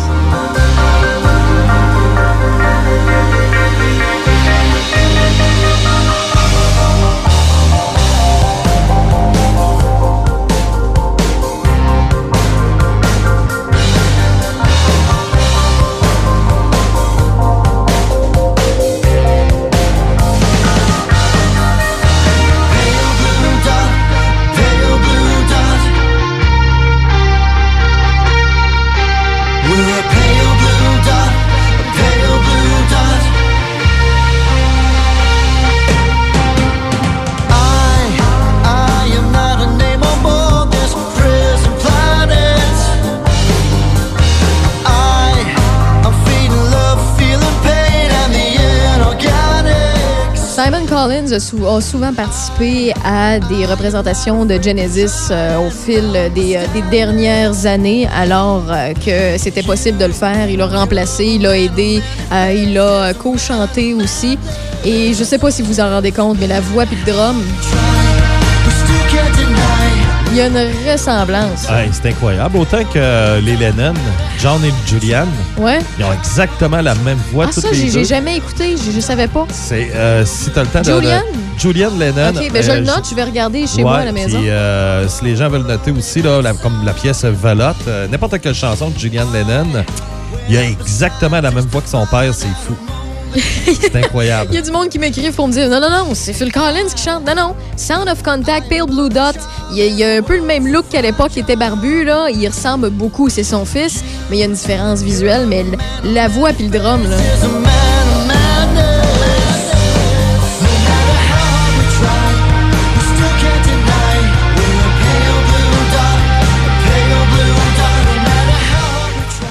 [50.97, 56.55] Collins a, sou- a souvent participé à des représentations de Genesis euh, au fil des,
[56.55, 60.49] euh, des dernières années, alors euh, que c'était possible de le faire.
[60.49, 62.01] Il a remplacé, il a aidé,
[62.55, 64.39] il a co-chanté aussi.
[64.83, 67.43] Et je sais pas si vous en rendez compte, mais la voix puis le drum,
[70.37, 71.69] y a une ressemblance.
[71.69, 72.57] Hey, c'est incroyable.
[72.57, 73.93] Autant que euh, les Lennon,
[74.39, 75.27] John et Julianne,
[75.57, 75.79] Ouais.
[75.97, 79.27] ils ont exactement la même voix Ah, toutes ça, j'ai jamais écouté, je, je savais
[79.27, 79.45] pas.
[79.51, 80.85] C'est euh, si t'as le temps de
[81.59, 81.99] Julianne?
[81.99, 82.29] Lennon.
[82.39, 84.37] Ok, ben je euh, le note, je vais regarder chez ouais, moi à la maison.
[84.39, 88.07] Puis, euh, si les gens veulent noter aussi, là, la- comme la pièce Velotte, euh,
[88.07, 89.83] n'importe quelle chanson de Julianne Lennon,
[90.49, 92.75] il a exactement la même voix que son père, c'est fou.
[93.81, 94.49] C'est incroyable.
[94.51, 96.51] Il y a du monde qui m'écrit pour me dire non, non, non, c'est Phil
[96.51, 97.25] Collins qui chante.
[97.25, 97.55] Non, non.
[97.75, 99.35] Sound of Contact, Pale Blue Dot.
[99.73, 101.31] Il a, un peu le même look qu'à l'époque.
[101.35, 102.27] Il était barbu, là.
[102.29, 103.29] Il ressemble beaucoup.
[103.29, 104.03] C'est son fils.
[104.29, 105.45] Mais il y a une différence visuelle.
[105.47, 105.65] Mais
[106.03, 107.17] la voix puis le drum, là.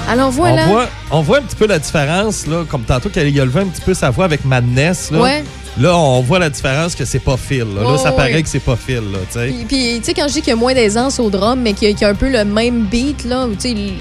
[0.07, 0.63] Alors voilà.
[0.65, 3.59] On voit, on voit un petit peu la différence, là, comme tantôt qu'il a levé
[3.61, 5.11] un petit peu sa voix avec Madness.
[5.11, 5.43] Là, Ouais.
[5.79, 7.65] là on voit la différence que c'est pas Phil.
[7.75, 8.95] Là, ça paraît que c'est pas Phil.
[9.11, 9.47] Là, tu sais.
[9.47, 11.73] Puis, puis, tu sais, quand je dis qu'il y a moins d'aisance au drum, mais
[11.73, 13.93] qu'il y, a- y un peu le même beat, là, tu sais, l-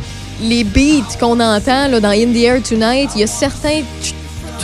[0.43, 3.81] les beats qu'on entend là, dans In the Air Tonight, il y a certains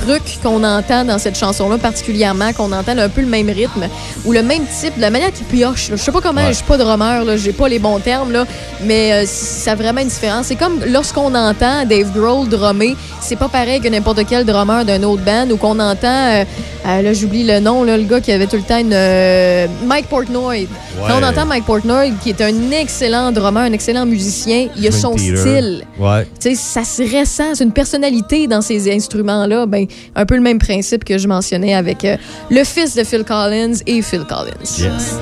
[0.02, 3.86] t- trucs qu'on entend dans cette chanson-là, particulièrement, qu'on entend un peu le même rythme
[4.24, 5.88] ou le même type, la manière qu'il pioche.
[5.90, 6.48] Je sais pas comment, Ouais.
[6.48, 8.44] je suis pas drummer, là, j'ai pas les bons termes, là,
[8.82, 10.46] mais euh, ça a vraiment une différence.
[10.46, 15.02] C'est comme lorsqu'on entend Dave Grohl drummer, c'est pas pareil que n'importe quel drummer d'un
[15.04, 16.44] autre band ou qu'on entend, euh,
[16.86, 18.92] euh, là j'oublie le nom, là, le gars qui avait tout le temps une...
[18.92, 20.66] euh, Mike Portnoy.
[21.06, 24.90] Quand on entend Mike Portnoy, qui est un excellent drummer, un excellent musicien, il a
[24.90, 25.38] Dream son Theater.
[25.40, 25.84] style.
[25.98, 26.26] Ouais.
[26.40, 29.66] Tu sais, ça se ressent, c'est une personnalité dans ces instruments-là.
[29.66, 32.16] Ben, un peu le même principe que je mentionnais avec euh,
[32.50, 34.50] le fils de Phil Collins et Phil Collins.
[34.78, 35.16] Yes.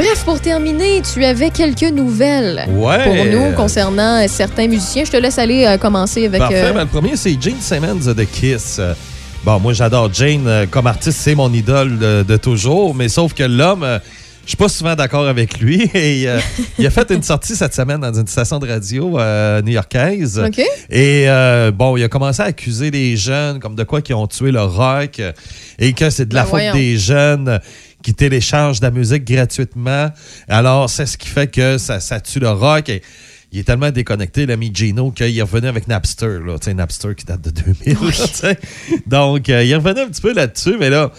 [0.00, 3.04] Bref, pour terminer, tu avais quelques nouvelles Ouais.
[3.04, 5.04] pour nous concernant euh, certains musiciens.
[5.04, 6.40] Je te laisse aller euh, commencer avec.
[6.40, 6.62] Parfait.
[6.64, 8.80] euh, Ben, le premier, c'est Gene Simmons de Kiss.
[9.44, 10.66] Bon, moi, j'adore Jane.
[10.70, 12.94] Comme artiste, c'est mon idole de, de toujours.
[12.94, 13.98] Mais sauf que l'homme, euh,
[14.44, 15.82] je suis pas souvent d'accord avec lui.
[15.94, 16.38] Et euh,
[16.78, 20.38] il a fait une sortie cette semaine dans une station de radio euh, new-yorkaise.
[20.46, 20.62] OK.
[20.88, 21.26] Et
[21.74, 24.62] bon, il a commencé à accuser les jeunes comme de quoi qui ont tué le
[24.62, 25.20] rock
[25.78, 26.72] et que c'est de la Ben, faute voyons.
[26.74, 27.60] des jeunes
[28.02, 30.10] qui téléchargent de la musique gratuitement.
[30.48, 32.88] Alors, c'est ce qui fait que ça, ça tue le rock.
[32.88, 33.02] Et
[33.52, 36.38] il est tellement déconnecté, l'ami Gino, qu'il est revenu avec Napster.
[36.44, 37.94] Là, Napster qui date de 2000.
[37.94, 38.58] là, tu sais.
[39.06, 41.10] Donc, euh, il est revenu un petit peu là-dessus, mais là,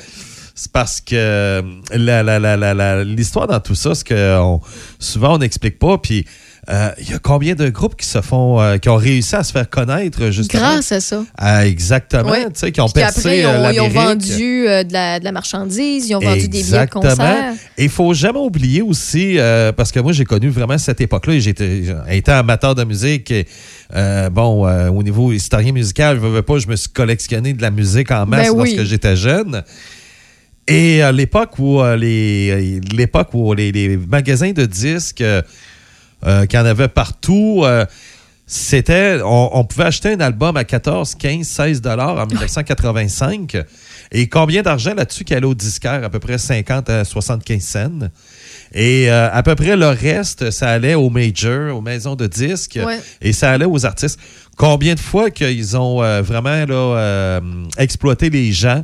[0.55, 1.61] c'est parce que euh,
[1.93, 4.61] la- la- la- la- la- l'histoire dans tout ça, c'est que on-
[4.99, 5.97] souvent on n'explique pas.
[5.97, 6.25] Puis
[6.71, 9.43] euh, il y a combien de groupes qui se font, euh, qui ont réussi à
[9.43, 10.61] se faire connaître justement?
[10.61, 11.23] Grâce à ça.
[11.37, 14.67] Ah, exactement, tu sais, qui ont Puis percé après, ils euh, ont, ils ont vendu
[14.67, 17.53] euh, de, la, de la marchandise, ils ont vendu des billets de concert.
[17.77, 21.39] Et il faut jamais oublier aussi, euh, parce que moi, j'ai connu vraiment cette époque-là.
[21.39, 23.31] J'étais étant amateur de musique.
[23.31, 23.45] Et,
[23.95, 27.61] euh, bon, euh, au niveau historien musical, je veux pas, je me suis collectionné de
[27.61, 28.75] la musique en masse Ben oui.
[28.75, 29.63] lorsque j'étais jeune.
[30.67, 35.23] Et à l'époque où euh, les l'époque où les, les magasins de disques
[36.25, 37.85] euh, qu'il y en avait partout, euh,
[38.47, 43.57] c'était on, on pouvait acheter un album à 14, 15, 16 dollars en 1985.
[44.11, 46.03] Et combien d'argent là-dessus qui allait au disquaire?
[46.03, 48.09] À peu près 50 à 75 cents.
[48.73, 52.77] Et euh, à peu près le reste, ça allait aux majors, aux maisons de disques,
[52.83, 52.99] Ouais.
[53.21, 54.19] et ça allait aux artistes.
[54.57, 57.39] Combien de fois qu'ils ont euh, vraiment là, euh,
[57.77, 58.83] exploité les gens?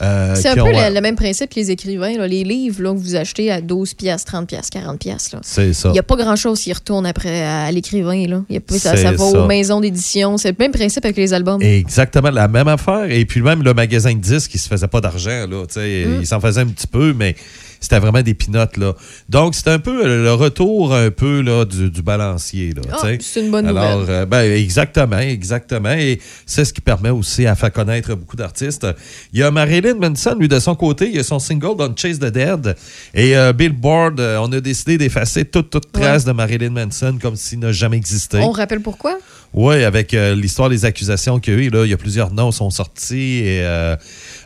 [0.00, 2.16] Euh, C'est un qui peu le, euh, le même principe que les écrivains.
[2.16, 2.26] là.
[2.26, 5.36] Les livres là, que vous achetez à 12 piastres, 30 piastres, 40 piastres.
[5.36, 5.40] là.
[5.44, 5.88] C'est ça.
[5.90, 8.26] Il n'y a pas grand-chose qui retourne après à, à l'écrivain.
[8.26, 8.42] là.
[8.48, 9.24] Il y a pas- Ça, ça va ça.
[9.42, 10.38] aux maisons d'édition.
[10.38, 11.60] C'est le même principe avec les albums.
[11.60, 13.10] Exactement la même affaire.
[13.10, 15.46] Et puis même le magasin de disques, il se faisait pas d'argent.
[15.48, 15.64] là.
[15.76, 16.20] Mm.
[16.20, 17.36] Il s'en faisait un petit peu, mais
[17.82, 18.78] c'était vraiment des pinottes.
[18.78, 18.94] Là.
[19.28, 22.72] Donc, c'était un peu le retour un peu là, du, du balancier.
[22.72, 24.14] Là, Ah, c'est une bonne Alors, nouvelle.
[24.14, 25.92] euh, ben, exactement, exactement.
[25.92, 28.86] Et c'est ce qui permet aussi à faire connaître beaucoup d'artistes.
[29.34, 31.94] Il y a Marilyn Manson, lui, de son côté, il y a son single Don't
[31.96, 32.74] Chase the Dead.
[33.14, 37.36] Et euh, Billboard, euh, on a décidé d'effacer toute, toute trace de Marilyn Manson comme
[37.36, 38.38] s'il n'a jamais existé.
[38.38, 39.18] On rappelle pourquoi?
[39.54, 42.32] Oui, avec euh, l'histoire des accusations qu'il y a eu, là, il y a plusieurs
[42.32, 43.96] noms sont sortis et euh,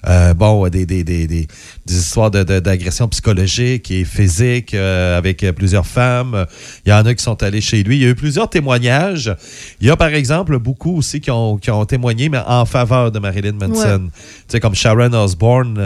[0.09, 1.47] euh, bon, des, des, des, des,
[1.87, 6.47] des histoires de- de- d'agression psychologique et physique euh, avec plusieurs femmes.
[6.85, 7.99] Il y en a qui sont allés chez lui.
[7.99, 9.33] Il y a eu plusieurs témoignages.
[9.81, 13.13] Il y a par exemple beaucoup aussi qui ont, qui ont témoigné, mais en faveur
[13.13, 13.81] de Marilyn Manson.
[13.89, 13.99] Ouais.
[14.09, 15.77] Tu sais, comme Sharon Osbourne,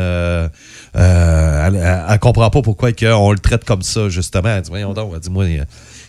[0.96, 4.48] euh, euh, elle, elle, elle comprend pas pourquoi on le traite comme ça, justement.
[4.48, 5.64] Elle dit, voyons donc, elle dit, moi, il,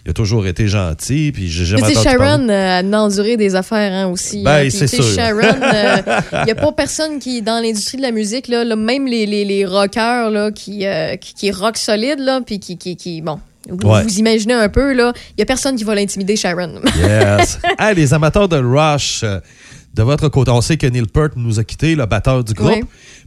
[0.06, 2.18] il a toujours été gentil, puis j'ai jamais Tu sais, entendu.
[2.18, 4.44] Sharon euh, elle a enduré des affaires hein, aussi.
[4.44, 4.70] Ben, hein.
[4.72, 5.04] C'est sûr.
[5.04, 5.42] Sharon,
[6.42, 9.26] il n'y a pas personne qui, dans l'industrie de la musique, là, là, même les,
[9.28, 13.22] les, les rockers là, qui, euh, qui, qui rock solide, là, puis qui, qui, qui-
[13.22, 13.40] bon,
[13.70, 14.02] vous, Ouais.
[14.04, 16.82] vous imaginez un peu, il n'y a personne qui va l'intimider, Sharon.
[16.98, 17.60] Yes.
[17.78, 19.40] Hey, les amateurs de Rush, euh,
[19.94, 22.72] de votre côté, on sait que Neil Peart nous a quitté, le batteur du groupe.
[22.72, 22.82] Oui.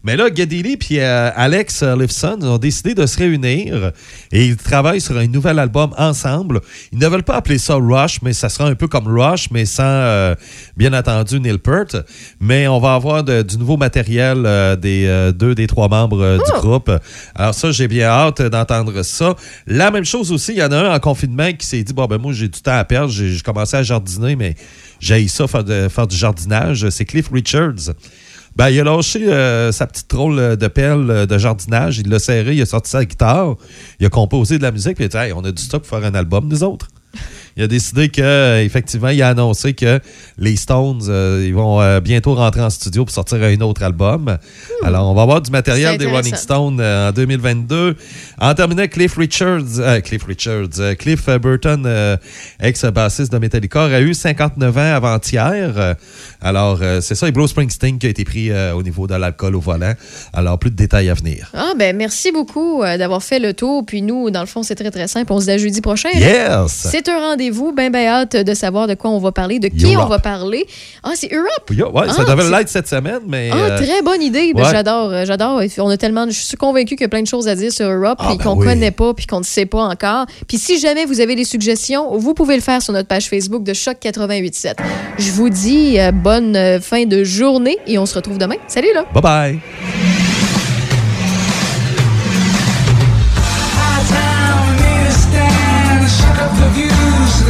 [0.05, 3.93] Mais là, Geddy Lee et Alex euh, Lifeson ont décidé de se réunir
[4.31, 6.61] et ils travaillent sur un nouvel album ensemble.
[6.93, 9.65] Ils ne veulent pas appeler ça Rush, mais ça sera un peu comme Rush, mais
[9.65, 10.35] sans, euh,
[10.77, 11.97] bien entendu, Neil Peart.
[12.39, 16.23] Mais on va avoir de- du nouveau matériel euh, des euh, deux des trois membres
[16.23, 16.91] euh, du groupe.
[17.35, 19.35] Alors ça, j'ai bien hâte d'entendre ça.
[19.67, 22.05] La même chose aussi, il y en a un en confinement qui s'est dit, bon,
[22.05, 24.55] ben moi, j'ai du temps à perdre, j'ai j'ai commencé à jardiner, mais
[25.01, 26.89] j'ai ça, faire, de- faire du jardinage.
[26.91, 27.95] C'est Cliff Richards.
[28.57, 31.99] Ben, il a lâché euh, sa petite rôle de pelle euh, de jardinage.
[31.99, 33.57] Il l'a serré, il a sorti sa guitare,
[33.99, 35.99] il a composé de la musique, puis il a dit on a du stock pour
[35.99, 36.89] faire un album, nous autres.
[37.57, 40.01] Il a décidé que, euh, effectivement, il a annoncé que
[40.39, 44.39] les Stones, euh, ils vont euh, bientôt rentrer en studio pour sortir un autre album.
[44.83, 46.35] Alors, on va avoir du matériel des Rolling.
[46.35, 47.97] Stones euh, en 2022.
[48.41, 52.19] En terminant, Cliff Richards, Cliff Richards, Cliff Burton,
[52.61, 55.95] ex-bassiste de Metallica, a eu 59 ans avant-hier.
[56.41, 59.61] Alors, c'est ça, et Bruce Springsteen qui a été pris au niveau de l'alcool au
[59.61, 59.95] volant.
[60.33, 61.51] Alors, plus de détails à venir.
[61.55, 63.85] Ah, ben merci beaucoup d'avoir fait le tour.
[63.87, 65.33] Puis nous, dans le fond, c'est très, très simple.
[65.33, 66.11] On se dit à jeudi prochain.
[66.15, 66.19] là.
[66.65, 66.89] Yes!
[66.91, 67.44] C'est un rendez-vous.
[67.51, 70.19] Vous, Ben, ben, hâte de savoir de quoi on va parler, de qui on va
[70.19, 70.67] parler.
[71.03, 71.71] Ah, c'est Europe?
[71.71, 73.51] Yo, ouais, ah, ça devait l'être cette semaine, mais.
[73.53, 74.53] Ah, euh, très bonne idée.
[74.55, 75.63] Ben, j'adore, euh, j'adore.
[75.79, 77.87] On a tellement, je suis convaincue qu'il y a plein de choses à dire sur
[77.87, 78.67] Europe, ah, puis ben qu'on oui.
[78.67, 80.27] connaît pas, puis qu'on ne sait pas encore.
[80.49, 83.63] Puis si jamais vous avez des suggestions, vous pouvez le faire sur notre page Facebook
[83.63, 84.77] de Choc 88.7.
[85.19, 88.57] Je vous dis euh, bonne fin de journée et on se retrouve demain.
[88.69, 89.05] Salut là.
[89.13, 89.61] Bye bye.